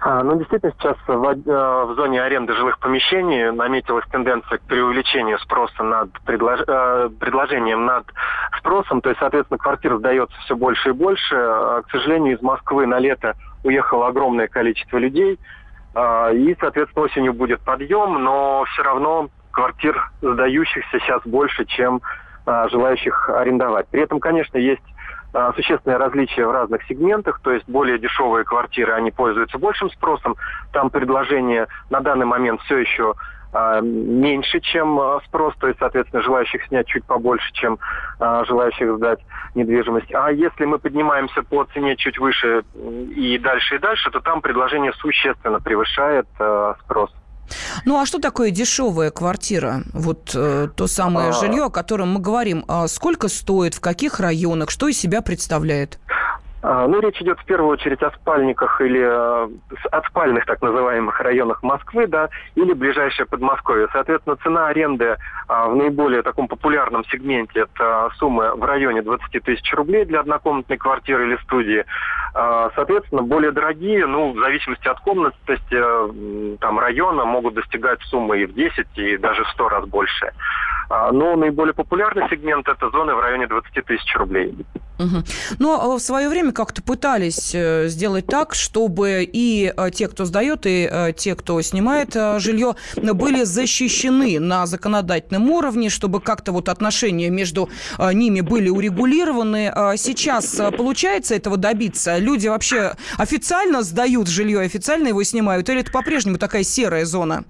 А, 0.00 0.22
ну, 0.22 0.36
действительно, 0.36 0.72
сейчас 0.78 0.96
в, 1.06 1.10
э, 1.10 1.84
в 1.84 1.94
зоне 1.96 2.22
аренды 2.22 2.54
жилых 2.54 2.78
помещений 2.78 3.50
наметилась 3.50 4.04
тенденция 4.10 4.58
к 4.58 4.62
преувеличению 4.62 5.38
спроса 5.40 5.82
над 5.82 6.10
предлож, 6.24 6.60
э, 6.66 7.10
предложением 7.20 7.84
над 7.84 8.04
спросом. 8.58 9.00
То 9.00 9.10
есть, 9.10 9.20
соответственно, 9.20 9.58
квартир 9.58 9.96
сдается 9.96 10.36
все 10.44 10.56
больше 10.56 10.90
и 10.90 10.92
больше. 10.92 11.34
А, 11.36 11.82
к 11.82 11.90
сожалению, 11.90 12.36
из 12.36 12.42
Москвы 12.42 12.86
на 12.86 12.98
лето 12.98 13.34
уехало 13.64 14.08
огромное 14.08 14.48
количество 14.48 14.98
людей. 14.98 15.38
А, 15.94 16.30
и, 16.30 16.56
соответственно, 16.58 17.04
осенью 17.04 17.32
будет 17.34 17.60
подъем, 17.60 18.22
но 18.22 18.64
все 18.72 18.82
равно 18.82 19.28
квартир 19.50 20.10
сдающихся 20.20 20.98
сейчас 21.00 21.22
больше, 21.24 21.64
чем 21.64 22.00
желающих 22.70 23.28
арендовать. 23.30 23.88
При 23.88 24.02
этом, 24.02 24.20
конечно, 24.20 24.56
есть 24.56 24.82
существенное 25.54 25.98
различие 25.98 26.46
в 26.46 26.50
разных 26.50 26.82
сегментах, 26.84 27.40
то 27.42 27.52
есть 27.52 27.68
более 27.68 27.98
дешевые 27.98 28.44
квартиры, 28.44 28.92
они 28.92 29.10
пользуются 29.10 29.58
большим 29.58 29.90
спросом, 29.90 30.36
там 30.72 30.90
предложение 30.90 31.66
на 31.90 32.00
данный 32.00 32.26
момент 32.26 32.60
все 32.62 32.78
еще 32.78 33.14
а, 33.52 33.80
меньше, 33.80 34.60
чем 34.60 34.98
а, 34.98 35.20
спрос, 35.26 35.54
то 35.58 35.68
есть, 35.68 35.78
соответственно, 35.78 36.22
желающих 36.22 36.64
снять 36.66 36.86
чуть 36.86 37.04
побольше, 37.04 37.52
чем 37.52 37.78
желающих 38.18 38.96
сдать 38.96 39.20
недвижимость. 39.54 40.12
А 40.14 40.32
если 40.32 40.64
мы 40.64 40.78
поднимаемся 40.78 41.42
по 41.42 41.64
цене 41.64 41.96
чуть 41.96 42.18
выше 42.18 42.64
и 43.14 43.38
дальше 43.38 43.76
и 43.76 43.78
дальше, 43.78 44.10
то 44.10 44.20
там 44.20 44.40
предложение 44.40 44.92
существенно 44.94 45.60
превышает 45.60 46.26
спрос. 46.82 47.12
Ну 47.84 47.98
а 48.00 48.06
что 48.06 48.18
такое 48.18 48.50
дешевая 48.50 49.10
квартира? 49.10 49.82
Вот 49.92 50.32
э, 50.34 50.68
то 50.74 50.86
самое 50.86 51.30
А. 51.30 51.32
жилье, 51.32 51.64
о 51.64 51.70
котором 51.70 52.12
мы 52.12 52.20
говорим. 52.20 52.64
А 52.68 52.88
сколько 52.88 53.28
стоит, 53.28 53.74
в 53.74 53.80
каких 53.80 54.20
районах, 54.20 54.70
что 54.70 54.88
из 54.88 54.98
себя 54.98 55.22
представляет? 55.22 55.98
А, 56.62 56.86
Ну, 56.86 57.00
речь 57.00 57.20
идет 57.20 57.38
в 57.38 57.44
первую 57.44 57.70
очередь 57.70 58.02
о 58.02 58.10
спальниках 58.12 58.80
или 58.80 59.00
э, 59.00 59.48
от 59.90 60.06
спальных 60.06 60.46
так 60.46 60.62
называемых 60.62 61.20
районах 61.20 61.62
Москвы, 61.62 62.06
да, 62.06 62.28
или 62.54 62.72
ближайшее 62.72 63.26
Подмосковье. 63.26 63.88
Соответственно, 63.92 64.36
цена 64.36 64.68
аренды 64.68 65.16
а, 65.48 65.68
в 65.68 65.76
наиболее 65.76 66.22
таком 66.22 66.48
популярном 66.48 67.04
сегменте 67.06 67.60
это 67.60 68.10
суммы 68.18 68.54
в 68.54 68.64
районе 68.64 69.02
20 69.02 69.42
тысяч 69.44 69.72
рублей 69.74 70.04
для 70.04 70.20
однокомнатной 70.20 70.78
квартиры 70.78 71.28
или 71.28 71.36
студии. 71.42 71.84
А, 72.34 72.70
Соответственно, 72.74 73.22
более 73.22 73.52
дорогие, 73.52 74.06
ну, 74.06 74.32
в 74.32 74.38
зависимости 74.38 74.88
от 74.88 74.98
комнатности, 75.00 75.62
э, 75.70 76.56
там, 76.60 76.78
района, 76.78 77.24
могут 77.24 77.54
достигать 77.54 78.00
суммы 78.04 78.40
и 78.40 78.46
в 78.46 78.54
10, 78.54 78.86
и 78.96 79.16
даже 79.18 79.44
в 79.44 79.48
100 79.50 79.68
раз 79.68 79.86
больше. 79.86 80.32
Но 80.88 81.34
наиболее 81.34 81.74
популярный 81.74 82.28
сегмент– 82.30 82.68
это 82.68 82.90
зоны 82.90 83.14
в 83.14 83.20
районе 83.20 83.48
20 83.48 83.84
тысяч 83.84 84.14
рублей. 84.14 84.54
Мгм. 84.98 85.24
Но 85.58 85.94
э, 85.94 85.98
в 85.98 86.00
свое 86.00 86.28
время 86.28 86.52
как-то 86.56 86.82
пытались 86.82 87.50
э, 87.54 87.88
сделать 87.88 88.26
так, 88.26 88.54
чтобы 88.54 89.28
и 89.30 89.70
э, 89.76 89.90
те, 89.92 90.08
кто 90.08 90.24
сдает, 90.24 90.64
и 90.64 90.88
э, 90.90 91.12
те, 91.14 91.34
кто 91.34 91.60
снимает 91.60 92.14
жилье, 92.38 92.76
были 92.96 93.44
защищены 93.44 94.40
на 94.40 94.64
законодательном 94.66 95.50
уровне, 95.50 95.90
чтобы 95.90 96.20
как-то 96.20 96.52
вот 96.52 96.70
отношения 96.70 97.28
между 97.28 97.68
ними 97.98 98.40
были 98.40 98.70
урегулированы. 98.70 99.70
Сейчас 99.96 100.60
получается 100.76 101.34
этого 101.34 101.58
добиться? 101.58 102.16
Люди 102.16 102.48
вообще 102.48 102.94
официально 103.18 103.82
сдают 103.82 104.28
жилье, 104.28 104.60
официально 104.60 105.08
его 105.08 105.22
снимают, 105.24 105.68
или 105.68 105.80
это 105.80 105.90
по-прежнему 105.90 106.38
такая 106.38 106.62
серая 106.62 107.04
зона? 107.04 107.44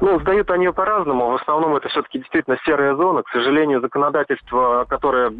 Ну, 0.00 0.18
сдают 0.20 0.50
они 0.50 0.70
по-разному. 0.70 1.30
В 1.30 1.42
основном 1.42 1.76
это 1.76 1.88
все-таки 1.88 2.18
действительно 2.18 2.58
серая 2.64 2.94
зона. 2.94 3.22
К 3.22 3.30
сожалению, 3.30 3.80
законодательство, 3.80 4.86
которое 4.88 5.30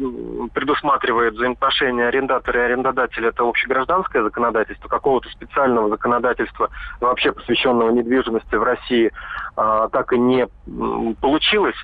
предусматривает 0.53 1.33
взаимоотношения 1.33 2.07
арендатора 2.07 2.61
и 2.61 2.65
арендодателя, 2.65 3.29
это 3.29 3.47
общегражданское 3.47 4.23
законодательство. 4.23 4.87
Какого-то 4.87 5.29
специального 5.29 5.89
законодательства, 5.89 6.69
вообще 6.99 7.31
посвященного 7.31 7.91
недвижимости 7.91 8.55
в 8.55 8.63
России, 8.63 9.11
так 9.55 10.13
и 10.13 10.17
не 10.17 10.47
получилось 11.21 11.75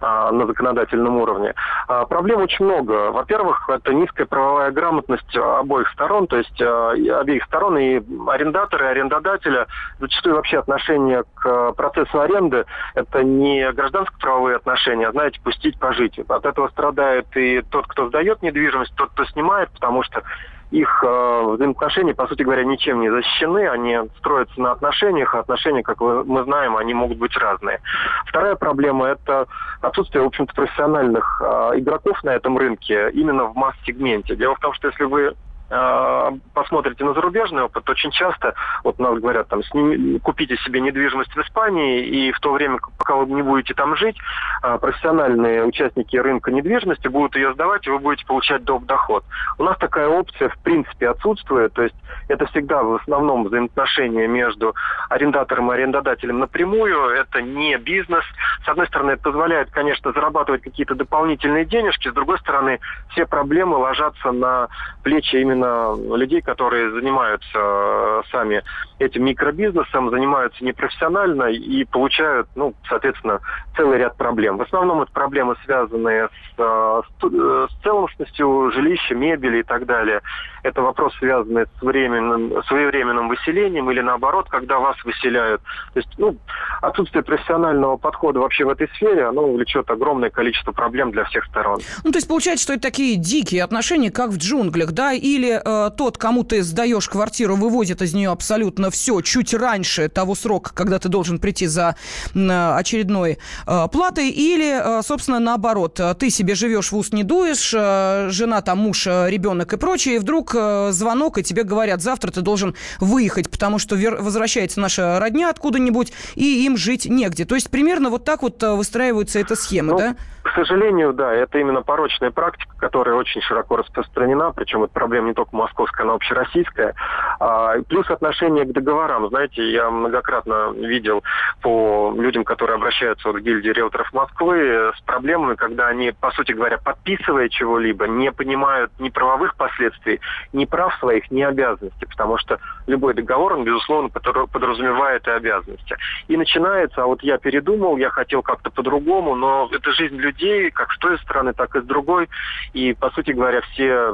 а, 0.00 0.30
на 0.30 0.46
законодательном 0.46 1.16
уровне. 1.16 1.54
А, 1.88 2.04
Проблем 2.04 2.40
очень 2.40 2.64
много. 2.64 3.10
Во-первых, 3.10 3.68
это 3.68 3.92
низкая 3.92 4.26
правовая 4.26 4.70
грамотность 4.70 5.36
обоих 5.36 5.88
сторон, 5.90 6.26
то 6.26 6.36
есть 6.36 6.60
а, 6.60 6.92
обеих 6.92 7.44
сторон, 7.44 7.78
и 7.78 8.00
арендаторы, 8.28 8.86
и 8.86 8.88
арендодателя. 8.88 9.66
Зачастую 9.98 10.36
вообще 10.36 10.58
отношение 10.58 11.24
к 11.34 11.72
процессу 11.72 12.20
аренды– 12.20 12.64
это 12.94 13.24
не 13.24 13.70
гражданско-правовые 13.72 14.56
отношения, 14.56 15.08
а, 15.08 15.12
знаете, 15.12 15.40
пустить 15.42 15.78
пожить. 15.78 16.18
От 16.28 16.46
этого 16.46 16.68
страдает 16.68 17.26
и 17.36 17.62
тот, 17.62 17.86
кто 17.88 18.08
сдает 18.08 18.42
недвижимость, 18.42 18.94
тот, 18.94 19.10
кто 19.10 19.24
снимает, 19.24 19.70
потому 19.72 20.02
что 20.04 20.22
их 20.70 21.02
э, 21.02 21.42
взаимоотношения, 21.54 22.14
по 22.14 22.26
сути 22.26 22.42
говоря, 22.42 22.64
ничем 22.64 23.00
не 23.00 23.10
защищены, 23.10 23.68
они 23.68 23.98
строятся 24.18 24.60
на 24.60 24.72
отношениях, 24.72 25.34
а 25.34 25.40
отношения, 25.40 25.82
как 25.82 26.00
мы 26.00 26.44
знаем, 26.44 26.76
они 26.76 26.94
могут 26.94 27.18
быть 27.18 27.36
разные. 27.36 27.80
Вторая 28.26 28.54
проблема– 28.54 29.06
это 29.08 29.46
отсутствие, 29.80 30.22
в 30.22 30.26
общем-то, 30.26 30.54
профессиональных 30.54 31.40
э, 31.42 31.78
игроков 31.78 32.22
на 32.22 32.30
этом 32.30 32.58
рынке 32.58 33.10
именно 33.10 33.44
в 33.44 33.56
масс-сегменте. 33.56 34.36
Дело 34.36 34.54
в 34.56 34.60
том, 34.60 34.72
что 34.74 34.88
если 34.88 35.04
вы 35.04 35.34
посмотрите 35.68 37.04
на 37.04 37.12
зарубежный 37.12 37.62
опыт, 37.62 37.88
очень 37.90 38.10
часто, 38.10 38.54
вот 38.84 38.98
нам 38.98 39.20
говорят, 39.20 39.48
там, 39.48 39.60
сними- 39.60 40.18
купите 40.20 40.56
себе 40.58 40.80
недвижимость 40.80 41.34
в 41.34 41.40
Испании, 41.40 42.04
и 42.04 42.32
в 42.32 42.40
то 42.40 42.52
время, 42.52 42.78
пока 42.96 43.16
вы 43.16 43.26
не 43.26 43.42
будете 43.42 43.74
там 43.74 43.96
жить, 43.96 44.16
э, 44.62 44.78
профессиональные 44.78 45.64
участники 45.64 46.16
рынка 46.16 46.50
недвижимости 46.50 47.08
будут 47.08 47.36
ее 47.36 47.52
сдавать, 47.52 47.86
и 47.86 47.90
вы 47.90 47.98
будете 47.98 48.26
получать 48.26 48.64
доп. 48.64 48.84
доход. 48.84 49.24
У 49.58 49.64
нас 49.64 49.76
такая 49.78 50.08
опция 50.08 50.48
в 50.48 50.58
принципе 50.58 51.10
отсутствует, 51.10 51.72
то 51.74 51.82
есть 51.82 51.94
это 52.28 52.46
всегда 52.46 52.82
в 52.82 52.94
основном 52.94 53.44
взаимоотношения 53.44 54.26
между 54.26 54.74
арендатором 55.10 55.70
и 55.70 55.74
арендодателем 55.74 56.38
напрямую, 56.38 57.10
это 57.10 57.42
не 57.42 57.76
бизнес. 57.76 58.24
С 58.64 58.68
одной 58.68 58.86
стороны, 58.86 59.12
это 59.12 59.22
позволяет, 59.22 59.70
конечно, 59.70 60.12
зарабатывать 60.12 60.62
какие-то 60.62 60.94
дополнительные 60.94 61.64
денежки, 61.64 62.08
с 62.08 62.14
другой 62.14 62.38
стороны, 62.38 62.80
все 63.10 63.26
проблемы 63.26 63.76
ложатся 63.76 64.32
на 64.32 64.68
плечи 65.02 65.36
именно 65.36 65.57
людей, 65.64 66.40
которые 66.40 66.90
занимаются 66.92 67.48
э, 67.54 68.22
сами 68.30 68.62
этим 68.98 69.24
микробизнесом, 69.24 70.10
занимаются 70.10 70.64
непрофессионально 70.64 71.44
и 71.44 71.84
получают, 71.84 72.48
ну, 72.54 72.74
соответственно, 72.88 73.40
целый 73.76 73.98
ряд 73.98 74.16
проблем. 74.16 74.58
В 74.58 74.62
основном 74.62 75.02
это 75.02 75.12
проблемы, 75.12 75.56
связанные 75.64 76.28
с, 76.28 76.58
э, 76.58 77.02
э, 77.22 77.66
с 77.70 77.82
целостностью 77.82 78.70
жилища, 78.72 79.14
мебели 79.14 79.60
и 79.60 79.62
так 79.62 79.86
далее. 79.86 80.20
Это 80.62 80.82
вопрос, 80.82 81.14
связанный 81.18 81.66
с 81.66 81.82
временным, 81.82 82.62
своевременным 82.64 83.28
выселением 83.28 83.90
или 83.90 84.00
наоборот, 84.00 84.48
когда 84.48 84.78
вас 84.78 84.96
выселяют. 85.04 85.62
То 85.94 86.00
есть, 86.00 86.08
ну, 86.18 86.36
отсутствие 86.82 87.22
профессионального 87.22 87.96
подхода 87.96 88.40
вообще 88.40 88.64
в 88.64 88.70
этой 88.70 88.88
сфере, 88.88 89.26
оно 89.26 89.52
влечет 89.52 89.88
огромное 89.90 90.30
количество 90.30 90.72
проблем 90.72 91.12
для 91.12 91.24
всех 91.24 91.44
сторон. 91.46 91.80
Ну, 92.04 92.10
то 92.10 92.18
есть 92.18 92.28
получается, 92.28 92.64
что 92.64 92.72
это 92.74 92.82
такие 92.82 93.16
дикие 93.16 93.62
отношения, 93.62 94.10
как 94.10 94.30
в 94.30 94.38
джунглях, 94.38 94.92
да? 94.92 95.12
Или 95.12 95.47
э, 95.64 95.90
тот, 95.96 96.18
кому 96.18 96.44
ты 96.44 96.62
сдаешь 96.62 97.08
квартиру, 97.08 97.56
вывозит 97.56 98.02
из 98.02 98.14
нее 98.14 98.30
абсолютно 98.30 98.90
все 98.90 99.20
чуть 99.20 99.54
раньше 99.54 100.08
того 100.08 100.34
срока, 100.34 100.72
когда 100.74 100.98
ты 100.98 101.08
должен 101.08 101.38
прийти 101.38 101.66
за 101.66 101.96
э, 102.34 102.74
очередной 102.76 103.38
э, 103.66 103.86
платой, 103.92 104.28
или, 104.30 104.98
э, 104.98 105.02
собственно, 105.02 105.38
наоборот, 105.38 105.98
э, 106.00 106.14
ты 106.14 106.30
себе 106.30 106.54
живешь 106.54 106.92
в 106.92 106.96
ус 106.96 107.12
не 107.12 107.22
дуешь, 107.24 107.72
э, 107.74 108.28
жена, 108.30 108.60
там, 108.62 108.78
муж, 108.78 109.06
э, 109.06 109.30
ребенок 109.30 109.72
и 109.72 109.76
прочее, 109.76 110.16
и 110.16 110.18
вдруг 110.18 110.54
э, 110.54 110.90
звонок, 110.92 111.38
и 111.38 111.42
тебе 111.42 111.62
говорят, 111.64 112.02
завтра 112.02 112.30
ты 112.30 112.40
должен 112.40 112.74
выехать, 113.00 113.50
потому 113.50 113.78
что 113.78 113.96
вер- 113.96 114.20
возвращается 114.22 114.80
наша 114.80 115.18
родня 115.20 115.50
откуда-нибудь, 115.50 116.12
и 116.34 116.64
им 116.64 116.76
жить 116.76 117.06
негде. 117.06 117.44
То 117.44 117.54
есть 117.54 117.70
примерно 117.70 118.10
вот 118.10 118.24
так 118.24 118.42
вот 118.42 118.62
э, 118.62 118.72
выстраивается 118.74 119.38
эта 119.38 119.56
схема, 119.56 119.92
Ну, 119.92 119.98
да? 119.98 120.16
К 120.42 120.54
сожалению, 120.54 121.12
да, 121.12 121.32
это 121.34 121.58
именно 121.58 121.82
порочная 121.82 122.30
практика, 122.30 122.74
которая 122.78 123.14
очень 123.14 123.42
широко 123.42 123.76
распространена, 123.76 124.52
причем 124.52 124.82
эта 124.82 124.92
проблема 124.92 125.28
не 125.28 125.34
только 125.38 125.54
московская, 125.54 126.02
она 126.02 126.14
общероссийская. 126.14 126.94
А, 127.38 127.80
плюс 127.86 128.10
отношение 128.10 128.64
к 128.64 128.72
договорам. 128.72 129.28
Знаете, 129.28 129.70
я 129.70 129.88
многократно 129.88 130.72
видел 130.72 131.22
по 131.62 132.12
людям, 132.16 132.42
которые 132.42 132.74
обращаются 132.74 133.30
в 133.30 133.40
гильдии 133.40 133.68
риэлторов 133.68 134.12
Москвы 134.12 134.58
э, 134.58 134.92
с 134.96 135.00
проблемами, 135.02 135.54
когда 135.54 135.86
они, 135.86 136.10
по 136.10 136.32
сути 136.32 136.50
говоря, 136.50 136.78
подписывая 136.78 137.48
чего-либо, 137.48 138.08
не 138.08 138.32
понимают 138.32 138.90
ни 138.98 139.10
правовых 139.10 139.54
последствий, 139.54 140.20
ни 140.52 140.64
прав 140.64 140.92
своих, 140.96 141.30
ни 141.30 141.42
обязанностей, 141.42 142.06
потому 142.06 142.36
что 142.38 142.58
любой 142.88 143.14
договор, 143.14 143.52
он, 143.52 143.62
безусловно, 143.62 144.08
подра- 144.08 144.48
подразумевает 144.50 145.28
и 145.28 145.30
обязанности. 145.30 145.96
И 146.26 146.36
начинается, 146.36 147.04
а 147.04 147.06
вот 147.06 147.22
я 147.22 147.38
передумал, 147.38 147.96
я 147.96 148.10
хотел 148.10 148.42
как-то 148.42 148.70
по-другому, 148.70 149.36
но 149.36 149.68
это 149.70 149.92
жизнь 149.92 150.16
людей, 150.16 150.72
как 150.72 150.92
с 150.92 150.98
той 150.98 151.16
стороны, 151.20 151.52
так 151.52 151.76
и 151.76 151.80
с 151.80 151.84
другой. 151.84 152.28
И, 152.72 152.92
по 152.94 153.10
сути 153.10 153.30
говоря, 153.30 153.60
все 153.60 154.12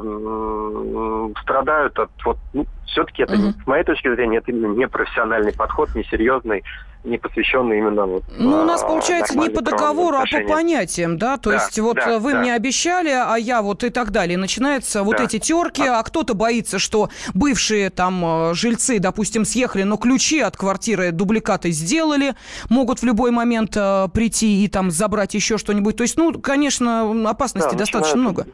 страдают 1.41 1.97
от 1.99 2.11
вот, 2.25 2.37
ну, 2.53 2.65
все-таки 2.85 3.23
это, 3.23 3.35
не- 3.35 3.51
с 3.51 3.67
моей 3.67 3.83
точки 3.83 4.13
зрения, 4.13 4.37
это 4.37 4.51
именно 4.51 4.73
непрофессиональный 4.73 5.53
подход, 5.53 5.93
несерьезный, 5.95 6.63
не 7.03 7.17
посвященный 7.17 7.77
именно 7.79 8.05
вот, 8.05 8.23
Ну, 8.37 8.61
у 8.61 8.65
нас 8.65 8.81
а, 8.81 8.87
получается 8.87 9.37
не 9.37 9.49
по 9.49 9.61
договору, 9.61 10.17
а 10.17 10.23
по 10.23 10.47
понятиям, 10.47 11.17
да? 11.17 11.37
То 11.37 11.51
Да, 11.51 11.57
есть 11.57 11.77
вот 11.79 11.97
да, 11.97 12.19
вы 12.19 12.33
да. 12.33 12.39
мне 12.39 12.53
обещали, 12.55 13.09
а 13.09 13.35
я 13.35 13.61
вот 13.61 13.83
и 13.83 13.89
так 13.89 14.11
далее. 14.11 14.37
Начинаются 14.37 15.03
вот 15.03 15.19
эти 15.19 15.37
терки, 15.39 15.83
а 15.83 16.01
кто-то 16.03 16.33
боится, 16.33 16.79
что 16.79 17.09
бывшие 17.33 17.89
там 17.91 18.23
э, 18.25 18.53
жильцы, 18.55 18.99
допустим, 18.99 19.45
съехали, 19.45 19.83
но 19.83 19.97
ключи 19.97 20.39
от 20.39 20.57
квартиры 20.57 21.11
дубликаты 21.11 21.71
сделали, 21.71 22.33
могут 22.69 22.99
в 22.99 23.03
любой 23.05 23.29
момент 23.31 23.75
э, 23.77 24.07
прийти 24.13 24.63
и 24.63 24.67
там 24.67 24.89
забрать 24.89 25.33
еще 25.35 25.57
что-нибудь. 25.57 25.95
То 25.97 26.03
есть, 26.03 26.17
ну, 26.17 26.33
конечно, 26.39 27.29
опасностей 27.29 27.77
достаточно 27.77 28.17
много. 28.17 28.47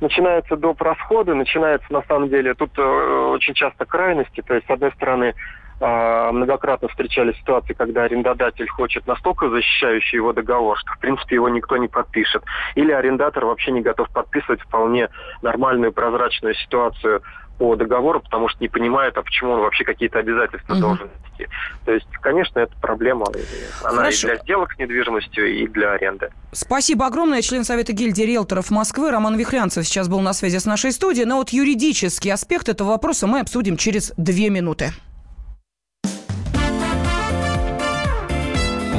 Начинаются 0.00 0.56
доп. 0.56 0.80
расходы, 0.82 1.34
начинается 1.34 1.92
на 1.92 2.02
самом 2.02 2.28
деле, 2.28 2.54
тут 2.54 2.70
э, 2.78 2.82
очень 2.82 3.54
часто 3.54 3.84
крайности, 3.84 4.42
то 4.42 4.54
есть 4.54 4.66
с 4.66 4.70
одной 4.70 4.92
стороны 4.92 5.34
э, 5.80 6.30
многократно 6.32 6.88
встречались 6.88 7.36
ситуации, 7.38 7.72
когда 7.74 8.04
арендодатель 8.04 8.68
хочет 8.68 9.06
настолько 9.06 9.48
защищающий 9.48 10.16
его 10.16 10.32
договор, 10.32 10.78
что 10.78 10.92
в 10.92 10.98
принципе 10.98 11.36
его 11.36 11.48
никто 11.48 11.76
не 11.76 11.88
подпишет. 11.88 12.42
Или 12.74 12.92
арендатор 12.92 13.44
вообще 13.44 13.72
не 13.72 13.80
готов 13.80 14.08
подписывать 14.10 14.60
вполне 14.62 15.08
нормальную 15.42 15.92
прозрачную 15.92 16.54
ситуацию 16.54 17.22
по 17.58 17.74
договору, 17.76 18.20
потому 18.20 18.48
что 18.48 18.58
не 18.60 18.68
понимает, 18.68 19.16
а 19.16 19.22
почему 19.22 19.52
он 19.52 19.60
вообще 19.60 19.84
какие-то 19.84 20.18
обязательства 20.20 20.72
Мгм. 20.74 20.80
должен 20.80 21.10
нести. 21.30 21.48
То 21.84 21.92
есть, 21.92 22.06
конечно, 22.20 22.60
это 22.60 22.72
проблема. 22.80 23.26
Она 23.82 23.96
Хорошо. 23.98 24.28
и 24.28 24.30
для 24.30 24.40
сделок 24.42 24.72
с 24.72 24.78
недвижимостью, 24.78 25.46
и 25.62 25.66
для 25.66 25.92
аренды. 25.92 26.30
Спасибо 26.52 27.06
огромное. 27.06 27.42
Член 27.42 27.64
Совета 27.64 27.92
гильдии 27.92 28.22
риэлторов 28.22 28.70
Москвы 28.70 29.10
Роман 29.10 29.36
Вихрянцев 29.36 29.86
сейчас 29.86 30.08
был 30.08 30.20
на 30.20 30.32
связи 30.32 30.58
с 30.58 30.66
нашей 30.66 30.92
студией. 30.92 31.26
Но 31.26 31.36
вот 31.36 31.50
юридический 31.50 32.32
аспект 32.32 32.68
этого 32.68 32.88
вопроса 32.90 33.26
мы 33.26 33.40
обсудим 33.40 33.76
через 33.76 34.12
две 34.16 34.50
минуты. 34.50 34.92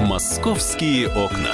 Московские 0.08 1.08
окна. 1.08 1.54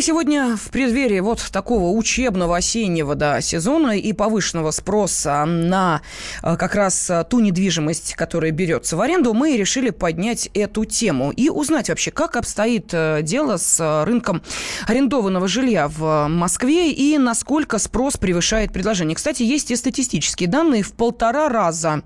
Сегодня 0.00 0.56
в 0.56 0.70
преддверии 0.70 1.18
вот 1.18 1.44
такого 1.50 1.90
учебного 1.90 2.56
осеннего 2.58 3.16
да, 3.16 3.40
сезона 3.40 3.98
и 3.98 4.12
повышенного 4.12 4.70
спроса 4.70 5.44
на 5.44 6.02
э, 6.42 6.56
как 6.56 6.76
раз 6.76 7.10
э, 7.10 7.24
ту 7.28 7.40
недвижимость, 7.40 8.14
которая 8.14 8.52
берется 8.52 8.96
в 8.96 9.00
аренду, 9.00 9.34
мы 9.34 9.56
решили 9.56 9.90
поднять 9.90 10.50
эту 10.54 10.84
тему 10.84 11.32
и 11.32 11.50
узнать 11.50 11.88
вообще, 11.88 12.12
как 12.12 12.36
обстоит 12.36 12.90
э, 12.92 13.22
дело 13.22 13.56
с 13.56 14.04
рынком 14.04 14.42
арендованного 14.86 15.48
жилья 15.48 15.88
в 15.88 16.28
Москве 16.28 16.92
и 16.92 17.18
насколько 17.18 17.78
спрос 17.78 18.16
превышает 18.16 18.72
предложение. 18.72 19.16
Кстати, 19.16 19.42
есть 19.42 19.72
и 19.72 19.76
статистические 19.76 20.48
данные 20.48 20.84
в 20.84 20.92
полтора 20.92 21.48
раза 21.48 22.02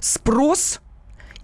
спрос 0.00 0.80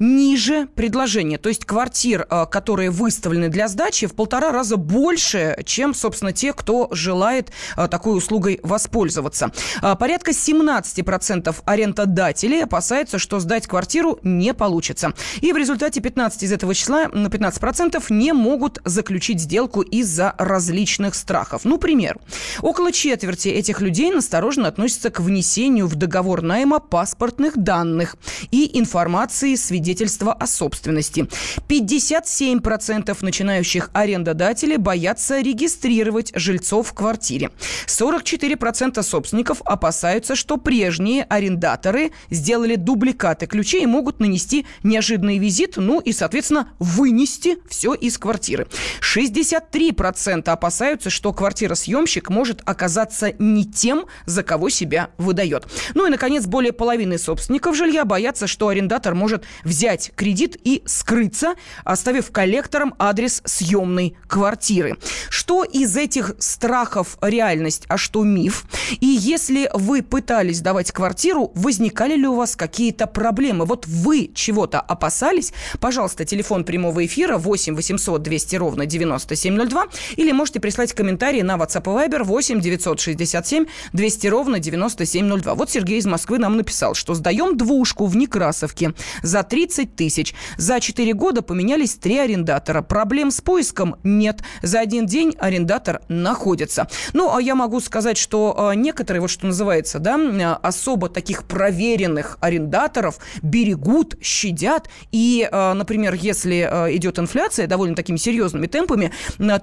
ниже 0.00 0.66
предложения. 0.74 1.38
То 1.38 1.50
есть 1.50 1.64
квартир, 1.64 2.26
э, 2.28 2.46
которые 2.50 2.90
выставлены 2.90 3.48
для 3.48 3.68
сдачи, 3.68 4.06
в 4.06 4.14
полтора 4.14 4.50
раза 4.50 4.76
больше, 4.76 5.56
чем, 5.64 5.94
собственно, 5.94 6.32
те, 6.32 6.52
кто 6.52 6.88
желает 6.90 7.52
э, 7.76 7.86
такой 7.86 8.16
услугой 8.16 8.58
воспользоваться. 8.62 9.52
Э, 9.82 9.94
порядка 9.96 10.32
17% 10.32 11.54
арендодателей 11.66 12.64
опасаются, 12.64 13.18
что 13.18 13.38
сдать 13.40 13.66
квартиру 13.66 14.18
не 14.22 14.54
получится. 14.54 15.12
И 15.42 15.52
в 15.52 15.56
результате 15.56 16.00
15 16.00 16.44
из 16.44 16.52
этого 16.52 16.74
числа, 16.74 17.08
на 17.08 17.26
15% 17.28 18.02
не 18.08 18.32
могут 18.32 18.80
заключить 18.86 19.40
сделку 19.40 19.82
из-за 19.82 20.34
различных 20.38 21.14
страхов. 21.14 21.64
Ну, 21.64 21.76
пример. 21.76 22.18
Около 22.62 22.90
четверти 22.90 23.48
этих 23.48 23.82
людей 23.82 24.10
настороженно 24.10 24.68
относятся 24.68 25.10
к 25.10 25.20
внесению 25.20 25.86
в 25.86 25.94
договор 25.96 26.40
найма 26.40 26.80
паспортных 26.80 27.58
данных 27.58 28.16
и 28.50 28.78
информации 28.78 29.56
свидетельств 29.56 29.89
свидетельство 29.90 30.32
о 30.32 30.46
собственности. 30.46 31.26
57% 31.68 33.16
начинающих 33.22 33.90
арендодателей 33.92 34.76
боятся 34.76 35.40
регистрировать 35.40 36.32
жильцов 36.34 36.88
в 36.88 36.92
квартире. 36.92 37.50
44% 37.86 39.02
собственников 39.02 39.62
опасаются, 39.64 40.36
что 40.36 40.58
прежние 40.58 41.24
арендаторы 41.24 42.12
сделали 42.30 42.76
дубликаты 42.76 43.46
ключей 43.46 43.82
и 43.82 43.86
могут 43.86 44.20
нанести 44.20 44.64
неожиданный 44.84 45.38
визит, 45.38 45.76
ну 45.76 46.00
и, 46.00 46.12
соответственно, 46.12 46.68
вынести 46.78 47.58
все 47.68 47.94
из 47.94 48.16
квартиры. 48.16 48.68
63% 49.00 50.48
опасаются, 50.48 51.10
что 51.10 51.32
квартиросъемщик 51.32 52.30
может 52.30 52.62
оказаться 52.64 53.32
не 53.40 53.64
тем, 53.64 54.06
за 54.26 54.44
кого 54.44 54.68
себя 54.68 55.10
выдает. 55.18 55.66
Ну 55.94 56.06
и, 56.06 56.10
наконец, 56.10 56.46
более 56.46 56.72
половины 56.72 57.18
собственников 57.18 57.76
жилья 57.76 58.04
боятся, 58.04 58.46
что 58.46 58.68
арендатор 58.68 59.14
может 59.14 59.44
взять 59.64 59.79
взять 59.80 60.12
кредит 60.14 60.58
и 60.62 60.82
скрыться, 60.84 61.54
оставив 61.84 62.30
коллекторам 62.30 62.94
адрес 62.98 63.40
съемной 63.46 64.14
квартиры. 64.28 64.98
Что 65.30 65.64
из 65.64 65.96
этих 65.96 66.34
страхов 66.38 67.16
реальность, 67.22 67.84
а 67.88 67.96
что 67.96 68.22
миф? 68.22 68.66
И 69.00 69.06
если 69.06 69.70
вы 69.72 70.02
пытались 70.02 70.60
давать 70.60 70.92
квартиру, 70.92 71.50
возникали 71.54 72.14
ли 72.14 72.26
у 72.26 72.34
вас 72.34 72.56
какие-то 72.56 73.06
проблемы? 73.06 73.64
Вот 73.64 73.86
вы 73.86 74.30
чего-то 74.34 74.80
опасались? 74.80 75.54
Пожалуйста, 75.80 76.26
телефон 76.26 76.64
прямого 76.64 77.06
эфира 77.06 77.38
8 77.38 77.74
800 77.74 78.20
200 78.20 78.56
ровно 78.56 78.84
9702 78.84 79.86
или 80.16 80.32
можете 80.32 80.60
прислать 80.60 80.92
комментарии 80.92 81.40
на 81.40 81.56
WhatsApp 81.56 81.84
и 81.84 82.10
Viber 82.10 82.24
8 82.24 82.60
967 82.60 83.64
200 83.94 84.26
ровно 84.26 84.58
9702. 84.58 85.54
Вот 85.54 85.70
Сергей 85.70 85.98
из 86.00 86.04
Москвы 86.04 86.38
нам 86.38 86.58
написал, 86.58 86.94
что 86.94 87.14
сдаем 87.14 87.56
двушку 87.56 88.04
в 88.04 88.14
Некрасовке 88.14 88.92
за 89.22 89.42
30 89.42 89.59
30 89.60 89.94
тысяч. 89.94 90.34
За 90.56 90.80
4 90.80 91.12
года 91.12 91.42
поменялись 91.42 91.94
три 91.94 92.18
арендатора. 92.18 92.80
Проблем 92.80 93.30
с 93.30 93.42
поиском 93.42 93.96
нет. 94.02 94.40
За 94.62 94.80
один 94.80 95.04
день 95.04 95.34
арендатор 95.38 96.00
находится. 96.08 96.88
Ну, 97.12 97.34
а 97.34 97.42
я 97.42 97.54
могу 97.54 97.80
сказать, 97.80 98.16
что 98.16 98.54
а, 98.56 98.72
некоторые, 98.74 99.20
вот 99.20 99.28
что 99.28 99.46
называется, 99.46 99.98
да, 99.98 100.56
особо 100.62 101.10
таких 101.10 101.44
проверенных 101.44 102.38
арендаторов 102.40 103.18
берегут, 103.42 104.14
щадят. 104.22 104.88
И, 105.12 105.46
а, 105.52 105.74
например, 105.74 106.14
если 106.14 106.66
а, 106.70 106.86
идет 106.96 107.18
инфляция 107.18 107.66
довольно 107.66 107.94
такими 107.94 108.16
серьезными 108.16 108.66
темпами, 108.66 109.12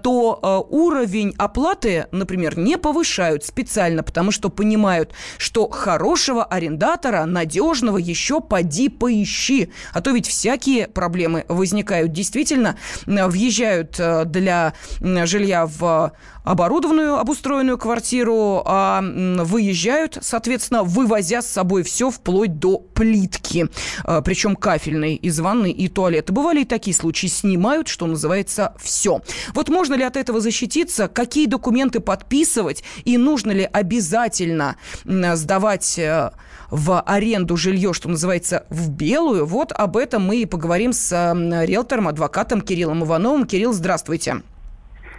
то 0.03 0.67
уровень 0.69 1.33
оплаты, 1.39 2.05
например, 2.11 2.57
не 2.57 2.77
повышают 2.77 3.45
специально, 3.45 4.03
потому 4.03 4.29
что 4.29 4.49
понимают, 4.49 5.13
что 5.39 5.67
хорошего 5.69 6.43
арендатора, 6.43 7.25
надежного, 7.25 7.97
еще 7.97 8.41
поди 8.41 8.89
поищи. 8.89 9.71
А 9.93 10.01
то 10.01 10.11
ведь 10.11 10.27
всякие 10.27 10.88
проблемы 10.88 11.45
возникают. 11.47 12.11
Действительно, 12.11 12.77
въезжают 13.05 13.95
э, 13.99 14.25
для 14.25 14.73
жилья 14.99 15.65
в 15.65 16.13
оборудованную, 16.47 17.17
обустроенную 17.17 17.77
квартиру, 17.77 18.63
а 18.65 19.01
выезжают, 19.01 20.17
соответственно, 20.21 20.83
вывозя 20.83 21.41
с 21.41 21.47
собой 21.47 21.83
все 21.83 22.09
вплоть 22.09 22.57
до 22.57 22.77
плитки, 22.79 23.67
э, 24.05 24.21
причем 24.23 24.55
кафельной 24.55 25.15
из 25.15 25.39
ванной 25.41 25.71
и 25.71 25.89
туалета. 25.89 26.31
Бывали 26.31 26.61
и 26.61 26.65
такие 26.65 26.95
случаи. 26.95 27.27
Снимают, 27.27 27.89
что 27.89 28.07
называется, 28.07 28.73
все. 28.81 29.21
Вот 29.53 29.67
можно 29.67 29.95
ли 29.95 30.03
от 30.03 30.15
этого 30.15 30.39
защититься? 30.39 31.09
Какие 31.09 31.47
документы 31.47 31.99
подписывать? 31.99 32.83
И 33.03 33.17
нужно 33.17 33.51
ли 33.51 33.69
обязательно 33.69 34.77
сдавать 35.03 35.99
э, 35.99 36.31
в 36.71 37.01
аренду 37.01 37.57
жилье, 37.57 37.93
что 37.93 38.07
называется, 38.07 38.65
в 38.69 38.89
белую? 38.89 39.45
Вот 39.45 39.73
об 39.73 39.97
этом 39.97 40.25
мы 40.25 40.37
и 40.37 40.45
поговорим 40.45 40.93
с 40.93 41.11
риэлтором, 41.11 42.07
адвокатом 42.07 42.61
Кириллом 42.61 43.03
Ивановым. 43.03 43.45
Кирилл, 43.45 43.73
здравствуйте. 43.73 44.43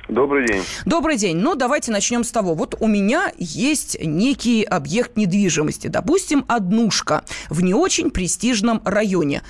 Добрый 0.09 0.47
день. 0.47 0.63
Добрый 0.87 1.17
день. 1.17 1.37
Ну, 1.37 1.55
давайте 1.55 1.93
начнем 1.93 2.25
с 2.25 2.33
того. 2.33 2.55
Вот 2.55 2.77
у 2.81 2.87
меня 2.87 3.31
есть 3.37 3.99
некий 4.03 4.65
объект 4.65 5.17
недвижимости, 5.17 5.89
допустим, 5.89 6.47
однушка 6.49 7.25
в 7.51 7.63
не 7.63 7.75
очень 7.75 8.11
престижном 8.11 8.81
районе. 8.87 9.43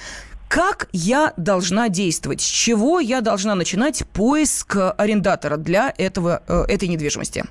Как 0.48 0.88
я 0.92 1.32
должна 1.36 1.88
действовать? 1.88 2.40
С 2.40 2.46
чего 2.46 2.98
я 2.98 3.20
должна 3.20 3.54
начинать 3.54 4.04
поиск 4.12 4.76
арендатора 4.96 5.58
для 5.58 5.92
этого, 5.96 6.42
э, 6.48 6.64
этой 6.68 6.88
недвижимости? 6.88 7.44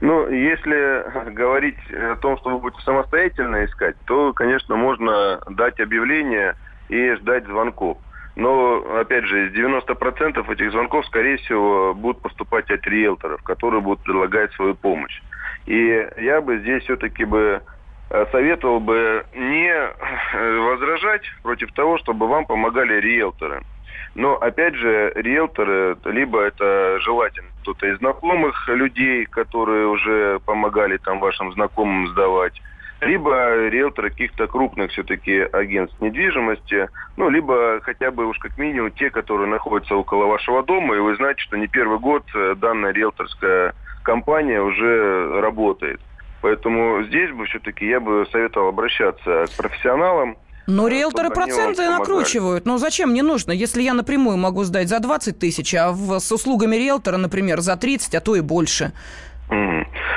Ну, 0.00 0.28
если 0.28 1.30
говорить 1.32 1.78
о 1.90 2.16
том, 2.16 2.36
что 2.38 2.50
вы 2.50 2.58
будете 2.58 2.82
самостоятельно 2.82 3.64
искать, 3.64 3.96
то, 4.04 4.32
конечно, 4.32 4.76
можно 4.76 5.40
дать 5.50 5.80
объявление 5.80 6.54
и 6.88 7.14
ждать 7.14 7.46
звонков. 7.46 7.96
Но, 8.36 8.98
опять 8.98 9.26
же, 9.26 9.50
90% 9.50 10.52
этих 10.52 10.70
звонков, 10.72 11.06
скорее 11.06 11.36
всего, 11.38 11.94
будут 11.94 12.20
поступать 12.20 12.70
от 12.70 12.84
риэлторов, 12.86 13.42
которые 13.42 13.80
будут 13.80 14.02
предлагать 14.02 14.52
свою 14.54 14.74
помощь. 14.74 15.22
И 15.66 16.06
я 16.18 16.40
бы 16.40 16.58
здесь 16.58 16.82
все-таки 16.82 17.24
бы 17.24 17.62
э, 18.10 18.26
советовал 18.32 18.80
бы 18.80 19.24
не 19.34 19.70
э, 19.70 20.58
возражать 20.58 21.22
против 21.42 21.72
того, 21.72 21.98
чтобы 21.98 22.26
вам 22.26 22.44
помогали 22.44 23.00
риэлторы. 23.00 23.62
Но, 24.16 24.34
опять 24.34 24.74
же, 24.74 25.12
риэлторы, 25.14 25.96
либо 26.04 26.40
это 26.40 26.98
желательно 27.00 27.48
кто-то 27.62 27.86
из 27.86 27.98
знакомых 27.98 28.68
людей, 28.68 29.26
которые 29.26 29.88
уже 29.88 30.40
помогали 30.44 30.98
там 30.98 31.18
вашим 31.18 31.52
знакомым 31.52 32.08
сдавать, 32.08 32.60
либо 33.00 33.68
риэлторы 33.68 34.10
каких-то 34.10 34.46
крупных 34.46 34.90
все-таки 34.90 35.40
агентств 35.40 36.00
недвижимости, 36.00 36.88
ну, 37.16 37.28
либо 37.28 37.80
хотя 37.82 38.10
бы 38.10 38.26
уж 38.26 38.38
как 38.38 38.56
минимум 38.58 38.92
те, 38.92 39.10
которые 39.10 39.48
находятся 39.48 39.96
около 39.96 40.26
вашего 40.26 40.62
дома, 40.62 40.96
и 40.96 41.00
вы 41.00 41.16
знаете, 41.16 41.40
что 41.42 41.56
не 41.56 41.66
первый 41.66 41.98
год 41.98 42.24
э, 42.34 42.54
данная 42.56 42.92
риэлторская 42.92 43.74
компания 44.02 44.60
уже 44.60 45.40
работает. 45.40 46.00
Поэтому 46.40 47.02
здесь 47.04 47.30
бы 47.30 47.46
все-таки 47.46 47.86
я 47.86 48.00
бы 48.00 48.26
советовал 48.30 48.68
обращаться 48.68 49.46
к 49.46 49.56
профессионалам, 49.56 50.36
Но 50.66 50.88
риэлторы 50.88 51.30
проценты 51.30 51.88
накручивают. 51.88 52.64
Но 52.64 52.78
зачем 52.78 53.10
мне 53.10 53.22
нужно, 53.22 53.52
если 53.52 53.82
я 53.82 53.94
напрямую 53.94 54.38
могу 54.38 54.64
сдать 54.64 54.88
за 54.88 55.00
20 55.00 55.38
тысяч, 55.38 55.74
а 55.74 55.92
в, 55.92 56.18
с 56.18 56.32
услугами 56.32 56.76
риэлтора, 56.76 57.18
например, 57.18 57.60
за 57.60 57.76
30, 57.76 58.14
а 58.14 58.20
то 58.20 58.34
и 58.34 58.40
больше? 58.40 58.92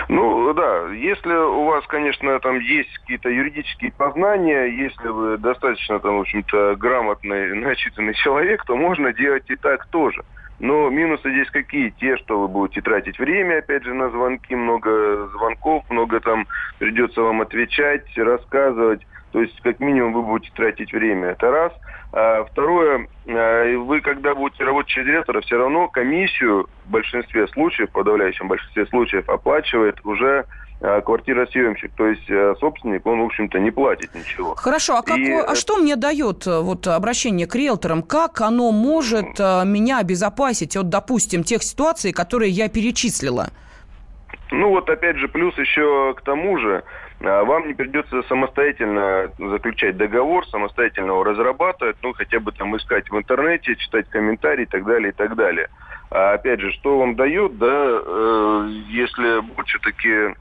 Ну, 0.10 0.54
да, 0.54 0.90
если 0.94 1.34
у 1.34 1.66
вас, 1.66 1.86
конечно, 1.88 2.40
там 2.40 2.60
есть 2.60 2.98
какие-то 3.00 3.30
юридические 3.30 3.92
познания, 3.92 4.66
если 4.66 5.08
вы 5.10 5.38
достаточно, 5.38 6.00
там, 6.00 6.18
в 6.18 6.22
общем-то, 6.22 6.76
грамотный, 6.78 7.54
начитанный 7.60 8.14
человек, 8.14 8.64
то 8.66 8.76
можно 8.76 9.14
делать 9.14 9.44
и 9.50 9.56
так 9.56 9.86
тоже. 9.88 10.24
Но 10.60 10.90
минусы 10.90 11.30
здесь 11.30 11.50
какие? 11.52 11.90
Те, 11.90 12.18
что 12.18 12.40
вы 12.40 12.48
будете 12.48 12.82
тратить 12.82 13.20
время, 13.20 13.60
опять 13.60 13.84
же, 13.84 13.94
на 13.94 14.10
звонки, 14.10 14.56
много 14.56 15.28
звонков, 15.28 15.84
много 15.90 16.20
там 16.20 16.48
придется 16.80 17.22
вам 17.22 17.42
отвечать, 17.42 18.06
рассказывать. 18.18 19.06
То 19.32 19.42
есть, 19.42 19.60
как 19.62 19.80
минимум, 19.80 20.14
вы 20.14 20.22
будете 20.24 20.52
тратить 20.56 20.92
время. 20.94 21.30
Это 21.30 21.52
раз. 21.52 21.74
А 22.14 22.46
второе, 22.46 23.08
а, 23.28 23.78
вы, 23.78 24.02
когда 24.02 24.34
будете 24.34 24.64
работать 24.64 24.90
через 24.90 25.08
директора, 25.08 25.42
все 25.42 25.58
равно 25.58 25.88
комиссию 25.88 26.68
в 26.86 26.92
большинстве 26.92 27.48
случаев, 27.50 27.90
в 27.90 27.94
подавляющем 27.94 28.48
большинстве 28.48 28.86
случаев, 28.88 29.28
оплачивает 29.30 30.04
уже 30.06 30.46
а, 30.80 31.02
квартиросъемщик, 31.02 31.92
то 31.96 32.06
есть 32.06 32.30
а, 32.30 32.54
собственник, 32.60 33.04
он, 33.06 33.22
в 33.22 33.26
общем-то, 33.26 33.60
не 33.60 33.72
платит 33.72 34.14
ничего. 34.14 34.54
Хорошо, 34.56 34.98
а, 34.98 35.02
как, 35.02 35.18
И... 35.18 35.32
а 35.32 35.56
что 35.56 35.78
мне 35.78 35.96
дает 35.96 36.46
вот, 36.46 36.86
обращение 36.86 37.48
к 37.48 37.56
риэлторам? 37.56 38.04
Как 38.04 38.42
оно 38.42 38.72
может 38.72 39.40
меня 39.40 39.98
обезопасить 39.98 40.78
от, 40.78 40.90
допустим, 40.90 41.44
тех 41.44 41.64
ситуаций, 41.64 42.14
которые 42.14 42.52
я 42.52 42.70
перечислила? 42.70 43.48
Ну 44.52 44.70
вот 44.70 44.90
опять 44.90 45.18
же, 45.18 45.28
плюс 45.28 45.58
еще 45.58 46.14
к 46.16 46.22
тому 46.22 46.60
же, 46.60 46.84
вам 47.20 47.68
не 47.68 47.74
придется 47.74 48.22
самостоятельно 48.24 49.32
заключать 49.40 49.98
договор, 49.98 50.48
самостоятельно 50.48 51.12
его 51.12 51.24
разрабатывать, 51.24 51.98
ну 52.04 52.14
хотя 52.14 52.40
бы 52.40 52.52
там 52.52 52.78
искать 52.78 53.10
в 53.10 53.18
интернете, 53.18 53.76
читать 53.76 54.08
комментарии 54.10 54.64
и 54.64 54.68
так 54.68 54.86
далее, 54.86 55.10
и 55.10 55.14
так 55.14 55.36
далее. 55.36 55.68
А 56.10 56.34
опять 56.34 56.60
же, 56.62 56.72
что 56.74 57.00
вам 57.00 57.16
дает, 57.16 57.58
да, 57.58 57.68
э, 57.68 58.68
если 58.90 59.42
будет 59.42 59.82
таки 59.82 60.36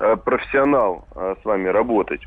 э, 0.00 0.16
профессионал 0.16 1.06
э, 1.14 1.34
с 1.40 1.44
вами 1.44 1.68
работать. 1.68 2.22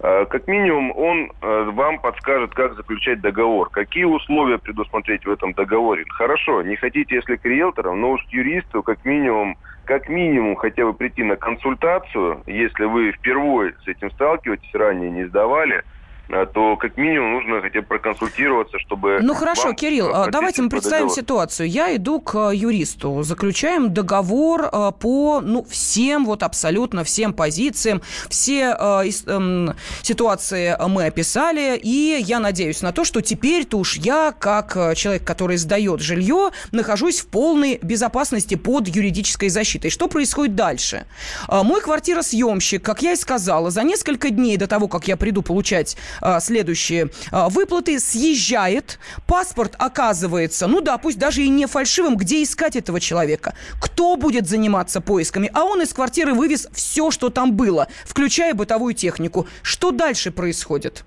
Э, 0.00 0.26
как 0.26 0.46
минимум, 0.46 0.92
он 0.96 1.32
э, 1.40 1.70
вам 1.72 1.98
подскажет, 1.98 2.52
как 2.54 2.74
заключать 2.74 3.20
договор, 3.20 3.70
какие 3.70 4.04
условия 4.04 4.58
предусмотреть 4.58 5.24
в 5.24 5.30
этом 5.30 5.52
договоре. 5.54 6.04
Хорошо, 6.08 6.62
не 6.62 6.76
хотите, 6.76 7.16
если 7.16 7.36
к 7.36 7.44
риэлторам, 7.44 8.00
но 8.00 8.12
уж 8.12 8.22
к 8.24 8.32
юристу, 8.32 8.82
как 8.82 9.04
минимум, 9.04 9.56
как 9.84 10.08
минимум 10.08 10.56
хотя 10.56 10.84
бы 10.84 10.94
прийти 10.94 11.22
на 11.22 11.36
консультацию, 11.36 12.42
если 12.46 12.84
вы 12.84 13.12
впервые 13.12 13.74
с 13.84 13.88
этим 13.88 14.10
сталкиваетесь, 14.10 14.74
ранее 14.74 15.10
не 15.10 15.24
сдавали– 15.24 15.82
то 16.28 16.76
как 16.76 16.96
минимум 16.96 17.34
нужно 17.34 17.60
хотя 17.62 17.80
бы 17.80 17.86
проконсультироваться, 17.86 18.78
чтобы... 18.80 19.20
Ну 19.22 19.34
хорошо, 19.34 19.72
Кирилл, 19.72 20.12
а 20.12 20.26
давайте 20.28 20.62
мы 20.62 20.68
представим 20.68 21.08
ситуацию. 21.08 21.68
Я 21.68 21.94
иду 21.94 22.20
к 22.20 22.50
э, 22.50 22.56
юристу, 22.56 23.22
заключаем 23.22 23.94
договор 23.94 24.68
по 24.98 25.40
ну, 25.40 25.64
всем, 25.64 26.24
вот 26.24 26.42
абсолютно 26.42 27.04
всем 27.04 27.32
позициям, 27.32 28.02
все 28.28 28.76
э, 28.78 29.10
э, 29.26 29.68
ситуации 30.02 30.76
мы 30.88 31.06
описали, 31.06 31.78
и 31.80 32.18
я 32.20 32.40
надеюсь 32.40 32.82
на 32.82 32.92
то, 32.92 33.04
что 33.04 33.20
теперь-то 33.20 33.78
уж 33.78 33.96
я, 33.96 34.32
как 34.32 34.96
человек, 34.96 35.24
который 35.24 35.56
сдает 35.56 36.00
жилье, 36.00 36.50
нахожусь 36.72 37.20
в 37.20 37.28
полной 37.28 37.78
безопасности 37.80 38.56
под 38.56 38.88
юридической 38.88 39.48
защитой. 39.48 39.90
Что 39.90 40.08
происходит 40.08 40.56
дальше? 40.56 41.06
Мой 41.48 41.80
квартиросъемщик, 41.80 42.82
как 42.82 43.02
я 43.02 43.12
и 43.12 43.16
сказала, 43.16 43.70
за 43.70 43.82
несколько 43.84 44.30
дней 44.30 44.56
до 44.56 44.66
того, 44.66 44.88
как 44.88 45.06
я 45.06 45.16
приду 45.16 45.42
получать 45.42 45.96
а, 46.20 46.40
следующие 46.40 47.10
а, 47.30 47.48
выплаты, 47.48 47.98
съезжает, 47.98 48.98
паспорт 49.26 49.74
оказывается, 49.78 50.66
ну 50.66 50.80
да, 50.80 50.98
пусть 50.98 51.18
даже 51.18 51.42
и 51.42 51.48
не 51.48 51.66
фальшивым, 51.66 52.16
где 52.16 52.42
искать 52.42 52.76
этого 52.76 53.00
человека? 53.00 53.54
Кто 53.80 54.16
будет 54.16 54.46
заниматься 54.46 55.00
поисками? 55.00 55.50
А 55.52 55.64
он 55.64 55.82
из 55.82 55.92
квартиры 55.92 56.34
вывез 56.34 56.68
все, 56.72 57.10
что 57.10 57.30
там 57.30 57.52
было, 57.52 57.88
включая 58.04 58.54
бытовую 58.54 58.94
технику. 58.94 59.46
Что 59.62 59.90
дальше 59.90 60.30
происходит? 60.30 61.04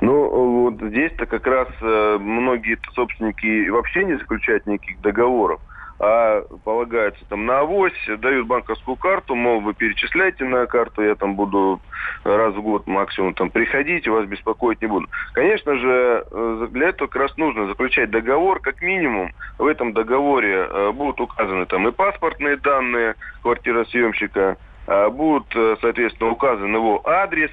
Ну, 0.00 0.62
вот 0.62 0.74
здесь-то 0.90 1.26
как 1.26 1.46
раз 1.46 1.68
э, 1.80 2.18
многие 2.20 2.78
собственники 2.94 3.68
вообще 3.70 4.04
не 4.04 4.18
заключают 4.18 4.66
никаких 4.66 5.00
договоров 5.00 5.60
а 6.00 6.42
полагаются 6.64 7.24
там 7.28 7.46
на 7.46 7.60
авось, 7.60 7.92
дают 8.18 8.46
банковскую 8.46 8.96
карту, 8.96 9.34
мол, 9.34 9.60
вы 9.60 9.74
перечисляйте 9.74 10.44
на 10.44 10.66
карту, 10.66 11.02
я 11.02 11.14
там 11.14 11.34
буду 11.34 11.80
раз 12.24 12.54
в 12.54 12.62
год 12.62 12.86
максимум 12.86 13.34
там 13.34 13.50
приходить, 13.50 14.08
вас 14.08 14.26
беспокоить 14.26 14.82
не 14.82 14.88
буду. 14.88 15.06
Конечно 15.32 15.76
же, 15.76 16.24
э, 16.30 16.68
для 16.70 16.88
этого 16.88 17.08
как 17.08 17.22
раз 17.22 17.36
нужно 17.36 17.66
заключать 17.66 18.10
договор, 18.10 18.60
как 18.60 18.82
минимум 18.82 19.32
в 19.58 19.66
этом 19.66 19.92
договоре 19.92 20.66
э, 20.68 20.92
будут 20.92 21.20
указаны 21.20 21.66
там 21.66 21.86
и 21.88 21.92
паспортные 21.92 22.56
данные 22.56 23.14
квартиросъемщика, 23.42 24.56
а 24.86 25.10
будут, 25.10 25.46
э, 25.54 25.76
соответственно, 25.80 26.30
указан 26.30 26.74
его 26.74 27.00
адрес, 27.04 27.50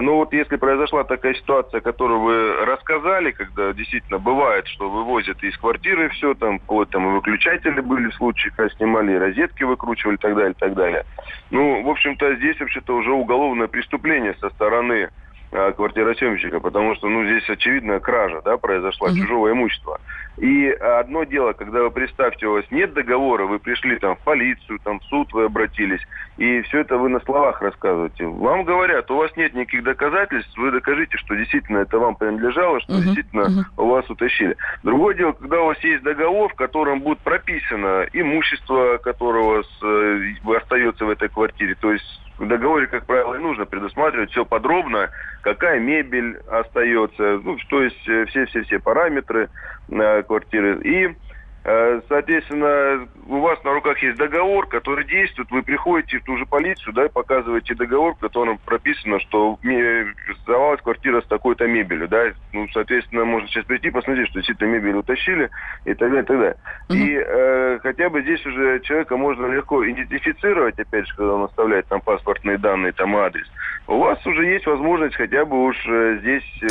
ну 0.00 0.16
вот 0.16 0.32
если 0.32 0.56
произошла 0.56 1.04
такая 1.04 1.34
ситуация, 1.34 1.80
которую 1.80 2.20
вы 2.20 2.64
рассказали, 2.66 3.30
когда 3.30 3.72
действительно 3.72 4.18
бывает, 4.18 4.66
что 4.66 4.90
вывозят 4.90 5.42
из 5.42 5.56
квартиры 5.56 6.10
все, 6.10 6.34
там, 6.34 6.58
вплоть 6.58 6.90
там 6.90 7.08
и 7.08 7.12
выключатели 7.14 7.80
были 7.80 8.08
в 8.08 8.14
случае, 8.14 8.52
когда 8.54 8.74
снимали, 8.74 9.12
и 9.12 9.18
розетки 9.18 9.62
выкручивали 9.62 10.16
и 10.16 10.18
так 10.18 10.34
далее, 10.34 10.52
и 10.52 10.60
так 10.60 10.74
далее. 10.74 11.04
Ну, 11.50 11.82
в 11.82 11.88
общем-то, 11.88 12.34
здесь 12.36 12.60
вообще-то 12.60 12.96
уже 12.96 13.12
уголовное 13.12 13.66
преступление 13.66 14.34
со 14.40 14.50
стороны 14.50 15.04
а, 15.04 15.10
квартиросъемщика, 15.50 16.60
потому 16.60 16.94
что, 16.96 17.08
ну, 17.08 17.24
здесь 17.24 17.48
очевидная 17.48 18.00
кража, 18.00 18.42
да, 18.44 18.58
произошла, 18.58 19.08
uh-huh. 19.08 19.16
чужого 19.16 19.50
имущества. 19.50 20.00
И 20.36 20.68
одно 20.68 21.24
дело, 21.24 21.52
когда 21.52 21.82
вы 21.82 21.90
представьте, 21.90 22.46
у 22.46 22.52
вас 22.52 22.64
нет 22.70 22.92
договора, 22.92 23.46
вы 23.46 23.58
пришли 23.58 23.98
там 23.98 24.14
в 24.16 24.20
полицию, 24.20 24.78
там 24.84 25.00
в 25.00 25.04
суд 25.04 25.32
вы 25.32 25.44
обратились, 25.44 26.00
и 26.36 26.60
все 26.62 26.80
это 26.80 26.96
вы 26.96 27.08
на 27.08 27.18
словах 27.20 27.60
рассказываете. 27.60 28.26
Вам 28.26 28.64
говорят, 28.64 29.10
у 29.10 29.16
вас 29.16 29.34
нет 29.36 29.54
никаких 29.54 29.82
доказательств, 29.82 30.56
вы 30.56 30.70
докажите, 30.70 31.16
что 31.16 31.34
действительно 31.34 31.78
это 31.78 31.98
вам 31.98 32.14
принадлежало, 32.14 32.80
что 32.80 32.92
uh-huh. 32.92 33.02
действительно 33.02 33.40
uh-huh. 33.42 33.64
у 33.78 33.86
вас 33.86 34.08
утащили. 34.10 34.56
Другое 34.82 35.14
дело, 35.14 35.32
когда 35.32 35.62
у 35.62 35.66
вас 35.66 35.78
есть 35.82 36.02
договор, 36.04 36.52
в 36.52 36.56
котором 36.56 37.00
будет 37.00 37.18
прописано 37.20 38.06
имущество, 38.12 38.98
которого 38.98 39.62
с, 39.62 39.82
э, 39.82 40.56
остается 40.56 41.04
в 41.04 41.10
этой 41.10 41.28
квартире, 41.28 41.74
то 41.80 41.92
есть 41.92 42.27
в 42.38 42.46
договоре, 42.46 42.86
как 42.86 43.06
правило, 43.06 43.34
и 43.34 43.38
нужно 43.38 43.66
предусматривать 43.66 44.30
все 44.30 44.44
подробно, 44.44 45.10
какая 45.42 45.80
мебель 45.80 46.38
остается, 46.48 47.40
ну, 47.42 47.56
то 47.68 47.82
есть 47.82 48.08
э, 48.08 48.26
все-все-все 48.26 48.78
параметры 48.78 49.50
э, 49.90 50.22
квартиры. 50.22 50.80
И 50.82 51.16
соответственно, 52.08 53.08
у 53.26 53.40
вас 53.40 53.62
на 53.64 53.72
руках 53.72 54.02
есть 54.02 54.16
договор, 54.16 54.66
который 54.66 55.04
действует, 55.04 55.50
вы 55.50 55.62
приходите 55.62 56.18
в 56.18 56.24
ту 56.24 56.36
же 56.36 56.46
полицию, 56.46 56.94
да, 56.94 57.06
и 57.06 57.08
показываете 57.08 57.74
договор, 57.74 58.14
в 58.14 58.18
котором 58.18 58.58
прописано, 58.58 59.20
что 59.20 59.58
сдавалась 60.44 60.80
квартира 60.80 61.20
с 61.20 61.26
такой-то 61.26 61.66
мебелью, 61.66 62.08
да, 62.08 62.32
ну, 62.52 62.66
соответственно, 62.72 63.24
можно 63.24 63.48
сейчас 63.48 63.64
прийти, 63.64 63.90
посмотреть, 63.90 64.28
что 64.28 64.38
действительно 64.38 64.68
мебель 64.68 64.96
утащили, 64.96 65.50
и 65.84 65.94
так 65.94 66.10
далее, 66.10 66.22
и 66.22 66.26
так 66.26 66.38
далее. 66.38 66.56
Mm-hmm. 66.88 66.96
И 66.96 67.24
э, 67.26 67.78
хотя 67.82 68.08
бы 68.08 68.22
здесь 68.22 68.44
уже 68.46 68.80
человека 68.80 69.16
можно 69.16 69.46
легко 69.46 69.88
идентифицировать, 69.88 70.78
опять 70.78 71.06
же, 71.06 71.14
когда 71.16 71.34
он 71.34 71.44
оставляет 71.44 71.86
там 71.86 72.00
паспортные 72.00 72.58
данные, 72.58 72.92
там 72.92 73.16
адрес. 73.16 73.46
У 73.88 73.96
вас 73.98 74.24
уже 74.26 74.44
есть 74.44 74.66
возможность 74.66 75.16
хотя 75.16 75.46
бы 75.46 75.64
уж 75.64 75.76
э, 75.88 76.18
здесь 76.20 76.44
э, 76.60 76.66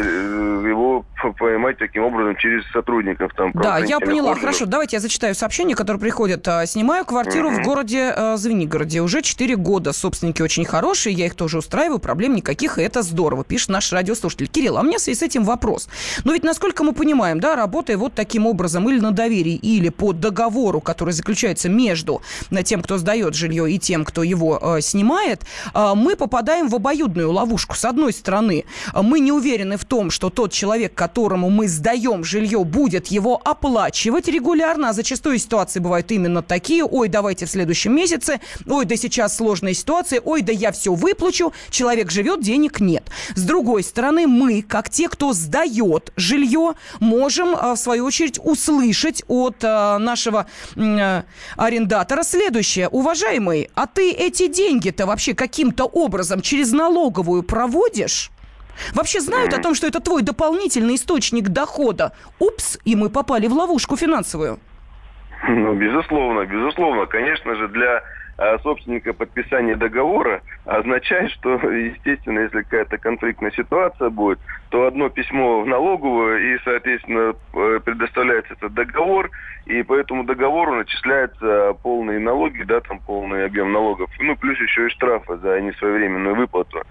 его 0.68 1.04
поймать 1.40 1.78
таким 1.80 2.04
образом 2.04 2.36
через 2.36 2.64
сотрудников 2.72 3.34
там. 3.34 3.52
Да, 3.56 3.80
я 3.80 4.00
поняла, 4.00 4.32
органов. 4.32 4.42
хорошо, 4.42 4.66
давайте 4.68 4.87
Давайте 4.88 4.96
я 4.96 5.02
зачитаю 5.02 5.36
сообщение, 5.36 5.76
которое 5.76 6.00
приходит. 6.00 6.48
А, 6.48 6.66
Снимаю 6.66 7.04
квартиру 7.04 7.50
в 7.50 7.62
городе 7.62 8.14
э, 8.16 8.38
Звенигороде. 8.38 9.02
Уже 9.02 9.22
4 9.22 9.58
года. 9.58 9.92
Собственники 9.92 10.42
очень 10.42 10.64
хорошие, 10.64 11.14
я 11.14 11.26
их 11.26 11.36
тоже 11.36 11.58
устраиваю, 11.58 12.00
проблем 12.00 12.36
никаких, 12.36 12.80
и 12.80 12.84
это 12.84 13.02
здорово, 13.02 13.44
пишет 13.44 13.68
наш 13.68 13.92
радиослушатель. 13.92 14.48
Кирилл, 14.48 14.78
а 14.78 14.80
у 14.80 14.84
меня 14.84 14.98
в 14.98 15.02
связи 15.02 15.20
с 15.20 15.24
этим 15.24 15.44
вопрос. 15.44 15.90
Но 16.24 16.32
ведь, 16.32 16.46
насколько 16.46 16.86
мы 16.86 16.94
понимаем, 16.94 17.42
да, 17.42 17.58
работая 17.58 17.98
вот 17.98 18.14
таким 18.14 18.48
образом 18.48 18.88
или 18.90 19.02
на 19.02 19.12
доверии, 19.12 19.56
или 19.56 19.90
по 19.90 20.14
договору, 20.14 20.80
который 20.80 21.14
заключается 21.14 21.68
между 21.68 22.22
э, 22.50 22.64
тем, 22.64 22.82
кто 22.82 22.98
сдает 22.98 23.36
жилье, 23.36 23.70
и 23.70 23.78
тем, 23.80 24.06
кто 24.06 24.24
его 24.24 24.58
э, 24.78 24.80
снимает, 24.80 25.42
э, 25.74 25.94
мы 25.96 26.16
попадаем 26.16 26.70
в 26.70 26.76
обоюдную 26.76 27.30
ловушку. 27.30 27.76
С 27.76 27.84
одной 27.84 28.14
стороны, 28.14 28.64
мы 28.96 29.20
не 29.20 29.34
уверены 29.34 29.76
в 29.76 29.84
том, 29.84 30.12
что 30.12 30.30
тот 30.30 30.54
человек, 30.54 30.94
которому 30.94 31.50
мы 31.50 31.68
сдаем 31.68 32.24
жилье, 32.24 32.64
будет 32.64 33.08
его 33.08 33.42
оплачивать 33.44 34.30
регулярно, 34.30 34.77
регулярно, 34.78 34.90
а 34.90 34.94
зачастую 34.94 35.40
ситуации 35.40 35.80
бывают 35.80 36.12
именно 36.12 36.42
такие. 36.42 36.84
Ой, 36.84 37.08
давайте 37.10 37.46
в 37.46 37.50
следующем 37.50 37.96
месяце. 37.96 38.40
Ой, 38.66 38.86
да 38.86 38.96
сейчас 38.96 39.38
сложная 39.38 39.74
ситуация. 39.74 40.22
Ой, 40.22 40.42
да 40.42 40.54
я 40.54 40.72
все 40.72 40.94
выплачу. 40.94 41.54
Человек 41.70 42.12
живет, 42.12 42.42
денег 42.42 42.80
нет. 42.80 43.04
С 43.36 43.44
другой 43.44 43.84
стороны, 43.84 44.28
мы, 44.28 44.62
как 44.62 44.90
те, 44.90 45.10
кто 45.10 45.34
сдает 45.34 46.12
жилье, 46.16 46.74
можем, 47.00 47.56
а, 47.56 47.76
в 47.76 47.80
свою 47.80 48.06
очередь, 48.06 48.40
услышать 48.44 49.24
от 49.28 49.64
а, 49.64 49.98
нашего 50.00 50.46
а, 50.76 51.24
арендатора 51.58 52.24
следующее. 52.24 52.88
Уважаемый, 52.90 53.70
а 53.76 53.88
ты 53.88 54.12
эти 54.12 54.48
деньги-то 54.48 55.06
вообще 55.06 55.34
каким-то 55.34 55.86
образом 55.86 56.42
через 56.42 56.72
налоговую 56.72 57.44
проводишь? 57.44 58.32
Вообще 58.94 59.20
знают 59.20 59.54
о 59.54 59.62
том, 59.62 59.76
что 59.76 59.88
это 59.88 60.00
твой 60.00 60.24
дополнительный 60.24 60.96
источник 60.96 61.50
дохода. 61.50 62.14
Упс, 62.40 62.80
и 62.86 62.96
мы 62.96 63.10
попали 63.10 63.48
в 63.48 63.54
ловушку 63.54 63.96
финансовую. 63.96 64.60
Ну, 65.48 65.74
безусловно, 65.76 66.46
безусловно. 66.46 67.06
Конечно 67.06 67.56
же, 67.56 67.68
для 67.68 68.02
а, 68.38 68.60
собственника 68.60 69.14
подписание 69.14 69.76
договора 69.76 70.42
означает, 70.66 71.32
что, 71.32 71.54
естественно, 71.56 72.40
если 72.40 72.62
какая-то 72.62 72.98
конфликтная 73.00 73.52
ситуация 73.52 74.10
будет, 74.10 74.40
то 74.70 74.86
одно 74.86 75.10
письмо 75.10 75.62
в 75.62 75.68
налоговую 75.68 76.54
и, 76.54 76.60
соответственно, 76.64 77.34
э, 77.54 77.80
предоставляется 77.84 78.54
этот 78.54 78.74
договор, 78.76 79.32
и 79.66 79.82
по 79.82 79.96
этому 79.96 80.24
договору 80.24 80.76
начисляются 80.76 81.74
полные 81.82 82.20
налоги, 82.20 82.62
да, 82.62 82.80
там 82.82 83.00
полный 83.00 83.46
объем 83.46 83.72
налогов, 83.72 84.10
ну, 84.20 84.36
плюс 84.36 84.60
еще 84.60 84.86
и 84.86 84.90
штрафы 84.90 85.38
за 85.38 85.60
несвоевременную 85.60 86.36
выплату 86.36 86.84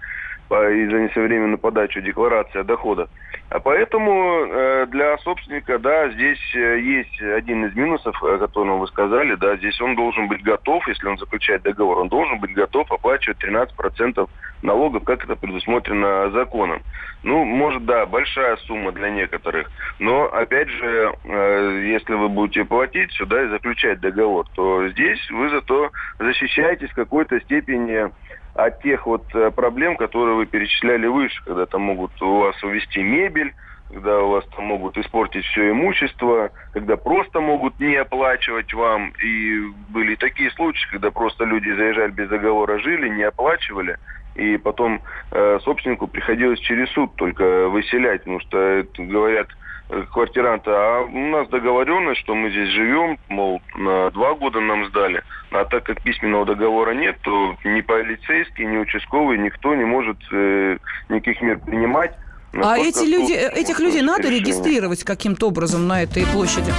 и 0.49 0.85
за 0.87 0.99
несвоевременную 0.99 1.57
подачу 1.57 2.01
декларации 2.01 2.59
о 2.59 2.63
доходах. 2.63 3.09
А 3.49 3.59
поэтому 3.59 4.45
э, 4.45 4.87
для 4.87 5.17
собственника, 5.19 5.79
да, 5.79 6.09
здесь 6.09 6.39
э, 6.53 6.79
есть 6.81 7.21
один 7.21 7.65
из 7.65 7.75
минусов, 7.75 8.21
о 8.21 8.37
котором 8.37 8.79
вы 8.79 8.87
сказали, 8.87 9.35
да, 9.35 9.55
здесь 9.55 9.79
он 9.79 9.95
должен 9.95 10.27
быть 10.27 10.43
готов, 10.43 10.85
если 10.87 11.07
он 11.07 11.17
заключает 11.17 11.61
договор, 11.61 11.99
он 11.99 12.09
должен 12.09 12.39
быть 12.39 12.53
готов 12.53 12.91
оплачивать 12.91 13.41
13% 13.41 14.29
налогов, 14.63 15.03
как 15.05 15.23
это 15.23 15.37
предусмотрено 15.37 16.29
законом. 16.31 16.81
Ну, 17.23 17.45
может, 17.45 17.85
да, 17.85 18.05
большая 18.05 18.57
сумма 18.57 18.91
для 18.91 19.09
некоторых, 19.09 19.71
но, 19.97 20.25
опять 20.25 20.69
же, 20.69 21.13
э, 21.23 21.81
если 21.87 22.15
вы 22.15 22.27
будете 22.27 22.65
платить 22.65 23.11
сюда 23.13 23.43
и 23.43 23.49
заключать 23.49 24.01
договор, 24.01 24.45
то 24.55 24.89
здесь 24.89 25.19
вы 25.31 25.49
зато 25.49 25.89
защищаетесь 26.19 26.89
в 26.89 26.95
какой-то 26.95 27.39
степени 27.41 28.11
от 28.57 28.81
тех 28.81 29.05
вот 29.05 29.23
э, 29.35 29.51
проблем, 29.51 29.97
которые 29.97 30.35
вы 30.35 30.45
перечисляли 30.45 31.07
выше, 31.07 31.41
когда 31.45 31.65
там 31.65 31.81
могут 31.81 32.19
у 32.21 32.39
вас 32.39 32.61
увести 32.63 33.01
мебель, 33.01 33.53
когда 33.89 34.19
у 34.19 34.31
вас 34.31 34.45
там 34.55 34.65
могут 34.65 34.97
испортить 34.97 35.45
все 35.45 35.69
имущество, 35.69 36.51
когда 36.73 36.97
просто 36.97 37.39
могут 37.39 37.79
не 37.79 37.95
оплачивать 37.95 38.73
вам. 38.73 39.13
И 39.23 39.59
были 39.89 40.15
такие 40.15 40.51
случаи, 40.51 40.89
когда 40.91 41.11
просто 41.11 41.45
люди 41.45 41.71
заезжали 41.71 42.11
без 42.11 42.29
договора, 42.29 42.79
жили, 42.79 43.07
не 43.09 43.23
оплачивали, 43.23 43.97
и 44.35 44.57
потом 44.57 45.01
э, 45.31 45.59
собственнику 45.63 46.07
приходилось 46.07 46.59
через 46.59 46.89
суд 46.89 47.15
только 47.15 47.69
выселять, 47.69 48.21
потому 48.21 48.39
что 48.39 48.57
это, 48.57 49.03
говорят, 49.03 49.47
Э, 49.49 49.66
квартиранта, 50.11 50.71
а 50.71 51.01
у 51.01 51.27
нас 51.29 51.47
договоренность, 51.49 52.19
что 52.21 52.35
мы 52.35 52.49
здесь 52.49 52.69
живем, 52.69 53.17
мол, 53.29 53.61
на 53.75 54.09
два 54.11 54.33
года 54.33 54.59
нам 54.59 54.85
сдали. 54.87 55.23
А 55.51 55.65
так 55.65 55.83
как 55.83 56.01
письменного 56.01 56.45
договора 56.45 56.91
нет, 56.91 57.17
то 57.21 57.55
ни 57.63 57.81
полицейский, 57.81 58.65
ни 58.65 58.77
участковый, 58.77 59.37
никто 59.37 59.73
не 59.75 59.85
может 59.85 60.17
э, 60.31 60.77
никаких 61.09 61.41
мер 61.41 61.59
принимать. 61.59 62.13
А 62.53 62.77
эти 62.77 63.05
люди, 63.05 63.33
э, 63.33 63.49
этих 63.53 63.79
людей 63.79 64.01
надо 64.01 64.23
решение. 64.23 64.39
регистрировать 64.39 65.03
каким-то 65.03 65.47
образом 65.47 65.87
на 65.87 66.03
этой 66.03 66.25
площади? 66.25 66.73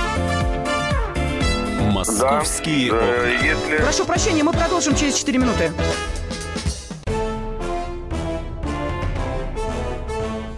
Московские 1.93 2.91
да, 2.91 2.99
окна. 2.99 3.47
Если... 3.47 3.77
Прошу 3.83 4.05
прощения, 4.05 4.45
мы 4.45 4.53
продолжим 4.53 4.95
через 4.95 5.15
4 5.15 5.39
минуты. 5.39 5.73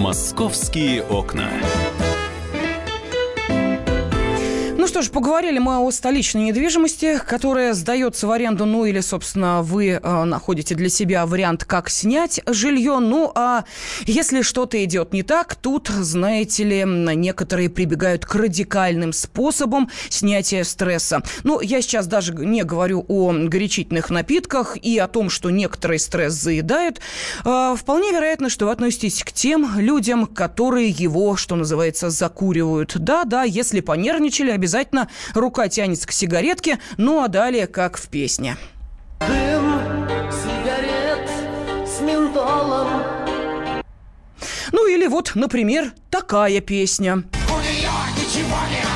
«Московские 0.00 1.02
окна». 1.02 1.50
Что 4.90 5.02
ж, 5.02 5.10
поговорили 5.10 5.60
мы 5.60 5.78
о 5.78 5.90
столичной 5.92 6.46
недвижимости, 6.46 7.20
которая 7.24 7.74
сдается 7.74 8.26
в 8.26 8.32
аренду, 8.32 8.66
ну 8.66 8.84
или, 8.84 8.98
собственно, 8.98 9.62
вы 9.62 10.00
э, 10.02 10.24
находите 10.24 10.74
для 10.74 10.88
себя 10.88 11.26
вариант, 11.26 11.64
как 11.64 11.88
снять 11.88 12.40
жилье. 12.44 12.98
Ну 12.98 13.30
а 13.36 13.62
если 14.04 14.42
что-то 14.42 14.82
идет 14.82 15.12
не 15.12 15.22
так, 15.22 15.54
тут, 15.54 15.86
знаете 15.86 16.64
ли, 16.64 16.82
некоторые 16.84 17.70
прибегают 17.70 18.26
к 18.26 18.34
радикальным 18.34 19.12
способам 19.12 19.88
снятия 20.08 20.64
стресса. 20.64 21.22
Ну, 21.44 21.60
я 21.60 21.82
сейчас 21.82 22.08
даже 22.08 22.34
не 22.34 22.64
говорю 22.64 23.04
о 23.06 23.32
горячительных 23.32 24.10
напитках 24.10 24.76
и 24.76 24.98
о 24.98 25.06
том, 25.06 25.30
что 25.30 25.50
некоторые 25.50 26.00
стресс 26.00 26.32
заедают. 26.32 27.00
Э, 27.44 27.76
вполне 27.78 28.10
вероятно, 28.10 28.50
что 28.50 28.66
вы 28.66 28.72
относитесь 28.72 29.22
к 29.22 29.30
тем 29.30 29.78
людям, 29.78 30.26
которые 30.26 30.88
его, 30.88 31.36
что 31.36 31.54
называется, 31.54 32.10
закуривают. 32.10 32.96
Да-да, 32.98 33.44
если 33.44 33.78
понервничали, 33.78 34.50
обязательно 34.50 34.79
обязательно 34.80 35.08
рука 35.34 35.68
тянется 35.68 36.06
к 36.06 36.12
сигаретке, 36.12 36.78
ну 36.96 37.22
а 37.22 37.28
далее 37.28 37.66
как 37.66 37.96
в 37.96 38.08
песне. 38.08 38.56
Дым 39.20 40.08
сигарет 40.30 41.28
с 41.86 42.00
ментолом. 42.00 43.02
Ну 44.72 44.86
или 44.86 45.06
вот, 45.06 45.32
например, 45.34 45.92
такая 46.10 46.60
песня. 46.60 47.24
У 47.48 47.58
нее 47.60 47.90
ничего 48.16 48.56
не 48.70 48.89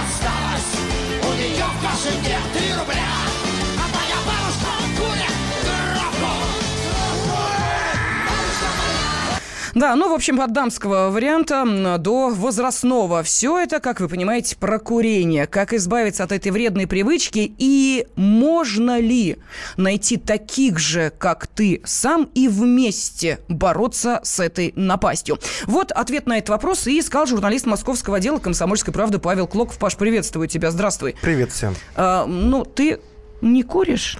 Да, 9.74 9.96
ну, 9.96 10.08
в 10.08 10.14
общем, 10.14 10.40
от 10.40 10.52
дамского 10.52 11.10
варианта 11.10 11.98
до 11.98 12.28
возрастного. 12.28 13.24
Все 13.24 13.58
это, 13.58 13.80
как 13.80 14.00
вы 14.00 14.08
понимаете, 14.08 14.56
про 14.56 14.78
курение. 14.78 15.48
Как 15.48 15.72
избавиться 15.72 16.22
от 16.22 16.30
этой 16.30 16.52
вредной 16.52 16.86
привычки 16.86 17.52
и 17.58 18.06
можно 18.14 19.00
ли 19.00 19.38
найти 19.76 20.16
таких 20.16 20.78
же, 20.78 21.12
как 21.18 21.48
ты 21.48 21.80
сам, 21.84 22.30
и 22.34 22.46
вместе 22.46 23.40
бороться 23.48 24.20
с 24.22 24.38
этой 24.38 24.72
напастью? 24.76 25.40
Вот 25.66 25.90
ответ 25.90 26.26
на 26.26 26.38
этот 26.38 26.50
вопрос 26.50 26.86
и 26.86 27.00
искал 27.00 27.26
журналист 27.26 27.66
московского 27.66 28.18
отдела 28.18 28.38
«Комсомольской 28.38 28.94
правды» 28.94 29.18
Павел 29.18 29.48
Клоков. 29.48 29.78
Паш, 29.78 29.96
приветствую 29.96 30.46
тебя, 30.46 30.70
здравствуй. 30.70 31.16
Привет 31.20 31.50
всем. 31.50 31.74
А, 31.96 32.26
ну, 32.26 32.64
ты 32.64 33.00
не 33.40 33.64
куришь? 33.64 34.18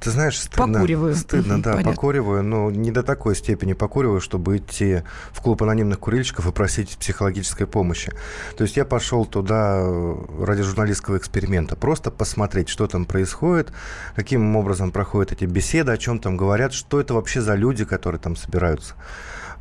Ты 0.00 0.10
знаешь, 0.10 0.38
стыдно. 0.38 0.74
Покуриваю. 0.74 1.14
Стыдно, 1.14 1.62
да, 1.62 1.72
Понятно. 1.72 1.92
покуриваю, 1.92 2.42
но 2.42 2.70
не 2.70 2.90
до 2.90 3.02
такой 3.02 3.34
степени 3.34 3.72
покуриваю, 3.72 4.20
чтобы 4.20 4.58
идти 4.58 5.02
в 5.32 5.40
клуб 5.40 5.62
анонимных 5.62 5.98
курильщиков 5.98 6.46
и 6.46 6.52
просить 6.52 6.96
психологической 6.98 7.66
помощи. 7.66 8.12
То 8.56 8.64
есть 8.64 8.76
я 8.76 8.84
пошел 8.84 9.24
туда 9.24 9.78
э, 9.80 10.14
ради 10.44 10.62
журналистского 10.62 11.16
эксперимента, 11.16 11.76
просто 11.76 12.10
посмотреть, 12.10 12.68
что 12.68 12.86
там 12.86 13.04
происходит, 13.04 13.72
каким 14.14 14.54
образом 14.56 14.90
проходят 14.92 15.32
эти 15.32 15.44
беседы, 15.44 15.92
о 15.92 15.96
чем 15.96 16.18
там 16.18 16.36
говорят, 16.36 16.72
что 16.72 17.00
это 17.00 17.14
вообще 17.14 17.40
за 17.40 17.54
люди, 17.54 17.84
которые 17.84 18.20
там 18.20 18.36
собираются. 18.36 18.94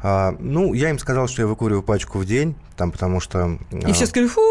А, 0.03 0.35
ну, 0.39 0.73
я 0.73 0.89
им 0.89 0.99
сказал, 0.99 1.27
что 1.27 1.41
я 1.41 1.47
выкуриваю 1.47 1.81
пачку 1.81 2.19
в 2.19 2.25
день, 2.25 2.55
там, 2.75 2.91
потому 2.91 3.19
что... 3.19 3.57
И 3.71 3.85
а, 3.85 3.93
все 3.93 4.05
сказали, 4.05 4.27
фу, 4.27 4.41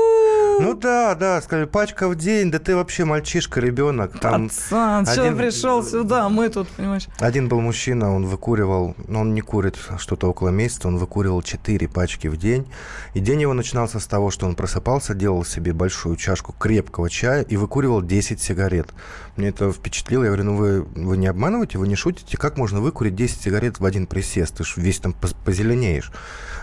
ну 0.60 0.74
да, 0.74 1.14
да, 1.14 1.40
сказали, 1.40 1.66
пачка 1.66 2.08
в 2.08 2.14
день, 2.16 2.50
да 2.50 2.58
ты 2.58 2.76
вообще 2.76 3.04
мальчишка, 3.04 3.60
ребенок. 3.60 4.18
Там 4.18 4.48
Пацан, 4.48 5.06
один... 5.08 5.36
пришел 5.36 5.82
сюда, 5.82 6.28
мы 6.28 6.48
тут, 6.48 6.68
понимаешь. 6.68 7.08
Один 7.18 7.48
был 7.48 7.60
мужчина, 7.60 8.14
он 8.14 8.26
выкуривал, 8.26 8.94
ну, 9.08 9.20
он 9.20 9.34
не 9.34 9.40
курит 9.40 9.76
что-то 9.98 10.28
около 10.28 10.50
месяца, 10.50 10.88
он 10.88 10.98
выкуривал 10.98 11.42
4 11.42 11.88
пачки 11.88 12.28
в 12.28 12.36
день. 12.36 12.66
И 13.14 13.20
день 13.20 13.42
его 13.42 13.52
начинался 13.52 14.00
с 14.00 14.06
того, 14.06 14.30
что 14.30 14.46
он 14.46 14.54
просыпался, 14.54 15.14
делал 15.14 15.44
себе 15.44 15.72
большую 15.72 16.16
чашку 16.16 16.52
крепкого 16.52 17.10
чая 17.10 17.42
и 17.42 17.56
выкуривал 17.56 18.02
10 18.02 18.40
сигарет. 18.40 18.92
Мне 19.36 19.48
это 19.48 19.72
впечатлило. 19.72 20.24
Я 20.24 20.30
говорю, 20.30 20.44
ну 20.44 20.56
вы, 20.56 20.82
вы 20.82 21.16
не 21.16 21.26
обманываете, 21.26 21.78
вы 21.78 21.88
не 21.88 21.96
шутите? 21.96 22.36
Как 22.36 22.56
можно 22.56 22.80
выкурить 22.80 23.16
10 23.16 23.42
сигарет 23.42 23.80
в 23.80 23.84
один 23.84 24.06
присест? 24.06 24.56
Ты 24.56 24.64
же 24.64 24.72
весь 24.76 24.98
там 24.98 25.14
позеленеешь. 25.44 26.12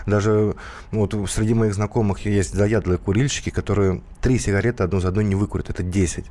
Даже 0.06 0.54
вот 0.90 1.14
среди 1.30 1.54
моих 1.54 1.74
знакомых 1.74 2.24
есть 2.26 2.54
заядлые 2.54 2.98
курильщики, 2.98 3.50
которые 3.50 4.02
три 4.20 4.38
сигареты 4.38 4.82
одну 4.82 5.00
за 5.00 5.08
одной 5.08 5.24
не 5.24 5.34
выкурят. 5.34 5.70
Это 5.70 5.82
10. 5.82 6.24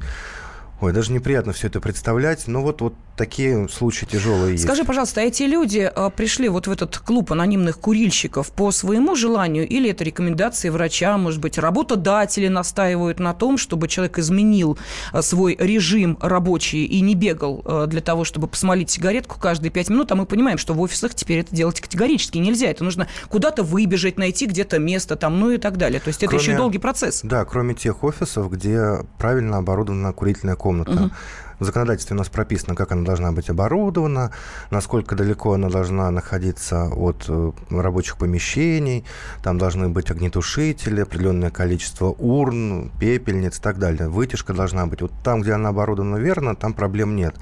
Ой, 0.81 0.93
даже 0.93 1.11
неприятно 1.13 1.53
все 1.53 1.67
это 1.67 1.79
представлять, 1.79 2.47
но 2.47 2.63
вот, 2.63 2.81
вот 2.81 2.95
такие 3.15 3.69
случаи 3.69 4.05
тяжелые 4.05 4.53
есть. 4.53 4.63
Скажи, 4.63 4.83
пожалуйста, 4.83 5.21
а 5.21 5.23
эти 5.23 5.43
люди 5.43 5.91
а, 5.93 6.09
пришли 6.09 6.49
вот 6.49 6.65
в 6.65 6.71
этот 6.71 6.97
клуб 6.97 7.31
анонимных 7.31 7.79
курильщиков 7.79 8.51
по 8.51 8.71
своему 8.71 9.15
желанию 9.15 9.67
или 9.67 9.91
это 9.91 10.03
рекомендации 10.03 10.69
врача, 10.69 11.15
может 11.19 11.39
быть, 11.39 11.59
работодатели 11.59 12.47
настаивают 12.47 13.19
на 13.19 13.35
том, 13.35 13.59
чтобы 13.59 13.87
человек 13.87 14.17
изменил 14.17 14.79
а, 15.13 15.21
свой 15.21 15.55
режим 15.59 16.17
рабочий 16.19 16.83
и 16.85 16.99
не 17.01 17.13
бегал 17.13 17.61
а, 17.63 17.85
для 17.85 18.01
того, 18.01 18.23
чтобы 18.23 18.47
посмолить 18.47 18.89
сигаретку 18.89 19.39
каждые 19.39 19.69
пять 19.69 19.89
минут, 19.89 20.11
а 20.11 20.15
мы 20.15 20.25
понимаем, 20.25 20.57
что 20.57 20.73
в 20.73 20.81
офисах 20.81 21.13
теперь 21.13 21.41
это 21.41 21.55
делать 21.55 21.79
категорически 21.79 22.39
нельзя. 22.39 22.69
Это 22.69 22.83
нужно 22.83 23.07
куда-то 23.29 23.61
выбежать, 23.61 24.17
найти 24.17 24.47
где-то 24.47 24.79
место 24.79 25.15
там, 25.15 25.39
ну 25.39 25.51
и 25.51 25.59
так 25.59 25.77
далее. 25.77 25.99
То 25.99 26.07
есть 26.07 26.23
это 26.23 26.31
Кроме- 26.31 26.43
еще 26.43 26.57
долгий 26.57 26.79
процесс. 26.79 27.19
Да, 27.21 27.45
кроме 27.45 27.75
тех 27.75 28.03
офисов, 28.03 28.49
где 28.49 29.05
правильно 29.19 29.57
оборудована 29.57 30.11
курительная 30.11 30.55
комната. 30.55 30.70
Мгм. 30.73 31.11
В 31.61 31.63
законодательстве 31.63 32.15
у 32.15 32.17
нас 32.17 32.27
прописано, 32.27 32.73
как 32.73 32.91
она 32.91 33.03
должна 33.03 33.31
быть 33.31 33.47
оборудована, 33.51 34.31
насколько 34.71 35.15
далеко 35.15 35.53
она 35.53 35.69
должна 35.69 36.09
находиться 36.09 36.85
от 36.85 37.25
э, 37.27 37.51
рабочих 37.69 38.17
помещений, 38.17 39.05
там 39.43 39.59
должны 39.59 39.87
быть 39.87 40.09
огнетушители, 40.09 41.01
определенное 41.01 41.51
количество 41.51 42.07
урн, 42.07 42.91
пепельниц 42.99 43.59
и 43.59 43.61
так 43.61 43.77
далее. 43.77 44.09
Вытяжка 44.09 44.53
должна 44.53 44.87
быть. 44.87 45.03
Вот 45.03 45.11
там, 45.23 45.41
где 45.41 45.53
она 45.53 45.69
оборудована 45.69 46.15
верно, 46.15 46.55
там 46.55 46.73
проблем 46.73 47.15
нет. 47.15 47.35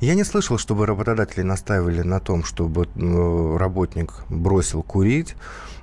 Я 0.00 0.16
не 0.16 0.24
слышал, 0.24 0.58
чтобы 0.58 0.84
работодатели 0.84 1.42
настаивали 1.42 2.02
на 2.02 2.18
том, 2.18 2.42
чтобы 2.42 2.88
э, 2.96 3.56
работник 3.56 4.14
бросил 4.28 4.82
курить. 4.82 5.36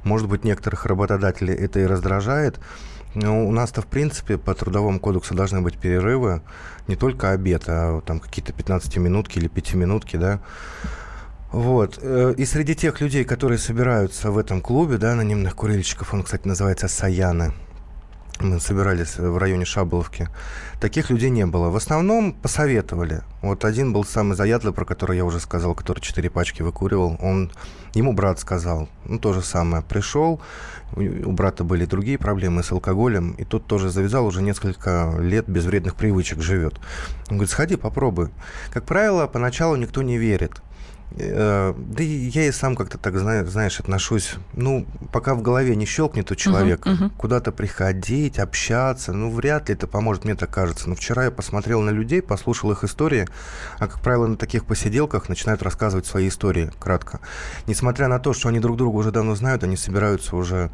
Может 0.04 0.28
быть, 0.28 0.44
некоторых 0.44 0.86
работодателей 0.86 1.54
это 1.54 1.80
и 1.80 1.86
раздражает. 1.86 2.60
Но 3.20 3.48
у 3.48 3.52
нас-то, 3.52 3.82
в 3.82 3.88
принципе, 3.88 4.38
по 4.38 4.54
трудовому 4.54 5.00
кодексу 5.00 5.34
должны 5.34 5.62
быть 5.62 5.78
перерывы, 5.80 6.42
не 6.88 6.96
только 6.96 7.32
обед, 7.32 7.64
а 7.68 8.02
там 8.02 8.20
какие-то 8.20 8.54
15-минутки 8.54 9.40
или 9.40 9.50
5-минутки, 9.50 10.18
да. 10.18 10.40
Вот. 11.52 11.98
Э, 12.00 12.36
И 12.38 12.46
среди 12.46 12.76
тех 12.76 13.02
людей, 13.02 13.24
которые 13.24 13.58
собираются 13.58 14.30
в 14.30 14.38
этом 14.38 14.62
клубе, 14.62 14.98
да, 14.98 15.14
анонимных 15.14 15.56
курильщиков, 15.56 16.14
он, 16.14 16.24
кстати, 16.24 16.48
называется 16.48 16.88
«Саяны», 16.88 17.54
мы 18.40 18.60
собирались 18.60 19.18
в 19.18 19.38
районе 19.38 19.66
Шаболовки. 19.66 20.30
Таких 20.80 21.10
людей 21.10 21.30
не 21.30 21.46
было. 21.46 21.70
В 21.70 21.76
основном 21.76 22.34
посоветовали. 22.34 23.22
Вот 23.42 23.66
один 23.66 23.94
был 23.94 24.04
самый 24.04 24.36
заядлый, 24.36 24.74
про 24.74 24.86
который 24.86 25.18
я 25.18 25.26
уже 25.26 25.40
сказал, 25.40 25.74
который 25.76 26.02
четыре 26.02 26.30
пачки 26.30 26.62
выкуривал. 26.62 27.18
Он, 27.22 27.52
ему 27.94 28.14
брат 28.14 28.40
сказал. 28.40 28.90
Ну, 29.06 29.20
то 29.20 29.34
же 29.34 29.42
самое. 29.42 29.84
Пришел, 29.84 30.40
у 30.96 31.32
брата 31.32 31.64
были 31.64 31.86
другие 31.86 32.18
проблемы 32.18 32.64
с 32.64 32.72
алкоголем, 32.72 33.32
и 33.32 33.44
тот 33.44 33.66
тоже 33.66 33.90
завязал, 33.90 34.26
уже 34.26 34.42
несколько 34.42 35.16
лет 35.20 35.50
без 35.50 35.66
вредных 35.66 35.96
привычек 35.96 36.42
живет. 36.42 36.80
Он 37.30 37.38
говорит, 37.38 37.50
сходи, 37.50 37.76
попробуй. 37.76 38.30
Как 38.72 38.86
правило, 38.86 39.28
поначалу 39.28 39.76
никто 39.76 40.02
не 40.02 40.18
верит. 40.18 40.62
Э, 41.12 41.74
Да 41.78 42.04
и 42.04 42.08
я 42.08 42.46
и 42.48 42.52
сам 42.52 42.76
как-то 42.76 42.98
так, 42.98 43.18
зна- 43.18 43.46
знаешь, 43.46 43.80
отношусь. 43.80 44.36
Ну, 44.54 44.86
пока 45.12 45.36
в 45.36 45.42
голове 45.42 45.76
не 45.76 45.86
щелкнет 45.86 46.32
у 46.32 46.36
человека, 46.36 46.90
мгм. 46.90 47.10
куда-то 47.12 47.52
приходить, 47.52 48.40
общаться, 48.40 49.14
ну, 49.14 49.32
вряд 49.32 49.70
ли 49.70 49.76
это 49.76 49.88
поможет, 49.88 50.26
мне 50.26 50.36
так 50.36 50.50
кажется. 50.52 50.90
Но 50.90 50.96
вчера 50.96 51.26
я 51.26 51.32
посмотрел 51.32 51.82
на 51.82 51.90
людей, 51.92 52.22
послушал 52.22 52.72
их 52.72 52.84
истории, 52.84 53.28
а, 53.80 53.88
как 53.88 54.02
правило, 54.02 54.28
на 54.28 54.36
таких 54.38 54.66
посиделках 54.66 55.30
начинают 55.30 55.64
рассказывать 55.64 56.06
свои 56.06 56.28
истории 56.28 56.72
кратко. 56.80 57.20
Несмотря 57.68 58.08
на 58.10 58.20
то, 58.20 58.34
что 58.34 58.50
они 58.50 58.60
друг 58.60 58.78
друга 58.78 58.98
уже 58.98 59.12
давно 59.12 59.34
знают, 59.36 59.64
они 59.64 59.78
собираются 59.78 60.36
уже, 60.36 60.70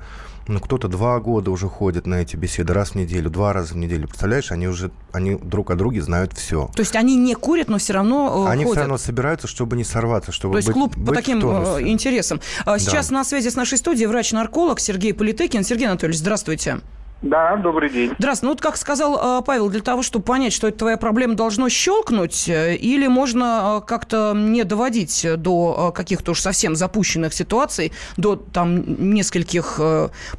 ну, 0.48 0.60
кто-то 0.60 0.88
два 0.88 1.20
года 1.20 1.52
уже 1.52 1.68
ходит 1.68 2.06
на 2.06 2.16
эти 2.16 2.36
беседы 2.36 2.74
раз 2.74 2.92
в 2.92 2.96
неделю, 2.96 3.30
два 3.30 3.54
раза 3.54 3.74
в 3.74 3.78
неделю. 3.78 4.08
Представляешь, 4.08 4.52
они 4.52 4.68
уже, 4.68 4.92
они 5.12 5.36
друг 5.36 5.72
о 5.72 5.76
друге 5.76 6.02
знают 6.02 6.34
все. 6.34 6.70
То 6.76 6.82
есть 6.82 6.96
они 6.96 7.16
не 7.16 7.34
курят, 7.36 7.70
но 7.70 7.78
все 7.78 7.94
равно 7.94 8.46
э, 8.48 8.52
Они 8.52 8.64
ходят. 8.64 8.76
все 8.78 8.82
равно 8.82 8.98
собираются, 8.98 9.48
чтобы 9.48 9.78
не 9.78 9.84
сорваться, 9.84 10.32
чтобы 10.32 10.54
То 10.54 10.58
есть 10.58 10.68
быть, 10.68 10.74
клуб 10.76 10.94
по 10.94 11.00
быть 11.00 11.10
в 11.10 11.14
таким 11.14 11.40
э, 11.46 11.82
интересам. 11.88 12.42
А 12.66 12.78
Сейчас 12.80 13.10
Да. 13.10 13.16
на 13.16 13.24
связи 13.24 13.50
с 13.50 13.56
нашей 13.56 13.78
студией 13.78 14.08
врач-нарколог 14.08 14.80
Сергей 14.80 15.14
Политыкин. 15.14 15.64
Сергей 15.64 15.88
Анатольевич, 15.88 16.20
здравствуйте. 16.20 16.80
Да, 17.24 17.56
добрый 17.56 17.90
день. 17.90 18.14
Здравствуйте. 18.20 18.46
Ну 18.46 18.52
вот 18.52 18.62
как 18.62 18.76
сказал 18.76 19.40
э, 19.40 19.42
Павел, 19.46 19.70
для 19.70 19.82
того, 19.82 20.04
чтобы 20.04 20.26
понять, 20.26 20.52
что 20.52 20.68
это 20.68 20.80
твоя 20.80 20.98
проблема, 20.98 21.36
должно 21.36 21.70
щелкнуть, 21.70 22.50
э, 22.50 22.76
или 22.76 23.08
можно 23.08 23.80
э, 23.82 23.88
как-то 23.88 24.34
не 24.36 24.66
доводить 24.66 25.26
до 25.38 25.94
каких-то 25.96 26.32
уж 26.32 26.42
совсем 26.42 26.76
запущенных 26.76 27.34
ситуаций, 27.34 27.94
до 28.18 28.36
там 28.36 28.84
нескольких 29.14 29.80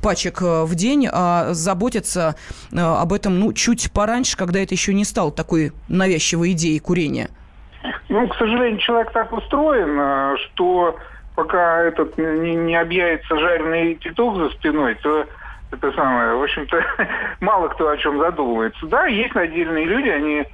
пачек 0.02 0.42
в 0.42 0.74
день, 0.74 1.08
а 1.10 1.54
заботиться 1.54 2.36
об 2.76 3.12
этом 3.14 3.40
ну 3.40 3.54
чуть 3.54 3.90
пораньше, 3.90 4.36
когда 4.36 4.60
это 4.60 4.74
еще 4.74 4.92
не 4.92 5.04
стало 5.04 5.32
такой 5.32 5.72
навязчивой 5.88 6.52
идеей 6.52 6.80
курения. 6.80 7.30
Ну, 8.10 8.28
к 8.28 8.36
сожалению, 8.36 8.78
человек 8.78 9.10
так 9.12 9.32
устроен, 9.32 10.36
что 10.38 10.96
пока 11.34 11.82
этот 11.82 12.18
не, 12.18 12.54
не 12.54 12.76
объявится 12.76 13.38
жареный 13.38 13.94
петух 13.94 14.36
за 14.36 14.50
спиной, 14.50 14.96
то 15.02 15.26
это 15.74 15.92
самое, 15.92 16.34
в 16.34 16.42
общем-то, 16.42 16.84
мало 17.40 17.68
кто 17.68 17.88
о 17.88 17.96
чем 17.96 18.18
задумывается. 18.18 18.86
Да, 18.86 19.06
есть 19.06 19.36
отдельные 19.36 19.84
люди, 19.84 20.08
они, 20.08 20.44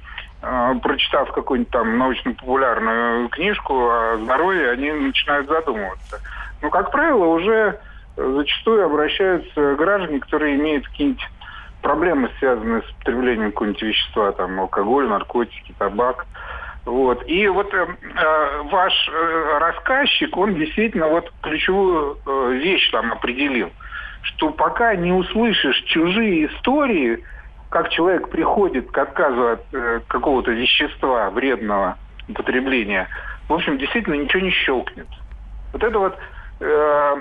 э, 0.41 0.73
прочитав 0.81 1.31
какую-нибудь 1.31 1.71
там 1.71 1.97
научно-популярную 1.97 3.29
книжку 3.29 3.89
о 3.89 4.17
здоровье, 4.17 4.71
они 4.71 4.91
начинают 4.91 5.47
задумываться. 5.47 6.19
Но, 6.61 6.69
как 6.69 6.91
правило, 6.91 7.25
уже 7.25 7.79
зачастую 8.15 8.85
обращаются 8.85 9.75
граждане, 9.75 10.19
которые 10.19 10.55
имеют 10.55 10.87
какие-нибудь 10.87 11.27
проблемы, 11.81 12.29
связанные 12.39 12.81
с 12.83 12.89
употреблением 12.91 13.51
какого-нибудь 13.51 13.81
вещества, 13.81 14.31
там, 14.33 14.59
алкоголь, 14.59 15.07
наркотики, 15.07 15.73
табак. 15.77 16.25
Вот. 16.85 17.27
И 17.27 17.47
вот 17.47 17.71
э, 17.73 17.85
э, 17.85 18.61
ваш 18.71 18.93
э, 19.07 19.57
рассказчик, 19.59 20.35
он 20.35 20.55
действительно 20.55 21.07
вот 21.07 21.31
ключевую 21.41 22.17
э, 22.25 22.51
вещь 22.53 22.89
там 22.91 23.11
определил, 23.11 23.69
что 24.21 24.51
пока 24.51 24.95
не 24.95 25.11
услышишь 25.11 25.81
чужие 25.83 26.47
истории, 26.47 27.23
как 27.69 27.89
человек 27.89 28.29
приходит 28.29 28.91
к 28.91 28.97
отказу 28.97 29.47
от 29.47 29.61
э, 29.73 30.01
какого-то 30.07 30.51
вещества 30.51 31.29
вредного 31.29 31.97
употребления, 32.27 33.07
в 33.47 33.53
общем, 33.53 33.77
действительно 33.77 34.15
ничего 34.15 34.41
не 34.43 34.51
щелкнет. 34.51 35.07
Вот 35.73 35.83
это 35.83 35.99
вот 35.99 36.17
э, 36.59 37.15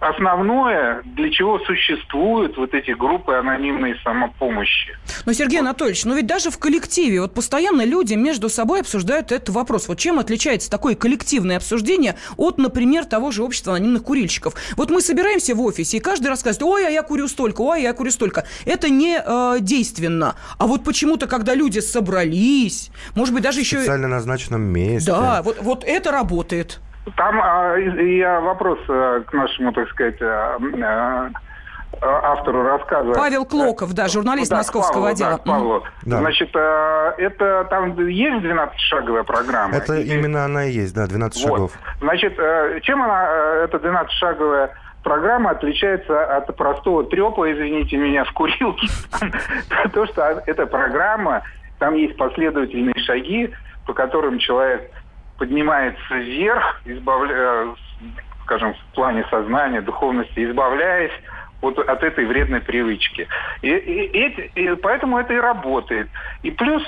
основное, 0.00 1.02
для 1.04 1.30
чего 1.30 1.58
существуют 1.60 2.56
вот 2.56 2.74
эти 2.74 2.92
группы 2.92 3.34
анонимной 3.34 3.96
самопомощи. 4.02 4.96
Но, 5.26 5.32
Сергей 5.32 5.60
Анатольевич, 5.60 6.04
ну 6.04 6.14
ведь 6.14 6.26
даже 6.26 6.50
в 6.50 6.58
коллективе, 6.58 7.20
вот 7.20 7.34
постоянно 7.34 7.84
люди 7.84 8.14
между 8.14 8.48
собой 8.48 8.80
обсуждают 8.80 9.32
этот 9.32 9.50
вопрос. 9.50 9.88
Вот 9.88 9.98
чем 9.98 10.18
отличается 10.18 10.70
такое 10.70 10.94
коллективное 10.94 11.56
обсуждение 11.56 12.16
от, 12.36 12.58
например, 12.58 13.04
того 13.04 13.30
же 13.30 13.42
общества 13.42 13.74
анонимных 13.74 14.04
курильщиков? 14.04 14.54
Вот 14.76 14.90
мы 14.90 15.00
собираемся 15.00 15.54
в 15.54 15.60
офисе, 15.62 15.96
и 15.96 16.00
каждый 16.00 16.28
рассказывает, 16.28 16.62
ой, 16.62 16.86
а 16.86 16.90
я 16.90 17.02
курю 17.02 17.28
столько, 17.28 17.62
ой, 17.62 17.78
а 17.78 17.82
я 17.82 17.92
курю 17.92 18.10
столько. 18.10 18.44
Это 18.64 18.88
не 18.88 19.20
э, 19.24 19.56
действенно. 19.60 20.36
А 20.58 20.66
вот 20.66 20.84
почему-то, 20.84 21.26
когда 21.26 21.54
люди 21.54 21.80
собрались, 21.80 22.90
может 23.14 23.34
быть, 23.34 23.42
даже 23.42 23.58
В 23.58 23.62
еще... 23.62 23.78
специально 23.78 24.08
назначенном 24.08 24.62
месте. 24.62 25.10
Да, 25.10 25.42
вот, 25.42 25.58
вот 25.60 25.84
это 25.84 26.10
работает. 26.10 26.80
Там 27.16 27.40
а, 27.42 27.76
и- 27.78 28.18
я 28.18 28.40
вопрос 28.40 28.78
а, 28.88 29.20
к 29.20 29.32
нашему, 29.32 29.72
так 29.72 29.88
сказать, 29.90 30.20
а, 30.20 30.58
а, 30.82 31.30
автору 32.32 32.62
рассказа. 32.62 33.12
Павел 33.14 33.44
Клоков, 33.44 33.92
да, 33.94 34.08
журналист 34.08 34.50
Да, 34.50 34.58
московского 34.58 34.94
Павлу, 35.02 35.08
отдела. 35.12 35.30
да, 35.32 35.38
Павлу. 35.38 35.84
Да. 36.04 36.18
Значит, 36.18 36.50
а, 36.54 37.14
это 37.18 37.66
там 37.70 37.98
есть 38.08 38.44
12-шаговая 38.44 39.24
программа? 39.24 39.74
Это 39.74 39.94
Или- 39.94 40.14
именно 40.14 40.44
она 40.44 40.64
и 40.66 40.72
есть, 40.72 40.94
да, 40.94 41.06
12 41.06 41.42
Вот. 41.44 41.56
шагов. 41.56 41.72
Значит, 42.00 42.36
чем 42.82 43.02
она, 43.02 43.28
эта 43.64 43.78
12-шаговая 43.78 44.70
программа 45.02 45.50
отличается 45.50 46.36
от 46.36 46.54
простого 46.56 47.04
трепа, 47.04 47.50
извините 47.52 47.96
меня, 47.96 48.24
в 48.24 48.32
курилке? 48.32 48.86
То, 49.92 50.06
что 50.06 50.42
эта 50.46 50.66
программа, 50.66 51.42
там 51.78 51.94
есть 51.94 52.16
последовательные 52.16 52.94
шаги, 53.04 53.50
по 53.86 53.94
которым 53.94 54.38
человек 54.38 54.90
поднимается 55.38 56.14
вверх, 56.16 56.80
избавля- 56.84 57.32
э, 57.32 57.74
скажем, 58.44 58.74
в 58.74 58.94
плане 58.94 59.24
сознания, 59.30 59.80
духовности, 59.80 60.44
избавляясь 60.50 61.12
вот 61.60 61.78
от 61.78 62.02
этой 62.02 62.26
вредной 62.26 62.60
привычки. 62.60 63.26
И, 63.62 63.68
и- 63.68 64.18
эти- 64.18 64.50
и 64.54 64.74
поэтому 64.76 65.18
это 65.18 65.32
и 65.32 65.38
работает. 65.38 66.08
И 66.42 66.50
плюс 66.50 66.82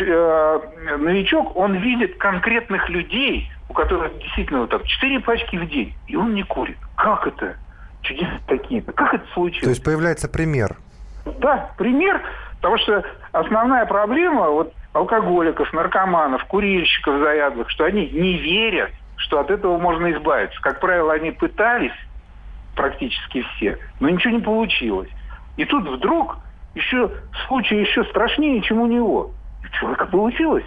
э, 0.00 0.60
новичок, 0.98 1.56
он 1.56 1.76
видит 1.76 2.16
конкретных 2.18 2.88
людей, 2.88 3.50
у 3.68 3.74
которых 3.74 4.16
действительно 4.18 4.60
вот 4.62 4.70
так 4.70 4.84
4 4.84 5.20
пачки 5.20 5.56
в 5.56 5.68
день, 5.68 5.94
и 6.08 6.16
он 6.16 6.34
не 6.34 6.42
курит. 6.42 6.78
Как 6.96 7.26
это? 7.28 7.56
Чудеса 8.02 8.40
такие-то. 8.48 8.92
Как 8.92 9.14
это 9.14 9.24
случилось? 9.34 9.62
То 9.64 9.70
есть 9.70 9.84
появляется 9.84 10.28
пример. 10.28 10.76
Да, 11.38 11.70
пример, 11.78 12.20
потому 12.64 12.78
что 12.78 13.04
основная 13.32 13.84
проблема 13.84 14.48
вот 14.48 14.72
алкоголиков, 14.94 15.70
наркоманов, 15.74 16.42
курильщиков 16.46 17.18
заядлых, 17.18 17.68
что 17.68 17.84
они 17.84 18.08
не 18.08 18.38
верят, 18.38 18.90
что 19.16 19.38
от 19.38 19.50
этого 19.50 19.76
можно 19.76 20.10
избавиться. 20.12 20.58
Как 20.62 20.80
правило, 20.80 21.12
они 21.12 21.30
пытались 21.30 21.92
практически 22.74 23.42
все, 23.42 23.78
но 24.00 24.08
ничего 24.08 24.32
не 24.32 24.40
получилось. 24.40 25.10
И 25.58 25.66
тут 25.66 25.86
вдруг 25.86 26.38
еще 26.74 27.10
случай 27.46 27.80
еще 27.80 28.02
страшнее, 28.04 28.62
чем 28.62 28.80
у 28.80 28.86
него. 28.86 29.32
У 29.62 29.68
человека 29.78 30.06
получилось. 30.06 30.64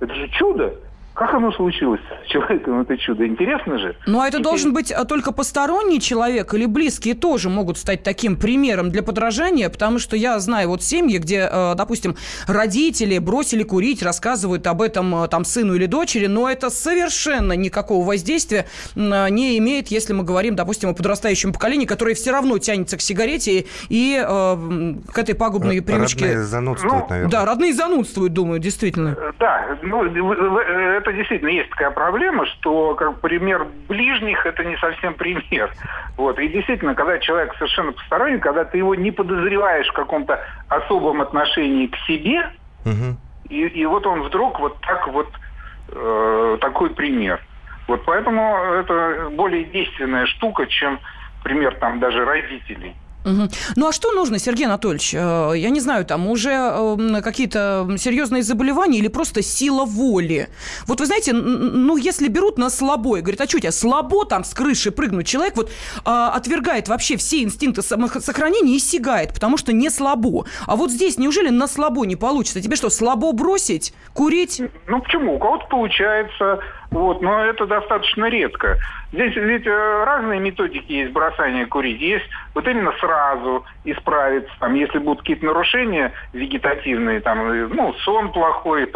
Это 0.00 0.12
же 0.12 0.26
чудо. 0.30 0.74
Как 1.14 1.34
оно 1.34 1.52
случилось 1.52 2.00
с 2.26 2.30
человеком, 2.30 2.80
это 2.80 2.96
чудо? 2.96 3.26
Интересно 3.26 3.78
же. 3.78 3.96
Ну, 4.06 4.20
а 4.20 4.28
это 4.28 4.40
должен 4.40 4.72
быть 4.72 4.90
а, 4.92 5.04
только 5.04 5.32
посторонний 5.32 6.00
человек 6.00 6.54
или 6.54 6.66
близкие 6.66 7.14
тоже 7.14 7.48
могут 7.48 7.78
стать 7.78 8.02
таким 8.02 8.36
примером 8.36 8.90
для 8.90 9.02
подражания, 9.02 9.68
потому 9.68 9.98
что 9.98 10.16
я 10.16 10.38
знаю 10.38 10.68
вот 10.68 10.82
семьи, 10.82 11.18
где, 11.18 11.48
э, 11.50 11.74
допустим, 11.76 12.16
родители 12.46 13.18
бросили 13.18 13.62
курить, 13.62 14.02
рассказывают 14.02 14.66
об 14.66 14.82
этом 14.82 15.24
э, 15.24 15.28
там 15.28 15.44
сыну 15.44 15.74
или 15.74 15.86
дочери, 15.86 16.26
но 16.26 16.48
это 16.48 16.70
совершенно 16.70 17.52
никакого 17.54 18.06
воздействия 18.06 18.66
не 18.94 19.58
имеет, 19.58 19.88
если 19.88 20.12
мы 20.12 20.24
говорим, 20.24 20.56
допустим, 20.56 20.90
о 20.90 20.94
подрастающем 20.94 21.52
поколении, 21.52 21.86
которое 21.86 22.14
все 22.14 22.30
равно 22.32 22.58
тянется 22.58 22.96
к 22.96 23.00
сигарете 23.00 23.66
и 23.88 24.22
э, 24.24 24.94
к 25.12 25.18
этой 25.18 25.34
пагубной 25.34 25.82
привычке. 25.82 26.24
Родные 26.26 26.44
занудствуют, 26.44 26.94
ну, 26.94 27.06
наверное. 27.08 27.30
Да, 27.30 27.44
родные 27.44 27.74
занудствуют, 27.74 28.32
думаю, 28.32 28.60
действительно. 28.60 29.16
Да, 29.38 29.78
ну, 29.82 30.04
это 31.00 31.12
действительно 31.12 31.48
есть 31.48 31.70
такая 31.70 31.90
проблема, 31.90 32.46
что 32.46 32.94
как 32.94 33.20
пример 33.20 33.66
ближних 33.88 34.44
это 34.46 34.64
не 34.64 34.76
совсем 34.76 35.14
пример. 35.14 35.72
Вот. 36.16 36.38
И 36.38 36.48
действительно, 36.48 36.94
когда 36.94 37.18
человек 37.18 37.54
совершенно 37.54 37.92
посторонний, 37.92 38.38
когда 38.38 38.64
ты 38.64 38.78
его 38.78 38.94
не 38.94 39.10
подозреваешь 39.10 39.88
в 39.88 39.92
каком-то 39.92 40.40
особом 40.68 41.20
отношении 41.20 41.86
к 41.86 41.96
себе, 42.06 42.50
угу. 42.84 43.16
и, 43.48 43.62
и 43.66 43.86
вот 43.86 44.06
он 44.06 44.22
вдруг 44.22 44.60
вот 44.60 44.80
так 44.80 45.08
вот 45.08 45.28
э, 45.88 46.58
такой 46.60 46.90
пример. 46.90 47.40
Вот 47.88 48.04
поэтому 48.04 48.56
это 48.74 49.30
более 49.32 49.64
действенная 49.64 50.26
штука, 50.26 50.66
чем 50.66 51.00
пример 51.42 51.74
там 51.76 51.98
даже 51.98 52.24
родителей. 52.24 52.94
Угу. 53.24 53.48
Ну 53.76 53.88
а 53.88 53.92
что 53.92 54.12
нужно, 54.12 54.38
Сергей 54.38 54.66
Анатольевич? 54.66 55.14
Э, 55.14 55.52
я 55.54 55.70
не 55.70 55.80
знаю, 55.80 56.04
там 56.04 56.26
уже 56.28 56.50
эм, 56.50 57.22
какие-то 57.22 57.86
серьезные 57.98 58.42
заболевания 58.42 58.98
или 58.98 59.08
просто 59.08 59.42
сила 59.42 59.84
воли? 59.84 60.48
Вот 60.86 61.00
вы 61.00 61.06
знаете, 61.06 61.32
ну 61.32 61.96
если 61.96 62.28
берут 62.28 62.56
на 62.56 62.70
слабо 62.70 63.16
и 63.16 63.20
говорят, 63.20 63.40
а 63.42 63.48
что 63.48 63.58
тебя, 63.58 63.72
слабо 63.72 64.24
там 64.24 64.44
с 64.44 64.54
крыши 64.54 64.90
прыгнуть? 64.90 65.26
Человек 65.26 65.56
вот 65.56 65.70
а, 66.04 66.30
отвергает 66.30 66.88
вообще 66.88 67.16
все 67.16 67.42
инстинкты 67.42 67.82
самосохранения 67.82 68.76
и 68.76 68.78
сигает, 68.78 69.34
потому 69.34 69.56
что 69.56 69.72
не 69.72 69.90
слабо. 69.90 70.46
А 70.66 70.76
вот 70.76 70.90
здесь 70.90 71.18
неужели 71.18 71.50
на 71.50 71.66
слабо 71.66 72.04
не 72.06 72.16
получится? 72.16 72.62
Тебе 72.62 72.76
что, 72.76 72.88
слабо 72.90 73.32
бросить, 73.32 73.92
курить? 74.14 74.62
Ну 74.86 75.00
почему? 75.00 75.36
У 75.36 75.38
кого-то 75.38 75.66
получается, 75.66 76.60
вот, 76.90 77.22
но 77.22 77.44
это 77.44 77.66
достаточно 77.66 78.28
редко. 78.28 78.78
Здесь 79.12 79.36
ведь 79.36 79.66
э, 79.66 80.04
разные 80.04 80.40
методики 80.40 80.92
есть 80.92 81.12
бросания 81.12 81.66
курить. 81.66 82.00
Есть 82.00 82.26
вот 82.52 82.66
именно 82.66 82.92
сразу 82.98 83.64
исправиться, 83.84 84.50
там, 84.58 84.74
если 84.74 84.98
будут 84.98 85.20
какие-то 85.20 85.46
нарушения 85.46 86.12
вегетативные, 86.32 87.20
там, 87.20 87.48
э, 87.48 87.68
ну, 87.68 87.92
сон 88.04 88.32
плохой, 88.32 88.90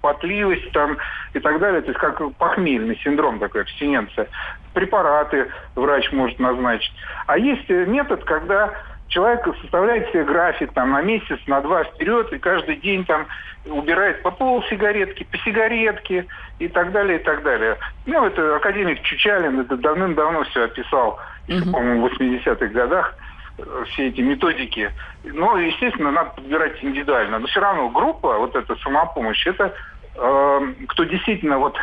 потливость 0.00 0.72
там 0.72 0.96
и 1.34 1.38
так 1.38 1.60
далее, 1.60 1.82
то 1.82 1.88
есть 1.88 2.00
как 2.00 2.20
похмельный 2.36 2.98
синдром 3.04 3.38
такой, 3.38 3.62
абстиненция. 3.62 4.28
Препараты 4.72 5.50
врач 5.76 6.10
может 6.12 6.38
назначить. 6.38 6.94
А 7.26 7.36
есть 7.36 7.68
э, 7.68 7.84
метод, 7.84 8.24
когда 8.24 8.72
человек 9.14 9.46
составляет 9.62 10.08
себе 10.10 10.24
график 10.24 10.72
там 10.72 10.90
на 10.90 11.00
месяц, 11.00 11.38
на 11.46 11.60
два 11.60 11.84
вперед, 11.84 12.32
и 12.32 12.38
каждый 12.38 12.76
день 12.76 13.04
там 13.04 13.26
убирает 13.64 14.22
по 14.22 14.32
пол 14.32 14.62
сигаретки, 14.64 15.22
по 15.22 15.38
сигаретке 15.38 16.26
и 16.58 16.66
так 16.66 16.90
далее, 16.90 17.20
и 17.20 17.22
так 17.22 17.44
далее. 17.44 17.78
Ну, 18.06 18.26
это 18.26 18.56
академик 18.56 19.00
Чучалин, 19.02 19.60
это 19.60 19.76
давным-давно 19.76 20.42
все 20.44 20.64
описал, 20.64 21.20
еще, 21.46 21.70
по-моему, 21.70 22.08
в 22.08 22.12
80-х 22.12 22.66
годах 22.66 23.14
э, 23.58 23.84
все 23.90 24.08
эти 24.08 24.20
методики. 24.20 24.90
Ну, 25.22 25.56
естественно, 25.58 26.10
надо 26.10 26.30
подбирать 26.30 26.82
индивидуально. 26.82 27.38
Но 27.38 27.46
все 27.46 27.60
равно 27.60 27.90
группа, 27.90 28.36
вот 28.38 28.56
эта 28.56 28.74
самопомощь, 28.76 29.46
это 29.46 29.72
э, 30.16 30.60
кто 30.88 31.04
действительно 31.04 31.58
вот 31.58 31.76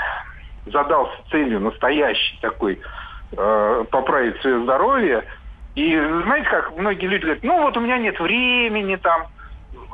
задался 0.66 1.16
целью 1.32 1.62
настоящей 1.62 2.38
такой 2.42 2.80
э, 3.32 3.86
поправить 3.90 4.40
свое 4.42 4.62
здоровье. 4.64 5.24
И 5.76 5.96
знаете, 6.24 6.50
как 6.50 6.78
многие 6.78 7.08
люди 7.08 7.24
говорят, 7.24 7.44
ну 7.44 7.62
вот 7.62 7.78
у 7.78 7.80
меня 7.80 7.98
нет 7.98 8.20
времени 8.20 8.98
там, 8.98 9.28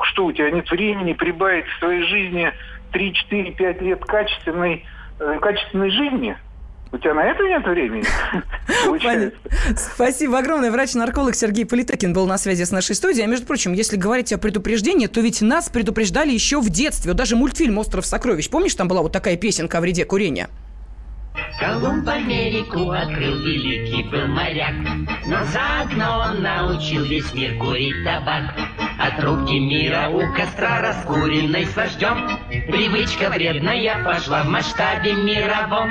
что 0.03 0.25
у 0.25 0.31
тебя 0.31 0.49
нет 0.51 0.69
времени 0.71 1.13
прибавить 1.13 1.67
в 1.67 1.79
своей 1.79 2.03
жизни 2.03 2.51
3, 2.91 3.13
4, 3.13 3.51
5 3.51 3.81
лет 3.81 4.05
качественной, 4.05 4.85
э, 5.19 5.37
качественной 5.39 5.91
жизни, 5.91 6.35
у 6.91 6.97
тебя 6.97 7.13
на 7.13 7.23
это 7.23 7.43
нет 7.43 7.65
времени? 7.65 8.03
Спасибо 9.75 10.39
огромное. 10.39 10.71
Врач-нарколог 10.71 11.35
Сергей 11.35 11.65
Политекин 11.65 12.13
был 12.13 12.25
на 12.27 12.37
связи 12.37 12.63
с 12.63 12.71
нашей 12.71 12.95
студией. 12.95 13.25
А 13.25 13.27
между 13.27 13.45
прочим, 13.45 13.73
если 13.73 13.97
говорить 13.97 14.31
о 14.31 14.37
предупреждении, 14.37 15.07
то 15.07 15.19
ведь 15.19 15.41
нас 15.41 15.69
предупреждали 15.69 16.31
еще 16.31 16.61
в 16.61 16.69
детстве. 16.69 17.11
Вот 17.11 17.17
даже 17.17 17.35
мультфильм 17.35 17.77
«Остров 17.77 18.05
сокровищ». 18.05 18.49
Помнишь, 18.49 18.75
там 18.75 18.87
была 18.87 19.01
вот 19.01 19.11
такая 19.11 19.35
песенка 19.35 19.79
о 19.79 19.81
вреде 19.81 20.05
курения? 20.05 20.49
Колумб 21.59 22.07
Америку 22.07 22.91
открыл 22.91 23.39
великий 23.39 24.03
был 24.03 24.27
моряк, 24.27 24.75
но 25.25 25.43
заодно 25.45 26.27
он 26.29 26.43
научил 26.43 27.03
весь 27.03 27.33
мир 27.33 27.57
курить 27.57 28.03
табак. 28.05 28.53
От 28.99 29.23
руки 29.23 29.59
мира 29.59 30.09
у 30.09 30.21
костра 30.33 30.81
раскуренной 30.81 31.65
с 31.65 31.75
вождем 31.75 32.37
Привычка 32.67 33.31
вредная 33.31 34.03
пошла 34.03 34.43
в 34.43 34.49
масштабе 34.49 35.13
мировом. 35.13 35.89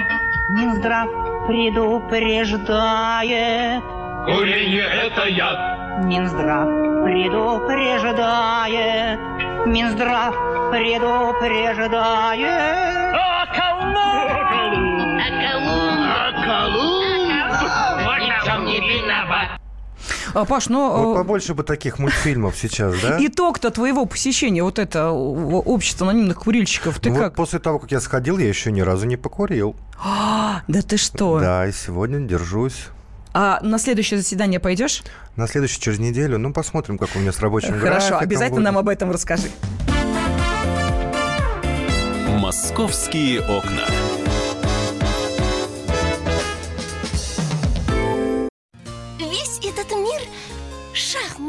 Минздрав 0.51 1.09
предупреждает. 1.49 3.83
Курение– 4.27 4.85
это 5.07 5.27
яд. 5.29 6.05
Минздрав 6.05 6.69
предупреждает. 7.05 9.19
Минздрав 9.67 10.33
предупреждает. 10.71 13.36
А 15.29 16.33
кому? 16.33 17.03
А? 17.31 18.17
А 18.17 18.45
чем 18.45 18.65
не 18.67 18.79
виноват. 18.79 19.61
А, 20.35 20.45
Паш, 20.45 20.69
ну... 20.69 20.91
Вот 20.91 21.15
побольше 21.15 21.55
бы 21.55 21.63
таких 21.63 21.99
мультфильмов 21.99 22.57
сейчас, 22.57 22.95
да? 23.01 23.17
Итог-то 23.21 23.71
твоего 23.71 24.05
посещения, 24.05 24.63
вот 24.63 24.79
это 24.79 25.11
общество 25.11 26.09
анонимных 26.09 26.39
курильщиков, 26.39 27.01
ты 27.01 27.11
ну, 27.11 27.17
как? 27.17 27.25
Вот 27.25 27.35
после 27.37 27.59
того, 27.59 27.79
как 27.79 27.91
я 27.91 28.01
сходил, 28.01 28.39
я 28.39 28.47
еще 28.47 28.71
ни 28.71 28.83
разу 28.83 29.07
не 29.07 29.17
покурил. 29.17 29.75
А, 29.99 30.63
да 30.69 30.83
ты 30.83 30.99
что? 30.99 31.41
Да, 31.41 31.67
и 31.67 31.73
сегодня 31.73 32.21
держусь. 32.21 32.89
А 33.33 33.61
на 33.63 33.79
следующее 33.79 34.19
заседание 34.19 34.61
пойдешь? 34.61 35.03
На 35.37 35.47
следующее 35.49 35.81
через 35.81 35.99
неделю. 35.99 36.39
Ну, 36.39 36.53
посмотрим, 36.53 36.99
как 36.99 37.11
у 37.17 37.19
меня 37.19 37.33
с 37.33 37.41
рабочим 37.41 37.79
графиком 37.79 38.01
Хорошо, 38.01 38.19
обязательно 38.19 38.61
будет. 38.61 38.65
нам 38.65 38.79
об 38.79 38.89
этом 38.89 39.11
расскажи. 39.11 39.49
Московские 42.29 43.41
окна. 43.41 43.83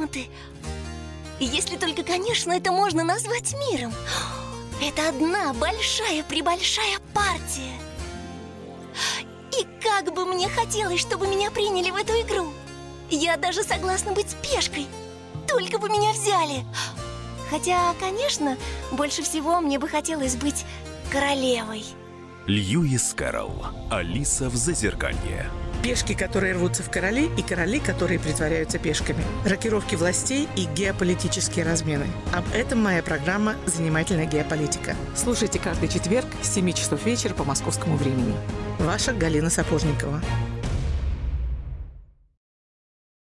Шахматы. 0.07 0.27
Если 1.39 1.77
только, 1.77 2.03
конечно, 2.03 2.51
это 2.51 2.71
можно 2.71 3.03
назвать 3.03 3.55
миром. 3.71 3.93
Это 4.81 5.09
одна 5.09 5.53
большая-пребольшая 5.53 6.99
партия. 7.13 7.73
И 9.59 9.65
как 9.83 10.13
бы 10.13 10.25
мне 10.25 10.49
хотелось, 10.49 10.99
чтобы 10.99 11.27
меня 11.27 11.51
приняли 11.51 11.91
в 11.91 11.95
эту 11.95 12.13
игру. 12.13 12.51
Я 13.09 13.37
даже 13.37 13.63
согласна 13.63 14.11
быть 14.13 14.35
пешкой. 14.41 14.87
Только 15.47 15.79
бы 15.79 15.89
меня 15.89 16.11
взяли. 16.11 16.65
Хотя, 17.49 17.93
конечно, 17.99 18.57
больше 18.91 19.23
всего 19.23 19.61
мне 19.61 19.79
бы 19.79 19.87
хотелось 19.87 20.35
быть 20.35 20.65
королевой. 21.11 21.85
Льюис 22.45 23.13
Кэрролл. 23.13 23.67
Алиса 23.89 24.49
в 24.49 24.55
Зазеркалье. 24.55 25.49
Пешки, 25.83 26.13
которые 26.13 26.53
рвутся 26.53 26.83
в 26.83 26.89
короли, 26.89 27.29
и 27.37 27.41
короли, 27.41 27.79
которые 27.79 28.19
притворяются 28.19 28.79
пешками. 28.79 29.23
Рокировки 29.45 29.95
властей 29.95 30.47
и 30.55 30.65
геополитические 30.65 31.65
размены. 31.65 32.05
Об 32.33 32.45
этом 32.53 32.81
моя 32.81 33.01
программа 33.03 33.55
«Занимательная 33.65 34.25
геополитика». 34.25 34.95
Слушайте 35.15 35.59
каждый 35.59 35.89
четверг 35.89 36.27
с 36.41 36.53
7 36.53 36.71
часов 36.73 37.05
вечера 37.05 37.33
по 37.33 37.43
московскому 37.43 37.95
времени. 37.95 38.35
Ваша 38.79 39.13
Галина 39.13 39.49
Сапожникова. 39.49 40.21